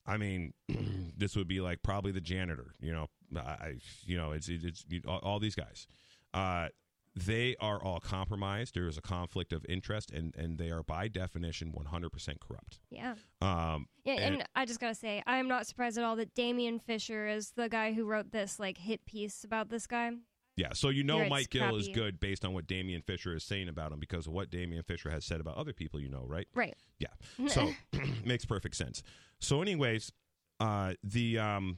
[0.03, 0.53] I mean,
[1.18, 2.74] this would be like probably the janitor.
[2.80, 5.86] You know, I, you know, it's it's, it's all, these guys.
[6.34, 6.70] Uh,
[7.16, 8.74] they are all compromised.
[8.76, 12.80] There is a conflict of interest, and and they are by definition 100% corrupt.
[12.90, 13.16] Yeah.
[13.42, 16.80] Um, Yeah, and, And- I just gotta say, I'm not surprised at all that Damien
[16.80, 20.12] Fisher is the guy who wrote this like hit piece about this guy.
[20.56, 23.68] yeah, so you know Mike Gill is good based on what Damien Fisher is saying
[23.70, 26.00] about him because of what Damien Fisher has said about other people.
[26.00, 26.48] You know, right?
[26.54, 26.76] Right.
[27.00, 27.08] Yeah.
[27.48, 27.72] So
[28.26, 29.02] makes perfect sense.
[29.40, 30.12] So, anyways,
[30.60, 31.78] uh, the um,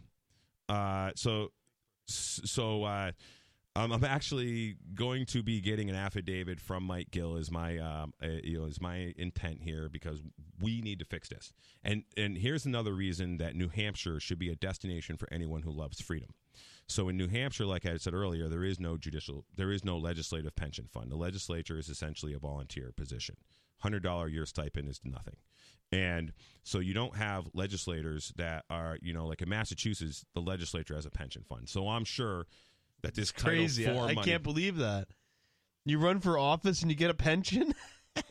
[0.69, 1.51] uh, so
[2.07, 3.11] so uh,
[3.75, 7.37] Um, I'm actually going to be getting an affidavit from Mike Gill.
[7.37, 10.21] Is my um, uh, you know is my intent here because
[10.61, 11.53] we need to fix this.
[11.83, 15.71] And and here's another reason that New Hampshire should be a destination for anyone who
[15.71, 16.29] loves freedom.
[16.87, 19.97] So in New Hampshire, like I said earlier, there is no judicial, there is no
[19.97, 21.09] legislative pension fund.
[21.11, 23.37] The legislature is essentially a volunteer position.
[23.79, 25.35] Hundred dollar a year stipend is nothing,
[25.91, 26.31] and
[26.63, 31.07] so you don't have legislators that are you know like in Massachusetts, the legislature has
[31.07, 31.67] a pension fund.
[31.67, 32.45] So I'm sure
[33.03, 33.85] that this Crazy.
[33.85, 35.07] Title I, IV I can't believe that.
[35.85, 37.75] You run for office and you get a pension?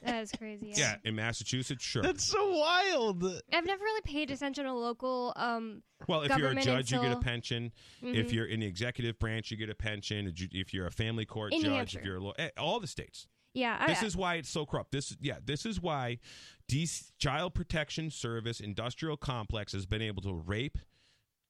[0.04, 0.68] That is crazy.
[0.68, 0.78] Yeah.
[0.78, 2.02] Yeah, in Massachusetts, sure.
[2.04, 3.24] That's so wild.
[3.52, 5.32] I've never really paid attention to local.
[5.34, 7.72] Um, Well, if you're a government judge, you get a until- pension.
[8.00, 8.32] If Mhm.
[8.32, 10.28] you're in the executive branch, you get a pension.
[10.28, 11.98] If you- If you're a family court In New judge, Hampshire.
[11.98, 13.26] if you're a law, eh, all the states.
[13.54, 14.92] yeah, I, This is why it's so corrupt.
[14.92, 16.20] This, yeah, this is why
[16.68, 20.78] DC Child Protection Service industrial complex has been able to rape,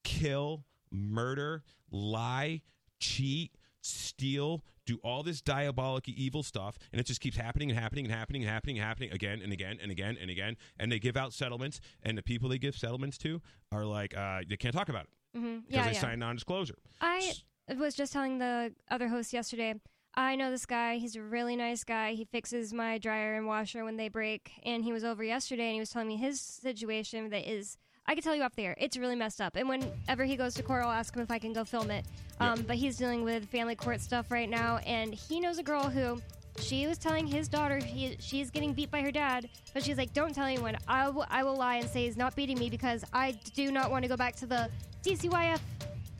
[0.05, 2.63] kill, murder, lie,
[3.03, 8.07] cheat, steal, do all this diabolic evil stuff, and it just keeps happening and happening
[8.07, 10.57] and happening and happening and happening again and again and again and again.
[10.79, 14.41] And they give out settlements, and the people they give settlements to are like uh,
[14.49, 16.01] they can't talk about it because yeah, they yeah.
[16.01, 16.79] signed non-disclosure.
[17.01, 17.33] I
[17.77, 19.75] was just telling the other host yesterday.
[20.15, 20.97] I know this guy.
[20.97, 22.13] He's a really nice guy.
[22.13, 24.53] He fixes my dryer and washer when they break.
[24.63, 27.79] And he was over yesterday and he was telling me his situation that is.
[28.07, 28.75] I can tell you off the air.
[28.79, 29.57] It's really messed up.
[29.57, 32.05] And whenever he goes to court, I'll ask him if I can go film it.
[32.41, 34.79] Um, But he's dealing with family court stuff right now.
[34.79, 36.21] And he knows a girl who
[36.59, 39.49] she was telling his daughter he, she's getting beat by her dad.
[39.73, 40.77] But she's like, don't tell anyone.
[40.89, 43.91] I will, I will lie and say he's not beating me because I do not
[43.91, 44.69] want to go back to the
[45.05, 45.61] DCYF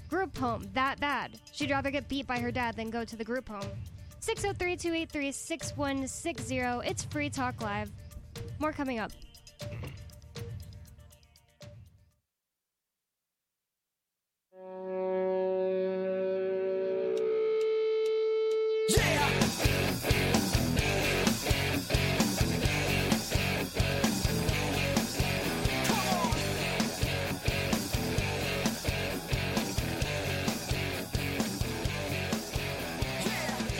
[0.09, 1.33] group home that bad.
[1.53, 3.69] She'd rather get beat by her dad than go to the group home.
[4.21, 6.89] 603 283 6160.
[6.89, 7.91] It's Free Talk Live.
[8.61, 9.11] More coming up.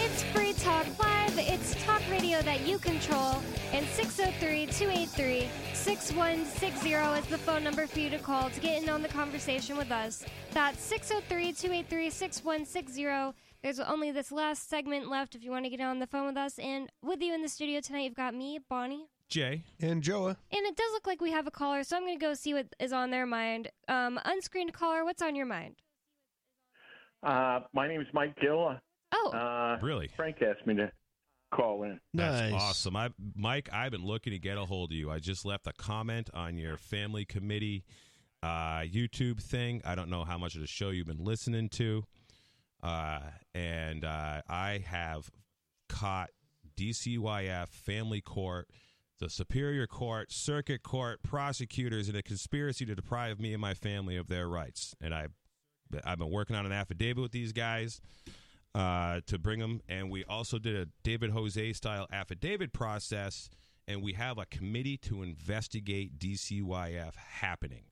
[0.05, 3.41] It's free talk live, it's talk radio that you control.
[3.73, 5.49] And 603 283
[5.83, 9.77] 6160 is the phone number for you to call to get in on the conversation
[9.77, 10.25] with us.
[10.53, 13.37] That's 603 283 6160.
[13.65, 16.37] There's only this last segment left if you want to get on the phone with
[16.37, 16.61] us.
[16.61, 19.07] And with you in the studio tonight, you've got me, Bonnie.
[19.29, 20.37] Jay, And Joa.
[20.53, 22.55] And it does look like we have a caller, so I'm going to go see
[22.55, 23.69] what is on their mind.
[23.89, 25.75] Um, unscreened caller, what's on your mind?
[27.25, 28.77] Uh, my name is Mike Gill.
[29.13, 30.09] Oh, Uh, really?
[30.15, 30.93] Frank asked me to
[31.53, 32.01] call in.
[32.15, 32.61] That's Nice.
[32.61, 32.97] awesome.
[32.97, 35.11] I, Mike, I've been looking to get a hold of you.
[35.11, 37.85] I just left a comment on your family committee
[38.43, 39.81] uh, YouTube thing.
[39.85, 42.05] I don't know how much of the show you've been listening to.
[42.83, 43.21] Uh,
[43.55, 45.31] and uh, I have
[45.89, 46.31] caught
[46.77, 48.69] DCYF, family court,
[49.21, 54.17] the Superior Court, Circuit Court, prosecutors in a conspiracy to deprive me and my family
[54.17, 54.97] of their rights.
[55.01, 55.29] And I,
[56.05, 58.01] I've been working on an affidavit with these guys
[58.75, 59.81] uh, to bring them.
[59.89, 63.51] And we also did a David Jose style affidavit process,
[63.87, 67.85] and we have a committee to investigate DCYF happening.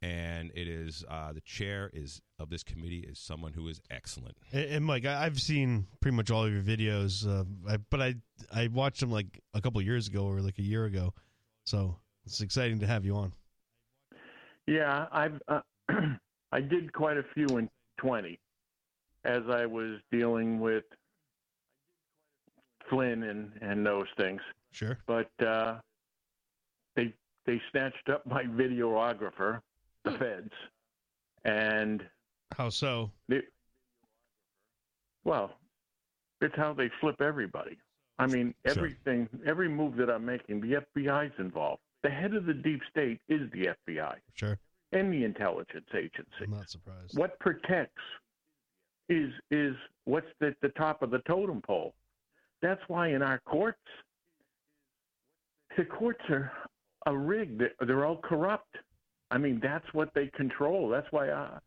[0.00, 4.36] And it is uh, the chair is of this committee is someone who is excellent.
[4.52, 8.00] And, and Mike, I, I've seen pretty much all of your videos, uh, I, but
[8.00, 8.14] I
[8.52, 11.14] I watched them like a couple years ago or like a year ago,
[11.64, 13.32] so it's exciting to have you on.
[14.68, 15.62] Yeah, I've uh,
[16.52, 17.68] I did quite a few in
[17.98, 18.38] 20
[19.24, 20.84] as I was dealing with
[22.88, 24.40] Flynn and and those things.
[24.72, 24.98] Sure.
[25.06, 25.76] But uh,
[26.96, 27.12] they
[27.46, 29.60] they snatched up my videographer,
[30.04, 30.52] the feds,
[31.44, 32.02] and
[32.56, 33.10] How so?
[33.28, 33.40] they,
[35.24, 35.52] well,
[36.40, 37.78] it's how they flip everybody.
[38.18, 38.72] I mean, Sure.
[38.76, 41.82] everything, every move that I'm making, the FBI's involved.
[42.02, 44.58] The head of the deep state is the FBI Sure.
[44.92, 46.44] and the intelligence agency.
[46.44, 47.16] I'm not surprised.
[47.18, 48.02] What protects
[49.08, 49.74] is is
[50.04, 51.94] what's at the top of the totem pole.
[52.62, 53.78] That's why in our courts,
[55.76, 56.52] the courts are
[57.06, 57.60] a rigged.
[57.60, 58.76] They're, they're all corrupt.
[59.30, 60.88] I mean, that's what they control.
[60.88, 61.58] That's why I,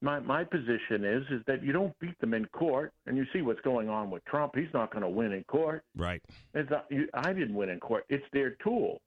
[0.00, 3.42] my my position is is that you don't beat them in court, and you see
[3.42, 4.56] what's going on with Trump.
[4.56, 5.84] He's not going to win in court.
[5.96, 6.22] Right.
[6.54, 8.04] It's not, you, I didn't win in court.
[8.08, 9.00] It's their tool.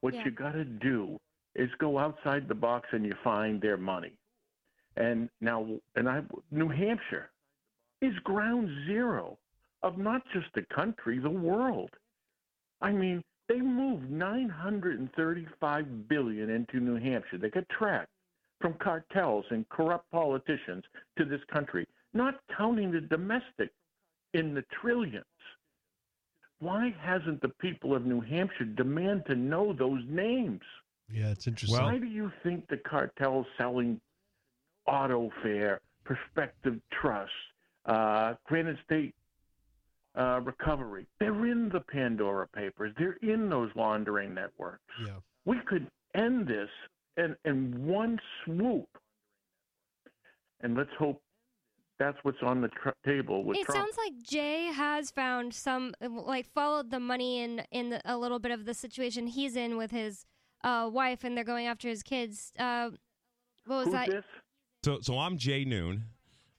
[0.00, 0.24] What Yeah.
[0.26, 1.18] you got to do
[1.54, 4.12] is go outside the box and you find their money.
[4.96, 5.66] And now,
[5.96, 7.30] and I, New Hampshire
[8.00, 9.38] is ground zero
[9.82, 11.90] of not just the country, the world.
[12.80, 17.38] I mean, they moved 935 billion into New Hampshire.
[17.38, 18.08] They got tracked
[18.60, 20.84] from cartels and corrupt politicians
[21.18, 21.86] to this country.
[22.14, 23.70] not counting the domestic
[24.32, 25.24] in the trillions.
[26.60, 30.62] Why hasn't the people of New Hampshire demand to know those names?
[31.12, 31.82] Yeah, it's interesting.
[31.82, 34.00] Why do you think the cartel's selling
[34.86, 37.30] auto fare, Prospective Trust,
[37.86, 39.14] uh, Granite State
[40.18, 41.06] uh, Recovery?
[41.20, 42.92] They're in the Pandora Papers.
[42.98, 44.82] They're in those laundering networks.
[45.06, 45.14] yeah.
[45.46, 46.68] We could end this
[47.16, 48.88] in, in one swoop.
[50.62, 51.20] And let's hope
[51.98, 53.78] that's what's on the tr- table with It Trump.
[53.78, 58.38] sounds like Jay has found some, like, followed the money in in the, a little
[58.38, 60.24] bit of the situation he's in with his
[60.64, 62.52] uh, wife, and they're going after his kids.
[62.58, 62.90] Uh,
[63.66, 64.10] what was Who's that?
[64.10, 64.24] this?
[64.84, 66.04] So, so I'm Jay Noone.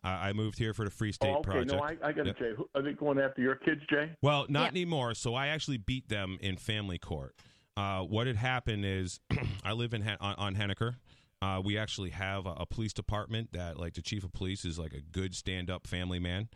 [0.04, 1.72] I moved here for the Free State Oh, okay, Project.
[1.72, 2.38] no, I, I got to Yep.
[2.40, 4.12] say, are they going after your kids, Jay?
[4.22, 4.68] Well, not Yeah.
[4.68, 5.16] anymore.
[5.16, 7.36] So I actually beat them in family court.
[7.76, 9.20] Uh, what had happened is
[9.64, 10.98] I live in Han- on, on Henniker.
[11.42, 14.78] Uh, we actually have a, a police department that, like, the chief of police is
[14.78, 16.50] like a good stand-up family man.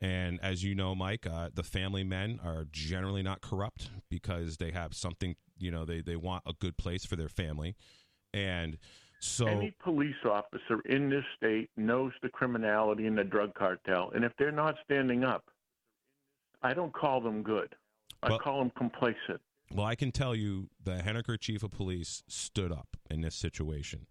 [0.00, 4.70] And as you know, Mike, uh, the family men are generally not corrupt because they
[4.70, 5.34] have something.
[5.58, 7.76] You know, they they want a good place for their family,
[8.34, 8.78] and
[9.22, 14.24] so Any police officer in this state knows the criminality in the drug cartel, and
[14.24, 15.44] if they're not standing up,
[16.60, 17.76] I don't call them good.
[18.22, 19.40] I Well- call them complacent.
[19.72, 24.06] Well, I can tell you the Henniker chief of police stood up in this situation.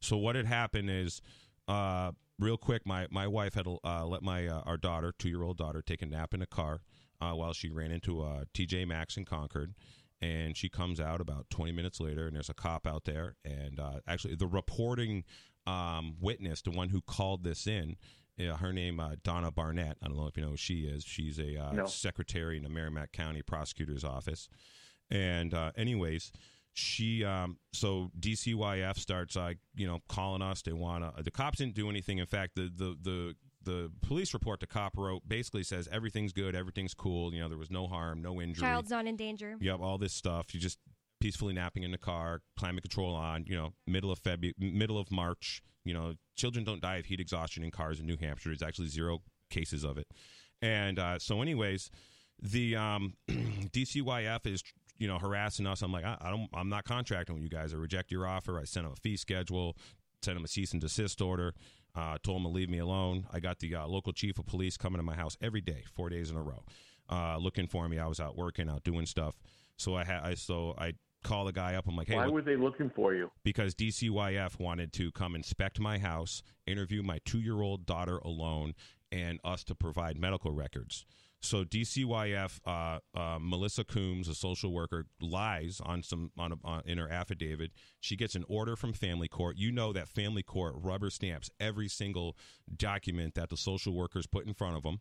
[0.00, 1.22] So what had happened is,
[1.68, 5.42] uh, real quick, my, my wife had uh, let my uh, our daughter, two year
[5.42, 6.82] old daughter, take a nap in a car
[7.20, 9.74] uh, while she ran into uh, TJ Maxx in Concord.
[10.22, 13.36] And she comes out about 20 minutes later, and there's a cop out there.
[13.44, 15.24] And uh, actually, the reporting
[15.66, 17.96] um, witness, the one who called this in,
[18.40, 19.98] uh, her name uh, Donna Barnett.
[20.02, 21.04] I don't know if you know who she is.
[21.04, 21.86] She's a uh, No.
[21.86, 24.48] secretary in the Merrimack County Prosecutor's Office.
[25.10, 26.32] And uh, anyways,
[26.72, 30.62] she um, so DCYF starts uh, you know calling us.
[30.62, 31.22] They want to.
[31.22, 32.18] The cops didn't do anything.
[32.18, 33.34] In fact, the the the
[33.66, 37.34] the police report the cop wrote basically says everything's good, everything's cool.
[37.34, 38.62] You know, there was no harm, no injury.
[38.62, 39.56] Child's not in danger.
[39.60, 40.54] You have all this stuff.
[40.54, 40.78] You just
[41.20, 43.44] peacefully napping in the car, climate control on.
[43.46, 45.60] You know, middle of February, middle of March.
[45.84, 48.48] You know, children don't die of heat exhaustion in cars in New Hampshire.
[48.48, 49.20] There's actually zero
[49.50, 50.06] cases of it.
[50.62, 51.90] And uh, so, anyways,
[52.40, 54.62] the um, DCYF is
[54.98, 55.82] you know harassing us.
[55.82, 57.74] I'm like, I, I don't, I'm not contracting with you guys.
[57.74, 58.58] I reject your offer.
[58.58, 59.76] I sent them a fee schedule,
[60.22, 61.54] sent them a cease and desist order.
[61.96, 63.26] Uh, told him to leave me alone.
[63.32, 66.10] I got the uh, local chief of police coming to my house every day, four
[66.10, 66.62] days in a row,
[67.08, 67.98] uh, looking for me.
[67.98, 69.36] I was out working, out doing stuff.
[69.78, 70.92] So I had, I so I
[71.24, 71.86] call the guy up.
[71.88, 73.30] I'm like, hey, Why what- were they looking for you?
[73.44, 78.74] because DCYF wanted to come inspect my house, interview my two year old daughter alone,
[79.10, 81.06] and us to provide medical records.
[81.46, 86.82] So DCYF, uh, uh, Melissa Coombs, a social worker, lies on some on, a, on
[86.86, 87.70] in her affidavit.
[88.00, 89.56] She gets an order from Family Court.
[89.56, 92.36] You know that Family Court rubber stamps every single
[92.76, 95.00] document that the social workers put in front of them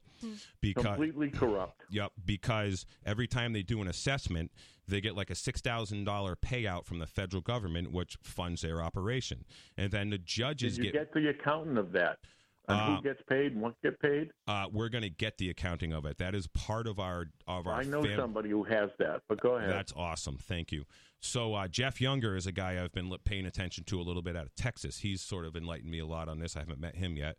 [0.62, 1.82] because Completely corrupt.
[1.90, 4.52] Yep, because every time they do an assessment,
[4.88, 8.82] they get like a six thousand dollar payout from the federal government, which funds their
[8.82, 9.46] operation,
[9.78, 11.14] and then the judges Did you get.
[11.14, 12.20] get the accountant of that?
[12.68, 14.32] And Uh, who gets paid and what get paid?
[14.48, 16.18] uh, we're going to get the accounting of it.
[16.18, 17.76] That is part of our of our.
[17.76, 19.70] I know fam- somebody who has that, but go ahead.
[19.70, 20.38] That's awesome.
[20.38, 20.86] Thank you.
[21.20, 24.36] So uh, Jeff Younger is a guy I've been paying attention to a little bit
[24.36, 25.00] out of Texas.
[25.00, 26.56] He's sort of enlightened me a lot on this.
[26.56, 27.38] I haven't met him yet,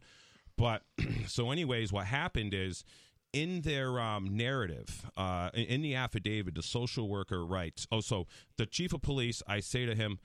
[0.57, 0.83] but
[1.27, 2.85] so anyways, what happened is
[3.33, 7.87] in their um, narrative, uh, in, in the affidavit, the social worker writes.
[7.93, 8.27] Oh, so
[8.57, 9.43] the chief of police.
[9.47, 10.19] I say to him.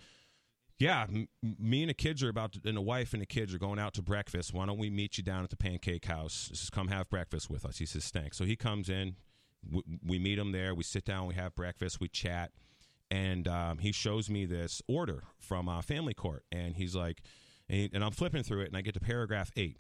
[0.81, 1.27] Yeah, m-
[1.59, 3.77] me and the kids are about to, and the wife and the kids are going
[3.77, 4.51] out to breakfast.
[4.51, 6.49] Why don't we meet you down at the Pancake House?
[6.51, 7.77] Just come have breakfast with us.
[7.77, 8.35] He says, thanks.
[8.35, 9.15] So he comes in.
[9.69, 10.73] We, we meet him there.
[10.73, 11.27] We sit down.
[11.27, 11.99] We have breakfast.
[12.01, 12.51] We chat.
[13.11, 16.45] And um, he shows me this order from uh, Family Court.
[16.51, 17.21] And he's like,
[17.69, 19.77] and, he- and I'm flipping through it, and I get to paragraph eight.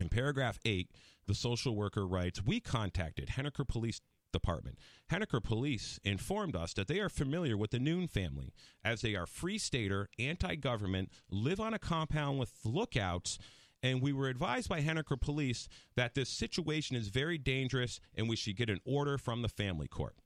[0.00, 0.90] In paragraph eight,
[1.28, 4.00] the social worker writes, We contacted Henniker Police
[4.32, 4.78] Department.
[5.10, 8.52] Henniker Police informed us that they are familiar with the Noone family,
[8.84, 13.38] as they are free stater, anti government, live on a compound with lookouts.
[13.82, 18.34] And we were advised by Henniker Police that this situation is very dangerous and we
[18.34, 20.16] should get an order from the family court.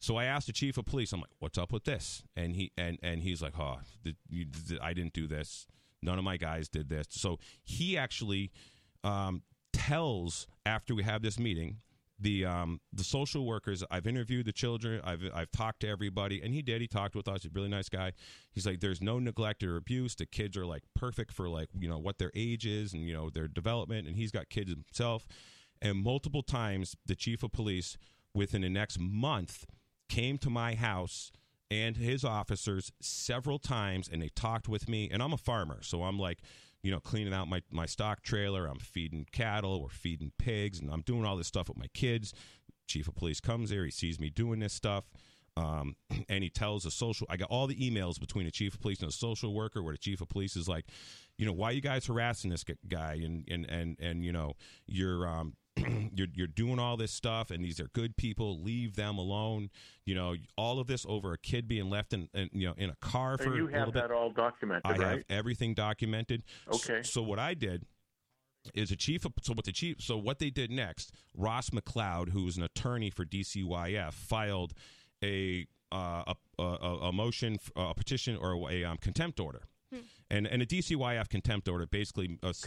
[0.00, 1.12] So I asked the chief of police.
[1.12, 3.78] I'm like, "What's up with this?" And he and and he's like, "Oh,
[4.28, 4.46] you,
[4.82, 5.66] I didn't do this.
[6.02, 8.50] None of my guys did this." So he actually
[9.02, 9.42] um,
[9.72, 11.78] tells after we have this meeting
[12.18, 13.82] the um, the social workers.
[13.90, 15.00] I've interviewed the children.
[15.04, 16.80] I've I've talked to everybody, and he did.
[16.80, 17.42] He talked with us.
[17.42, 18.12] He's a really nice guy.
[18.52, 20.14] He's like, "There's no neglect or abuse.
[20.14, 23.14] The kids are like perfect for like you know what their age is and you
[23.14, 25.26] know their development, and he's got kids himself."
[25.82, 27.96] And multiple times, the chief of police
[28.32, 29.66] within the next month
[30.08, 31.30] came to my house
[31.70, 36.02] and his officers several times and they talked with me and I'm a farmer so
[36.02, 36.40] I'm like
[36.84, 38.66] you know, cleaning out my, my stock trailer.
[38.66, 39.82] I'm feeding cattle.
[39.82, 42.34] We're feeding pigs, and I'm doing all this stuff with my kids.
[42.86, 43.86] Chief of police comes there.
[43.86, 45.04] He sees me doing this stuff.
[45.56, 45.96] Um,
[46.28, 47.26] and he tells the social.
[47.30, 49.94] I got all the emails between the chief of police and the social worker, where
[49.94, 50.84] the chief of police is like,
[51.38, 54.52] you know, why you guys harassing this guy, and and and and you know,
[54.86, 55.54] you're um,
[56.14, 58.62] you're you're doing all this stuff, and these are good people.
[58.62, 59.70] Leave them alone.
[60.06, 62.90] You know, all of this over a kid being left in, in you know in
[62.90, 64.02] a car for And you a little have bit.
[64.02, 66.42] that all documented, I have everything documented.
[66.72, 67.02] Okay.
[67.02, 67.84] So, what I did
[68.72, 69.24] is a chief.
[69.24, 70.00] Of, so what the chief.
[70.00, 74.72] So what they did next, Ross McLeod, who is an attorney for DCYF, filed
[75.22, 79.62] a uh, a, a, a motion, f- a petition, or a um, contempt order.
[80.30, 82.66] And and a DCYF contempt order basically uh, s-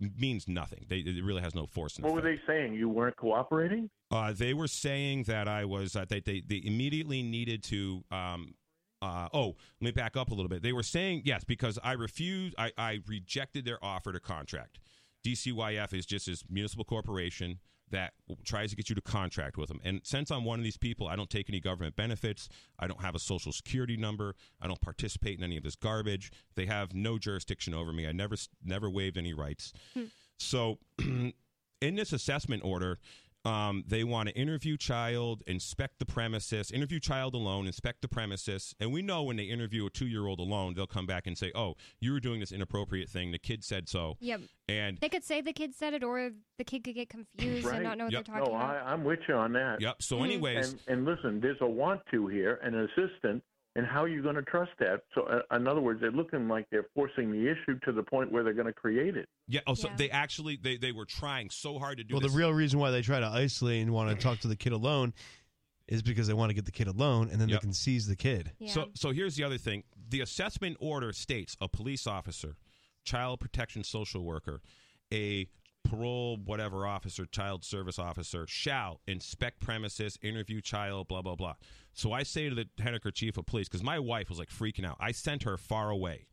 [0.00, 0.84] means nothing.
[0.88, 1.98] They, it really has no force.
[1.98, 2.74] In What were they saying?
[2.74, 3.90] You weren't cooperating?
[4.10, 8.04] Uh, they were saying that I was uh, they, they they immediately needed to.
[8.10, 8.54] Um,
[9.02, 10.62] uh, oh, let me back up a little bit.
[10.62, 12.54] They were saying yes because I refused.
[12.58, 14.78] I, I rejected their offer to contract.
[15.24, 17.58] DCYF is just this municipal corporation
[17.90, 18.12] that
[18.44, 19.80] tries to get you to contract with them.
[19.84, 22.48] And since I'm one of these people, I don't take any government benefits.
[22.78, 24.34] I don't have a social security number.
[24.60, 26.32] I don't participate in any of this garbage.
[26.56, 28.06] They have no jurisdiction over me.
[28.06, 29.72] I never never waived any rights.
[29.94, 30.04] Hmm.
[30.38, 31.32] So, in
[31.80, 32.98] this assessment order,
[33.46, 38.74] um, they want to interview child, inspect the premises, interview child alone, inspect the premises.
[38.80, 41.38] And we know when they interview a two year old alone, they'll come back and
[41.38, 43.30] say, oh, you were doing this inappropriate thing.
[43.32, 44.16] The kid said so.
[44.20, 44.40] Yep.
[44.68, 47.76] And They could say the kid said it, or the kid could get confused Right.
[47.76, 48.24] and not know what Yep.
[48.26, 48.76] they're talking no, about.
[48.76, 49.80] I, I'm with you on that.
[49.80, 50.02] yep.
[50.02, 50.24] So, Mhm.
[50.24, 53.42] anyways, And, and listen, there's a want to here, an assistant,
[53.76, 55.02] and how are you going to trust that?
[55.14, 58.32] So, uh, in other words, they're looking like they're forcing the issue to the point
[58.32, 59.28] where they're going to create it.
[59.46, 59.60] yeah.
[59.66, 59.96] Oh, so Yeah.
[59.96, 62.32] they actually they, they were trying so hard to do Well, this.
[62.32, 64.72] the real reason why they try to isolate and want to talk to the kid
[64.72, 65.12] alone
[65.88, 67.60] is because they want to get the kid alone, and then Yep.
[67.60, 68.50] they can seize the kid.
[68.58, 68.72] yeah.
[68.72, 72.56] So, so here's the other thing: the assessment order states a police officer,
[73.04, 74.62] child protection social worker,
[75.12, 75.46] a
[75.88, 81.54] parole whatever officer, child service officer shall inspect premises, interview child, blah blah blah.
[81.94, 84.84] So I say to the Henniker chief of police because my wife was like freaking
[84.84, 84.96] out.
[85.00, 86.26] I sent her far away.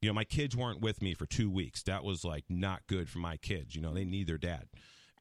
[0.00, 1.82] You know, my kids weren't with me for two weeks.
[1.82, 3.74] That was like not good for my kids.
[3.74, 4.66] You know, they need their dad.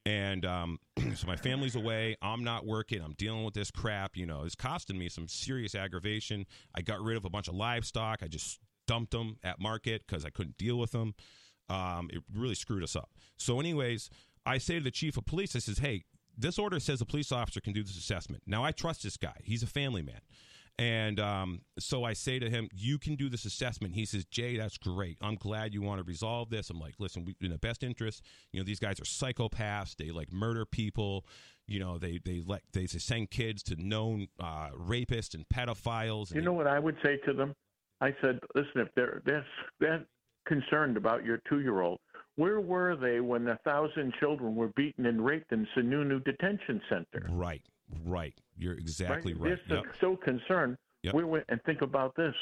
[0.06, 0.80] And um,
[1.16, 2.16] so my family's away.
[2.22, 3.02] I'm not working.
[3.02, 4.16] I'm dealing with this crap.
[4.16, 6.46] You know, it's costing me some serious aggravation.
[6.76, 8.22] I got rid of a bunch of livestock.
[8.22, 11.14] I just dumped them at market because I couldn't deal with them.
[11.70, 13.10] Um, it really screwed us up.
[13.38, 14.10] So, anyways,
[14.46, 16.06] I say to the chief of police, I says, "Hey,
[16.38, 18.44] this order says a police officer can do this assessment.
[18.46, 19.36] Now, I trust this guy.
[19.44, 20.22] He's a family man."
[20.80, 24.58] And um, so I say to him, "You can do this assessment." He says, "Jay,
[24.58, 25.18] that's great.
[25.22, 28.22] I'm glad you want to resolve this." I'm like, "Listen, we, in the best interest,
[28.52, 29.96] you know, these guys are psychopaths.
[29.96, 31.26] They like murder people.
[31.66, 36.30] You know, they they let they send kids to known uh, rapists and pedophiles.
[36.30, 37.56] You and know what I would say to them?
[38.00, 39.46] I said, listen, if they're they're
[39.80, 40.06] that
[40.48, 42.00] concerned about your two-year-old,
[42.36, 47.28] where were they when a thousand children were beaten and raped in Sununu Detention Center?
[47.32, 47.62] right,
[48.06, 48.34] right.
[48.58, 49.60] You're exactly right.
[49.68, 49.86] They're Yep.
[50.00, 50.78] so, so concerned.
[51.04, 51.14] Yep.
[51.14, 52.36] Where were, and think about this: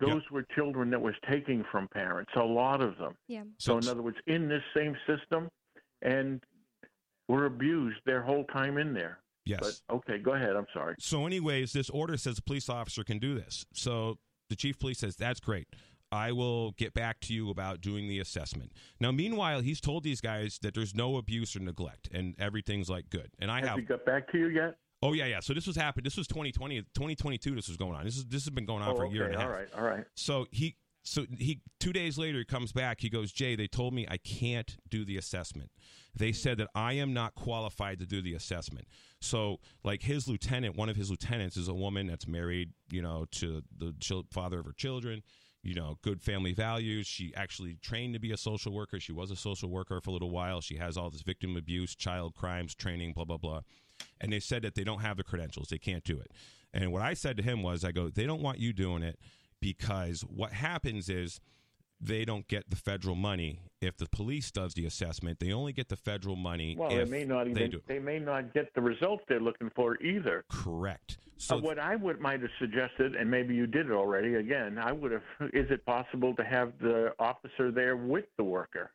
[0.00, 0.30] those yep.
[0.32, 3.14] were children that was taking from parents, a lot of them.
[3.28, 3.42] yeah.
[3.58, 5.48] So, in other words, in this same system,
[6.02, 6.42] and
[7.28, 9.18] were abused their whole time in there.
[9.44, 9.60] yes.
[9.88, 10.56] But okay, go ahead.
[10.56, 10.94] I'm sorry.
[10.98, 13.66] So, anyways, this order says a police officer can do this.
[13.72, 15.68] So the chief police says, That's great.
[16.10, 18.72] I will get back to you about doing the assessment.
[19.00, 23.10] Now, meanwhile, he's told these guys that there's no abuse or neglect and everything's like
[23.10, 23.30] good.
[23.38, 24.76] And I Has have, he got back to you yet?
[25.02, 25.40] oh, yeah, yeah.
[25.40, 26.04] So this was happening.
[26.04, 27.54] This was 2020, 2022.
[27.54, 28.04] This was going on.
[28.04, 29.14] This is this has been going on Oh, for a okay.
[29.14, 29.46] year and a half.
[29.48, 29.68] All right.
[29.76, 30.04] All right.
[30.14, 33.00] So he, so he, two days later, he comes back.
[33.00, 35.70] He goes, Jay, they told me I can't do the assessment.
[36.14, 38.88] They said that I am not qualified to do the assessment.
[39.20, 43.24] So, like his lieutenant, one of his lieutenants is a woman that's married, you know,
[43.32, 43.94] to the
[44.30, 45.22] father of her children.
[45.62, 47.06] You know, good family values.
[47.06, 49.00] She actually trained to be a social worker.
[49.00, 50.60] She was a social worker for a little while.
[50.60, 53.60] She has all this victim abuse, child crimes training, blah blah blah.
[54.20, 55.68] And they said that they don't have the credentials.
[55.68, 56.30] They can't do it.
[56.72, 59.18] And what I said to him was, I go, they don't want you doing it
[59.60, 61.40] because what happens is
[62.00, 65.38] they don't get the federal money if the police does the assessment.
[65.40, 67.82] They only get the federal money Well, if they may not they even do.
[67.86, 70.44] they may not get the results they're looking for either.
[70.48, 71.18] Correct.
[71.36, 74.34] So uh, what I would might have suggested, and maybe you did it already.
[74.34, 75.22] Again, I would have.
[75.52, 78.90] Is it possible to have the officer there with the worker?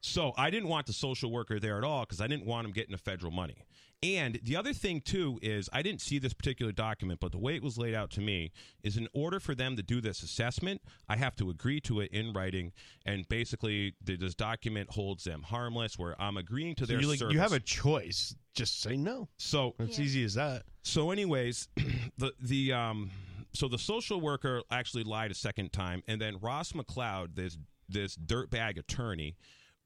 [0.00, 2.72] So I didn't want the social worker there at all because I didn't want him
[2.72, 3.64] getting the federal money.
[4.00, 7.56] And the other thing too is I didn't see this particular document, but the way
[7.56, 8.52] it was laid out to me
[8.84, 12.12] is in order for them to do this assessment, I have to agree to it
[12.12, 12.72] in writing,
[13.04, 17.08] and basically the, this document holds them harmless, where I'm agreeing to So their you,
[17.08, 17.34] like, service.
[17.34, 18.36] you have a choice.
[18.54, 19.28] Just say no.
[19.36, 20.04] so It's Yeah.
[20.04, 20.62] easy as that.
[20.84, 21.66] so, anyways,
[22.18, 23.10] the the um,
[23.52, 27.58] so the social worker actually lied a second time, and then Ross McLeod, this
[27.88, 29.36] this dirtbag attorney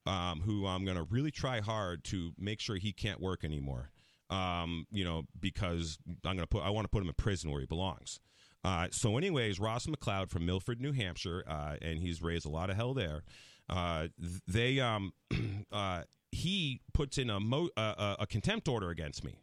[0.05, 3.90] um, who I'm going to really try hard to make sure he can't work anymore.
[4.32, 7.50] Um, you know, because I'm going to put I want to put him in prison
[7.50, 8.18] where he belongs.
[8.64, 12.70] Uh, so, anyways, Ross McLeod from Milford, New Hampshire, uh, and he's raised a lot
[12.70, 13.22] of hell there.
[13.68, 14.09] Uh,
[14.46, 15.12] they um,
[15.72, 19.40] uh, he puts in a, mo- uh, a contempt order against me.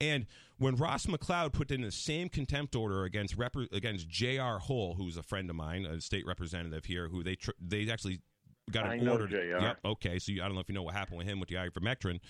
[0.00, 0.26] And
[0.58, 4.60] when Ross McLeod put in the same contempt order against rep- against J.R.
[4.60, 8.20] Hoell, who's a friend of mine, a state representative here, who they tr- they actually
[8.70, 9.26] got I an know order.
[9.26, 9.60] JR.
[9.60, 9.78] Yep.
[9.84, 10.18] Okay.
[10.18, 12.20] So you, I don't know if you know what happened with him with the ivermectin.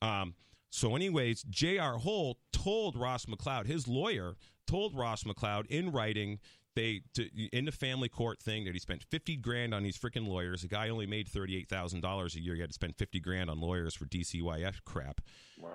[0.00, 0.34] Um,
[0.70, 1.98] so, anyways, J.R.
[1.98, 4.34] Hoell told Ross McLeod, his lawyer
[4.66, 6.38] told Ross McLeod in writing.
[6.76, 10.28] They to, in the family court thing that he spent fifty grand on these freaking
[10.28, 10.62] lawyers.
[10.62, 12.54] The guy only made thirty eight thousand dollars a year.
[12.54, 15.20] He had to spend fifty grand on lawyers for DCYF crap.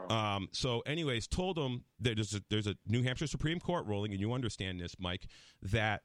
[0.10, 4.11] Um, so, anyways, told him that there's a, there's a New Hampshire Supreme Court ruling,
[4.14, 5.28] and you understand this, Mike,
[5.61, 6.03] that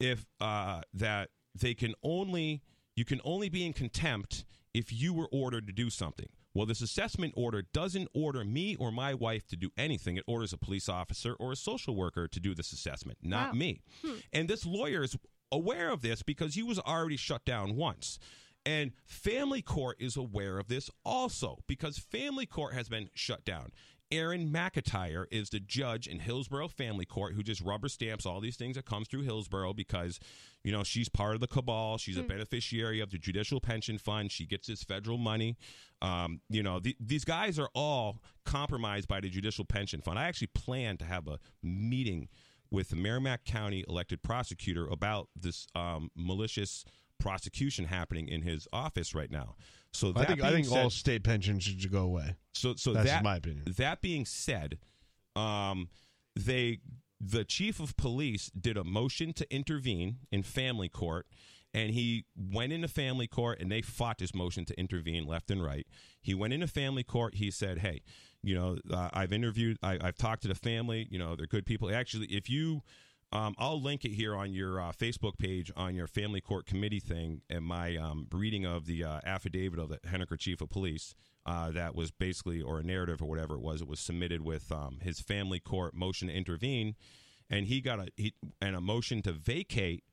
[0.00, 2.62] if uh, that they can only
[2.96, 6.28] you can only be in contempt if you were ordered to do something.
[6.54, 10.16] Well, this assessment order doesn't order me or my wife to do anything.
[10.16, 13.58] It orders a police officer or a social worker to do this assessment, not Wow.
[13.58, 13.80] me.
[14.02, 14.14] Hmm.
[14.32, 15.16] And this lawyer is
[15.50, 18.18] aware of this because he was already shut down once.
[18.64, 23.72] And family court is aware of this also because family court has been shut down.
[24.12, 28.56] Erin McIntyre is the judge in Hillsborough Family Court who just rubber stamps all these
[28.56, 30.20] things that comes through Hillsborough because,
[30.62, 31.96] you know, she's part of the cabal.
[31.96, 32.28] She's a hmm.
[32.28, 34.30] beneficiary of the Judicial Pension Fund.
[34.30, 35.56] She gets this federal money.
[36.02, 40.18] Um, you know, the, these guys are all compromised by the Judicial Pension Fund.
[40.18, 42.28] I actually plan to have a meeting
[42.70, 46.84] with the Merrimack County elected prosecutor about this um, malicious
[47.20, 49.54] prosecution happening in his office right now.
[49.92, 52.34] So I think I think all state pensions should go away.
[52.52, 53.64] so so That's that my opinion.
[53.76, 54.78] That being said,
[55.36, 55.88] um,
[56.34, 56.80] they
[57.20, 61.26] the chief of police did a motion to intervene in family court.
[61.74, 65.64] And he went into family court, and they fought this motion to intervene left and
[65.64, 65.86] right.
[66.20, 67.36] He went into family court.
[67.36, 68.02] He said, "Hey,
[68.42, 71.08] you know, uh, I've interviewed, I, I've talked to the family.
[71.10, 71.94] You know, they're good people.
[71.94, 72.82] Actually, if you
[73.32, 77.00] um, I'll link it here on your uh, Facebook page on your family court committee
[77.00, 81.14] thing and my um, reading of the uh, affidavit of the Henniker chief of police
[81.46, 84.70] uh, that was basically, or a narrative or whatever it was, it was submitted with
[84.70, 86.94] um, his family court motion to intervene.
[87.48, 90.04] And he got a, he, and a motion to vacate.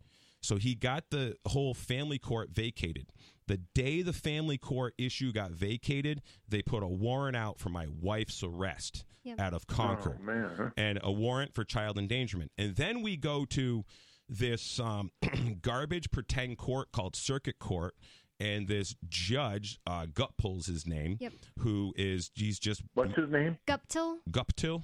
[0.41, 3.11] So he got the whole family court vacated.
[3.47, 7.87] The day the family court issue got vacated, they put a warrant out for my
[8.01, 9.39] wife's arrest Yep.
[9.39, 10.71] out of Concord Oh, man.
[10.77, 12.51] and a warrant for child endangerment.
[12.57, 13.83] And then we go to
[14.29, 15.11] this um,
[15.61, 17.95] garbage pretend court called Circuit Court.
[18.41, 21.33] And this judge, uh, Guptill's his name, Yep.
[21.59, 22.81] who is, he's just.
[22.93, 23.57] What's his name?
[23.67, 24.19] Guptill.
[24.31, 24.83] Guptill.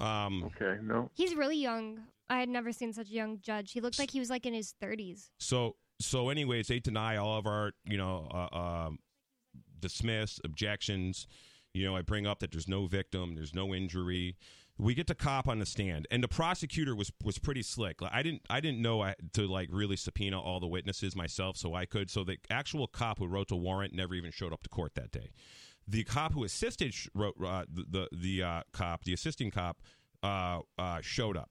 [0.00, 1.10] Um, okay, no.
[1.14, 2.00] He's really young.
[2.32, 3.72] I had never seen such a young judge.
[3.72, 5.28] He looked like he was like in his 30s.
[5.38, 8.98] So so anyways, they deny all of our you know uh, um,
[9.78, 11.26] dismiss objections.
[11.74, 14.36] You know, I bring up that there's no victim, there's no injury.
[14.78, 18.00] We get the cop on the stand, and the prosecutor was was pretty slick.
[18.00, 21.58] Like, I didn't I didn't know I, to like really subpoena all the witnesses myself,
[21.58, 22.10] so I could.
[22.10, 25.10] So the actual cop who wrote the warrant never even showed up to court that
[25.10, 25.32] day.
[25.86, 29.82] The cop who assisted wrote uh, the the, the uh, cop, the assisting cop,
[30.22, 31.50] uh, uh, showed up.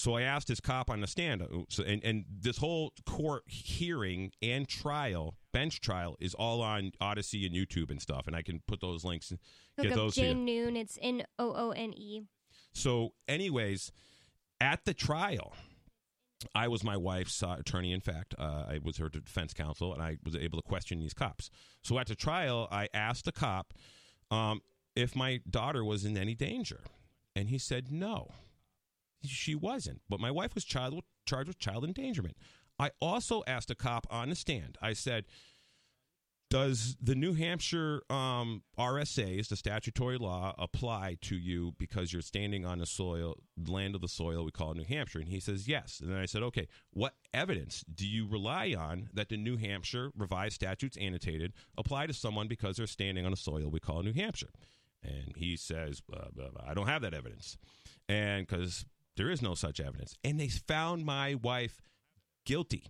[0.00, 3.42] So I asked this cop on the stand, uh, so, and, and this whole court
[3.46, 8.40] hearing and trial, bench trial, is all on Odysee and YouTube and stuff, and I
[8.40, 9.38] can put those links, and
[9.76, 10.14] Look get up those.
[10.14, 10.76] Jay Noone.
[10.76, 12.22] It's N O O N E.
[12.72, 13.92] So, anyways,
[14.58, 15.54] at the trial,
[16.54, 17.92] I was my wife's uh, attorney.
[17.92, 21.14] In fact, uh, I was her defense counsel, and I was able to question these
[21.14, 21.50] cops.
[21.82, 23.74] So, at the trial, I asked the cop
[24.30, 24.62] um,
[24.96, 26.80] if my daughter was in any danger,
[27.36, 28.30] and he said no,
[29.24, 30.00] she wasn't.
[30.08, 32.36] But my wife was child charged with child endangerment.
[32.78, 34.78] I also asked a cop on the stand.
[34.80, 35.26] I said,
[36.50, 42.66] does the New Hampshire um, RSA's, the statutory law, apply to you because you're standing
[42.66, 43.36] on the soil,
[43.68, 45.20] land of the soil we call New Hampshire?
[45.20, 46.00] And he says yes.
[46.00, 50.10] And then I said, okay, what evidence do you rely on that the New Hampshire
[50.16, 54.12] revised statutes annotated apply to someone because they're standing on a soil we call New
[54.12, 54.50] Hampshire?
[55.04, 56.26] And he says, uh,
[56.66, 57.58] I don't have that evidence.
[58.08, 58.84] And because
[59.20, 60.16] there is no such evidence.
[60.24, 61.82] And they found my wife
[62.46, 62.86] guilty.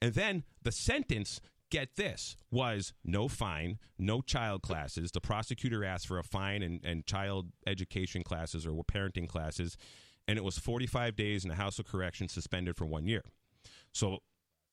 [0.00, 5.10] And then the sentence, get this, was no fine, no child classes.
[5.12, 9.76] The prosecutor asked for a fine and, and child education classes or parenting classes.
[10.26, 13.22] And it was 45 days in a house of correction suspended for one year.
[13.92, 14.20] So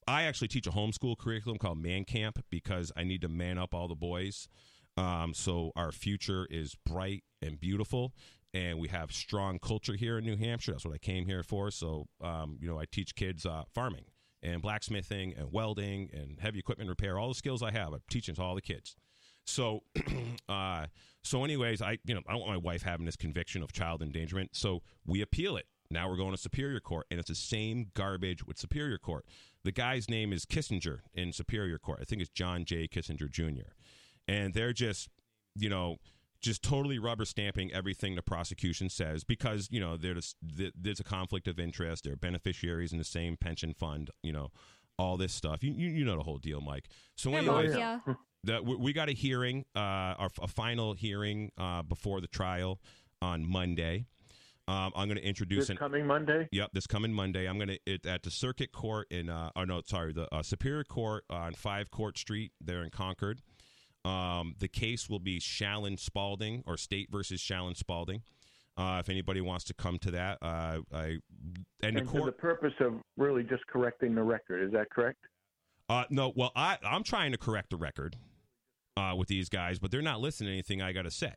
[0.08, 3.76] I actually teach a homeschool curriculum called Man Camp because I need to man up
[3.76, 4.48] all the boys.
[4.96, 8.14] Um, so our future is bright and beautiful,
[8.54, 10.72] and we have strong culture here in New Hampshire.
[10.72, 11.72] That's what I came here for.
[11.72, 14.06] So um, you know, I teach kids uh, farming
[14.44, 17.18] and blacksmithing and welding and heavy equipment repair.
[17.18, 18.96] All the skills I have, I'm teaching to all the kids.
[19.46, 19.82] So,
[20.50, 20.88] uh,
[21.24, 24.02] so anyways, I you know I don't want my wife having this conviction of child
[24.02, 24.52] endangerment.
[24.54, 25.66] So we appeal it.
[25.90, 29.26] Now we're going to Superior Court, and it's the same garbage with Superior Court.
[29.64, 32.00] The guy's name is Kissinger in Superior Court.
[32.02, 32.88] I think it's John J.
[32.88, 33.74] Kissinger Jr.
[34.28, 35.10] And they're just,
[35.54, 35.98] you know,
[36.42, 41.48] just totally rubber stamping everything the prosecution says because you know there's there's a conflict
[41.48, 42.04] of interest.
[42.04, 44.10] They're beneficiaries in the same pension fund.
[44.24, 44.50] You know,
[44.98, 45.64] all this stuff.
[45.64, 46.90] You you, you know the whole deal, Mike.
[47.16, 48.00] So Yeah, anyways, yeah.
[48.44, 52.80] the, we, we got a hearing, uh, our, a final hearing uh, before the trial
[53.22, 54.06] on Monday.
[54.68, 56.48] Um, I'm going to introduce This an coming Monday?
[56.52, 57.48] Yep, this coming Monday.
[57.48, 59.30] I'm going to at the Circuit Court in.
[59.30, 63.42] Uh, oh no, sorry, the uh, Superior Court on Five Court Street there in Concord.
[64.04, 68.24] Um, the case will be Shallon Spalding or State versus Shallon Spalding.
[68.78, 71.18] Uh, if anybody wants to come to that, uh, I
[71.84, 72.26] and the And for court.
[72.26, 75.20] the purpose of really just correcting the record, is that correct?
[75.90, 78.16] Uh, no, well, I I'm trying to correct the record
[78.96, 81.34] uh, with these guys, but they're not listening to anything I got to say.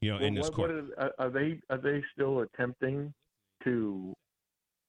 [0.00, 0.70] You know, in this what, court.
[0.70, 3.14] what are, are they are they still attempting
[3.64, 4.12] to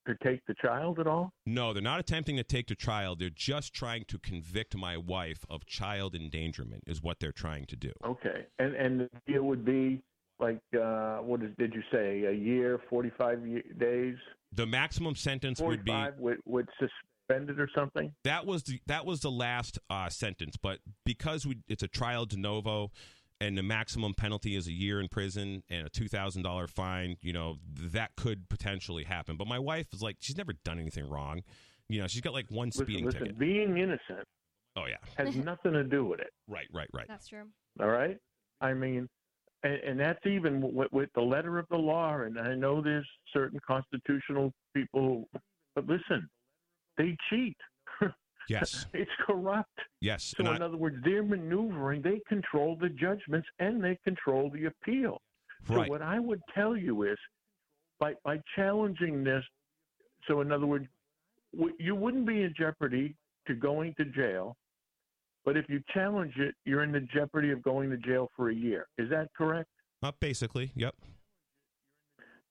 [0.08, 1.32] to take the child at all?
[1.46, 3.16] No, they're not attempting to take the trial.
[3.16, 6.84] They're just trying to convict my wife of child endangerment.
[6.88, 7.92] Is what they're trying to do.
[8.06, 10.02] Okay, and and the deal would be
[10.40, 12.24] like what what is, did you say?
[12.26, 13.40] A year, forty five
[13.78, 14.16] days,
[14.52, 18.14] The maximum sentence would be five with with suspended or something.
[18.24, 22.26] that was the that was the last uh, sentence, but because we it's a trial
[22.26, 22.92] de novo,
[23.44, 27.16] and the maximum penalty is a year in prison and a two thousand dollar fine.
[27.22, 29.38] You know that could potentially happen.
[29.38, 31.42] But my wife is like she's never done anything wrong.
[31.90, 33.40] You know she's got like one Listen, speeding listen, ticket.
[33.40, 34.28] being innocent
[34.76, 36.32] Oh yeah, has nothing to do with it.
[36.48, 37.06] right, right, right.
[37.08, 37.44] That's true.
[37.80, 38.18] All right.
[38.62, 39.08] I mean,
[39.64, 42.18] and, and that's even with, with the letter of the law.
[42.22, 45.28] And I know there's certain constitutional people,
[45.76, 46.28] but listen,
[46.98, 47.58] they cheat.
[48.50, 49.80] Yes, it's corrupt.
[50.02, 50.34] yes.
[50.38, 52.02] So, And in I- other words, they're maneuvering.
[52.02, 55.22] They control the judgments and they control the appeal.
[55.70, 55.86] Right.
[55.88, 57.18] So, what I would tell you is,
[58.00, 59.44] by by challenging this,
[60.28, 60.88] so in other words,
[61.56, 63.16] w- you wouldn't be in jeopardy
[63.48, 64.58] to going to jail,
[65.46, 68.56] but if you challenge it, you're in the jeopardy of going to jail for a
[68.56, 68.88] year.
[68.98, 69.70] Is that correct?
[70.02, 70.96] uh, basically, yep.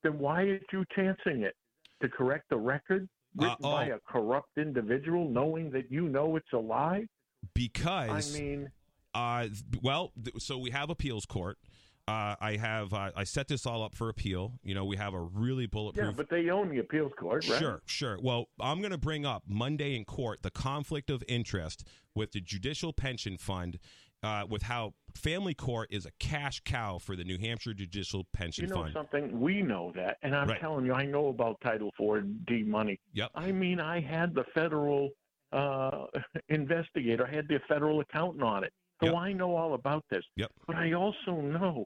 [0.03, 1.55] Then why aren't you chancing it
[2.01, 3.95] to correct the record written Uh, by oh.
[3.95, 7.05] a corrupt individual, knowing that you know it's a lie?
[7.53, 8.71] Because I mean,
[9.13, 9.47] Uh,
[9.81, 11.57] well, th- so we have appeals court.
[12.05, 14.59] Uh, I have uh, I set this all up for appeal.
[14.63, 16.07] You know, we have a really bulletproof.
[16.07, 17.59] yeah, but they own the appeals court, right?
[17.59, 18.17] Sure, sure.
[18.21, 22.41] Well, I'm going to bring up Monday in court the conflict of interest with the
[22.41, 23.79] Judicial Pension Fund,
[24.23, 28.63] uh, with how family court is a cash cow for the New Hampshire Judicial Pension
[28.65, 28.93] You know Fund.
[28.93, 29.39] something?
[29.39, 30.59] We know that, and I'm Right.
[30.59, 32.99] telling you, I know about Title IV D money.
[33.13, 33.31] Yep.
[33.35, 35.09] I mean, I had the federal
[35.51, 36.05] uh,
[36.49, 39.15] investigator, I had the federal accountant on it, so Yep.
[39.15, 40.23] I know all about this.
[40.37, 40.51] Yep.
[40.65, 41.85] But I also know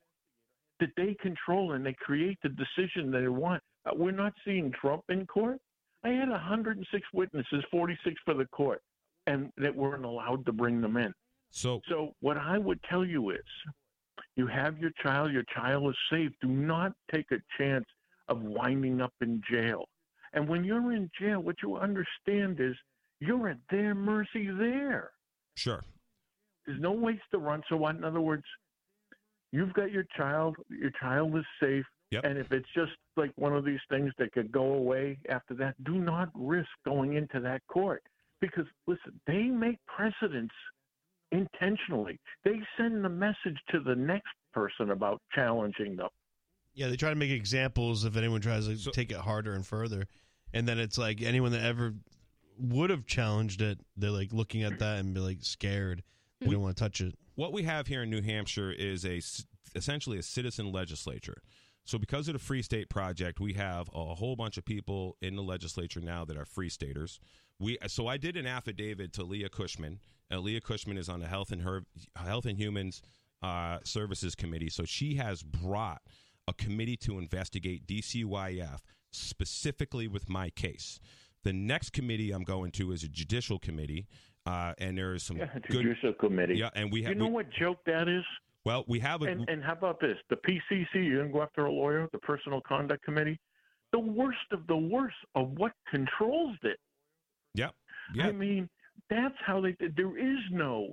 [0.80, 3.61] that they control and they create the decision they want.
[3.85, 5.57] Uh, we're not seeing Trump in court.
[6.03, 8.82] I had 106 witnesses, 46 for the court,
[9.25, 11.11] and that weren't allowed to bring them in.
[11.50, 13.40] So, So what I would tell you is,
[14.35, 15.32] you have your child.
[15.32, 16.32] Your child is safe.
[16.42, 17.85] Do not take a chance
[18.27, 19.85] of winding up in jail.
[20.34, 22.76] And when you're in jail, what you understand is
[23.19, 25.11] you're at their mercy there.
[25.56, 25.84] sure.
[26.66, 27.64] There's no ways to run.
[27.69, 28.43] So, what, in other words,
[29.53, 30.58] you've got your child.
[30.69, 31.85] Your child is safe.
[32.11, 32.26] Yep.
[32.26, 35.82] And if it's just like one of these things that could go away after that,
[35.85, 38.03] do not risk going into that court
[38.42, 40.53] because listen, they make precedents
[41.31, 42.19] intentionally.
[42.43, 46.09] They send the message to the next person about challenging them.
[46.73, 49.65] Yeah, they try to make examples if anyone tries to So- take it harder and
[49.65, 50.07] further,
[50.53, 51.95] and then it's like anyone that ever
[52.59, 56.03] would have challenged it, they're like looking at that and be like scared.
[56.39, 56.53] They hmm.
[56.53, 57.15] don't want to touch it.
[57.35, 59.43] what we have here in New Hampshire is a c-
[59.75, 61.41] essentially a citizen legislature.
[61.83, 65.35] So because of the Free State Project, we have a whole bunch of people in
[65.35, 67.19] the legislature now that are free staters.
[67.59, 69.99] We so I did an affidavit to Leah Cushman.
[70.31, 71.83] Uh, Leah Cushman is on the Health and Her-
[72.15, 73.01] Health and Humans
[73.41, 74.69] uh, Services Committee.
[74.69, 76.01] So she has brought
[76.47, 78.80] a committee to investigate DCYF
[79.11, 80.99] specifically with my case.
[81.43, 84.07] The next committee I'm going to is a judicial committee,
[84.45, 85.83] uh, and there is some Yeah, good.
[85.83, 86.56] judicial committee.
[86.57, 88.23] Yeah, and we You know we- what joke that is?
[88.65, 89.25] well, we have a.
[89.25, 90.17] And, and how about this?
[90.30, 93.39] The PCC, you didn't go after a lawyer, the Personal Conduct Committee.
[93.93, 96.77] The worst of the worst of what controls it.
[97.53, 97.73] Yep.
[98.14, 98.27] Yeah.
[98.27, 98.69] I mean,
[99.09, 99.75] that's how they.
[99.95, 100.91] There is no,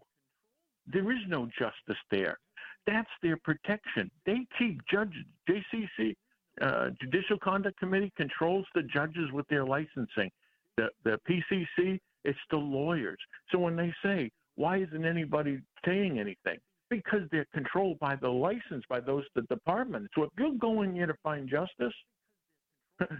[0.86, 2.38] there is no justice there.
[2.86, 4.10] That's their protection.
[4.26, 5.24] They keep judges.
[5.48, 6.14] JCC,
[6.60, 10.30] uh, Judicial Conduct Committee, controls the judges with their licensing.
[10.76, 13.18] the the PCC, it's the lawyers.
[13.50, 16.58] So when they say, why isn't anybody saying anything?
[16.90, 20.10] Because they're controlled by the license, by those the departments.
[20.14, 21.94] So if you're going here to find justice,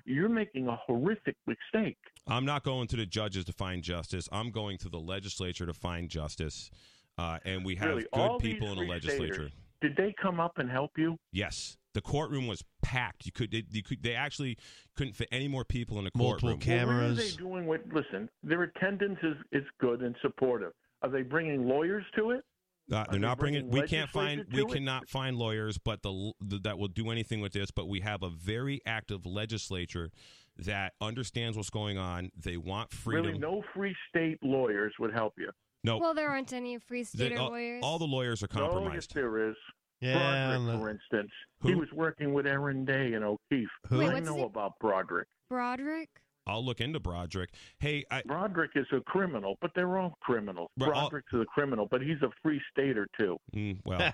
[0.05, 1.99] you're making a horrific mistake.
[2.27, 4.29] I'm not going to the judges to find justice.
[4.33, 6.71] I'm going to the legislature to find justice.
[7.17, 9.51] Uh, and we have Really, good people in the legislature.
[9.81, 11.19] Did they come up and help you?
[11.33, 13.27] Yes, the courtroom was packed.
[13.27, 14.57] You could, they, you could, they actually
[14.97, 16.89] couldn't fit any more people in a Multiple courtroom.
[16.89, 17.83] Well, what are they doing with?
[17.93, 20.73] Listen, their attendance is is good and supportive.
[21.03, 22.45] Are they bringing lawyers to it?
[22.93, 23.69] Uh, they're they not bringing.
[23.71, 24.45] bringing We can't find.
[24.53, 24.69] We it?
[24.69, 27.71] cannot find lawyers, but the, the that will do anything with this.
[27.71, 30.11] But we have a very active legislature
[30.59, 32.31] that understands what's going on.
[32.37, 33.27] They want freedom.
[33.27, 35.51] Really, no free state lawyers would help you.
[35.83, 37.81] No, Well, there aren't any free They- stater all, lawyers.
[37.83, 39.15] all the lawyers are No, yes, compromised.
[39.15, 39.57] there is.
[40.01, 41.31] Yeah, Broderick, for instance,
[41.63, 41.79] he Who?
[41.79, 43.69] was working with Aaron Day and O'Keefe.
[43.89, 43.99] Who?
[43.99, 45.29] Wait, I know his- about Broderick.
[45.49, 46.11] Broderick.
[46.47, 47.51] I'll look into Broderick.
[47.79, 50.71] Hey, I, Broderick is a criminal, but they're all criminals.
[50.77, 53.39] Broderick's is a criminal, but he's a free stater too.
[53.55, 54.13] mm, well,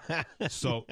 [0.49, 0.87] so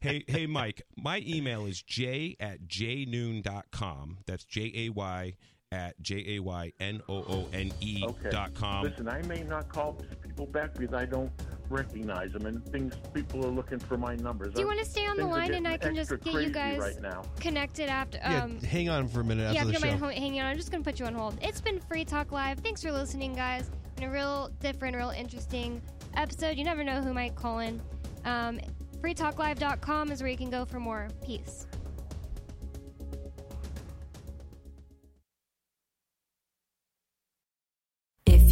[0.00, 0.82] hey, hey, Mike.
[0.96, 4.18] My email is j at jaynoone.com.
[4.26, 5.36] That's j a y
[5.74, 8.84] at j a y n o o n e dot com.
[8.84, 11.32] Listen, I may not call people back because I don't
[11.68, 14.54] recognize them, and things people are looking for my numbers.
[14.54, 16.78] Do you want to stay on the line and I can just get you guys
[16.78, 17.22] right now?
[17.40, 18.18] connected after?
[18.18, 20.40] Yeah, Um, hang on for a minute yeah, after if the you don't mind hanging
[20.40, 21.36] on, I'm just gonna put you on hold.
[21.42, 22.60] It's been Free Talk Live.
[22.60, 23.70] Thanks for listening, guys.
[23.96, 25.82] Been a real different, real interesting
[26.16, 26.56] episode.
[26.56, 27.80] You never know who might call in.
[28.24, 28.60] Um,
[29.00, 31.08] freetalklive.com is where you can go for more.
[31.24, 31.66] Peace.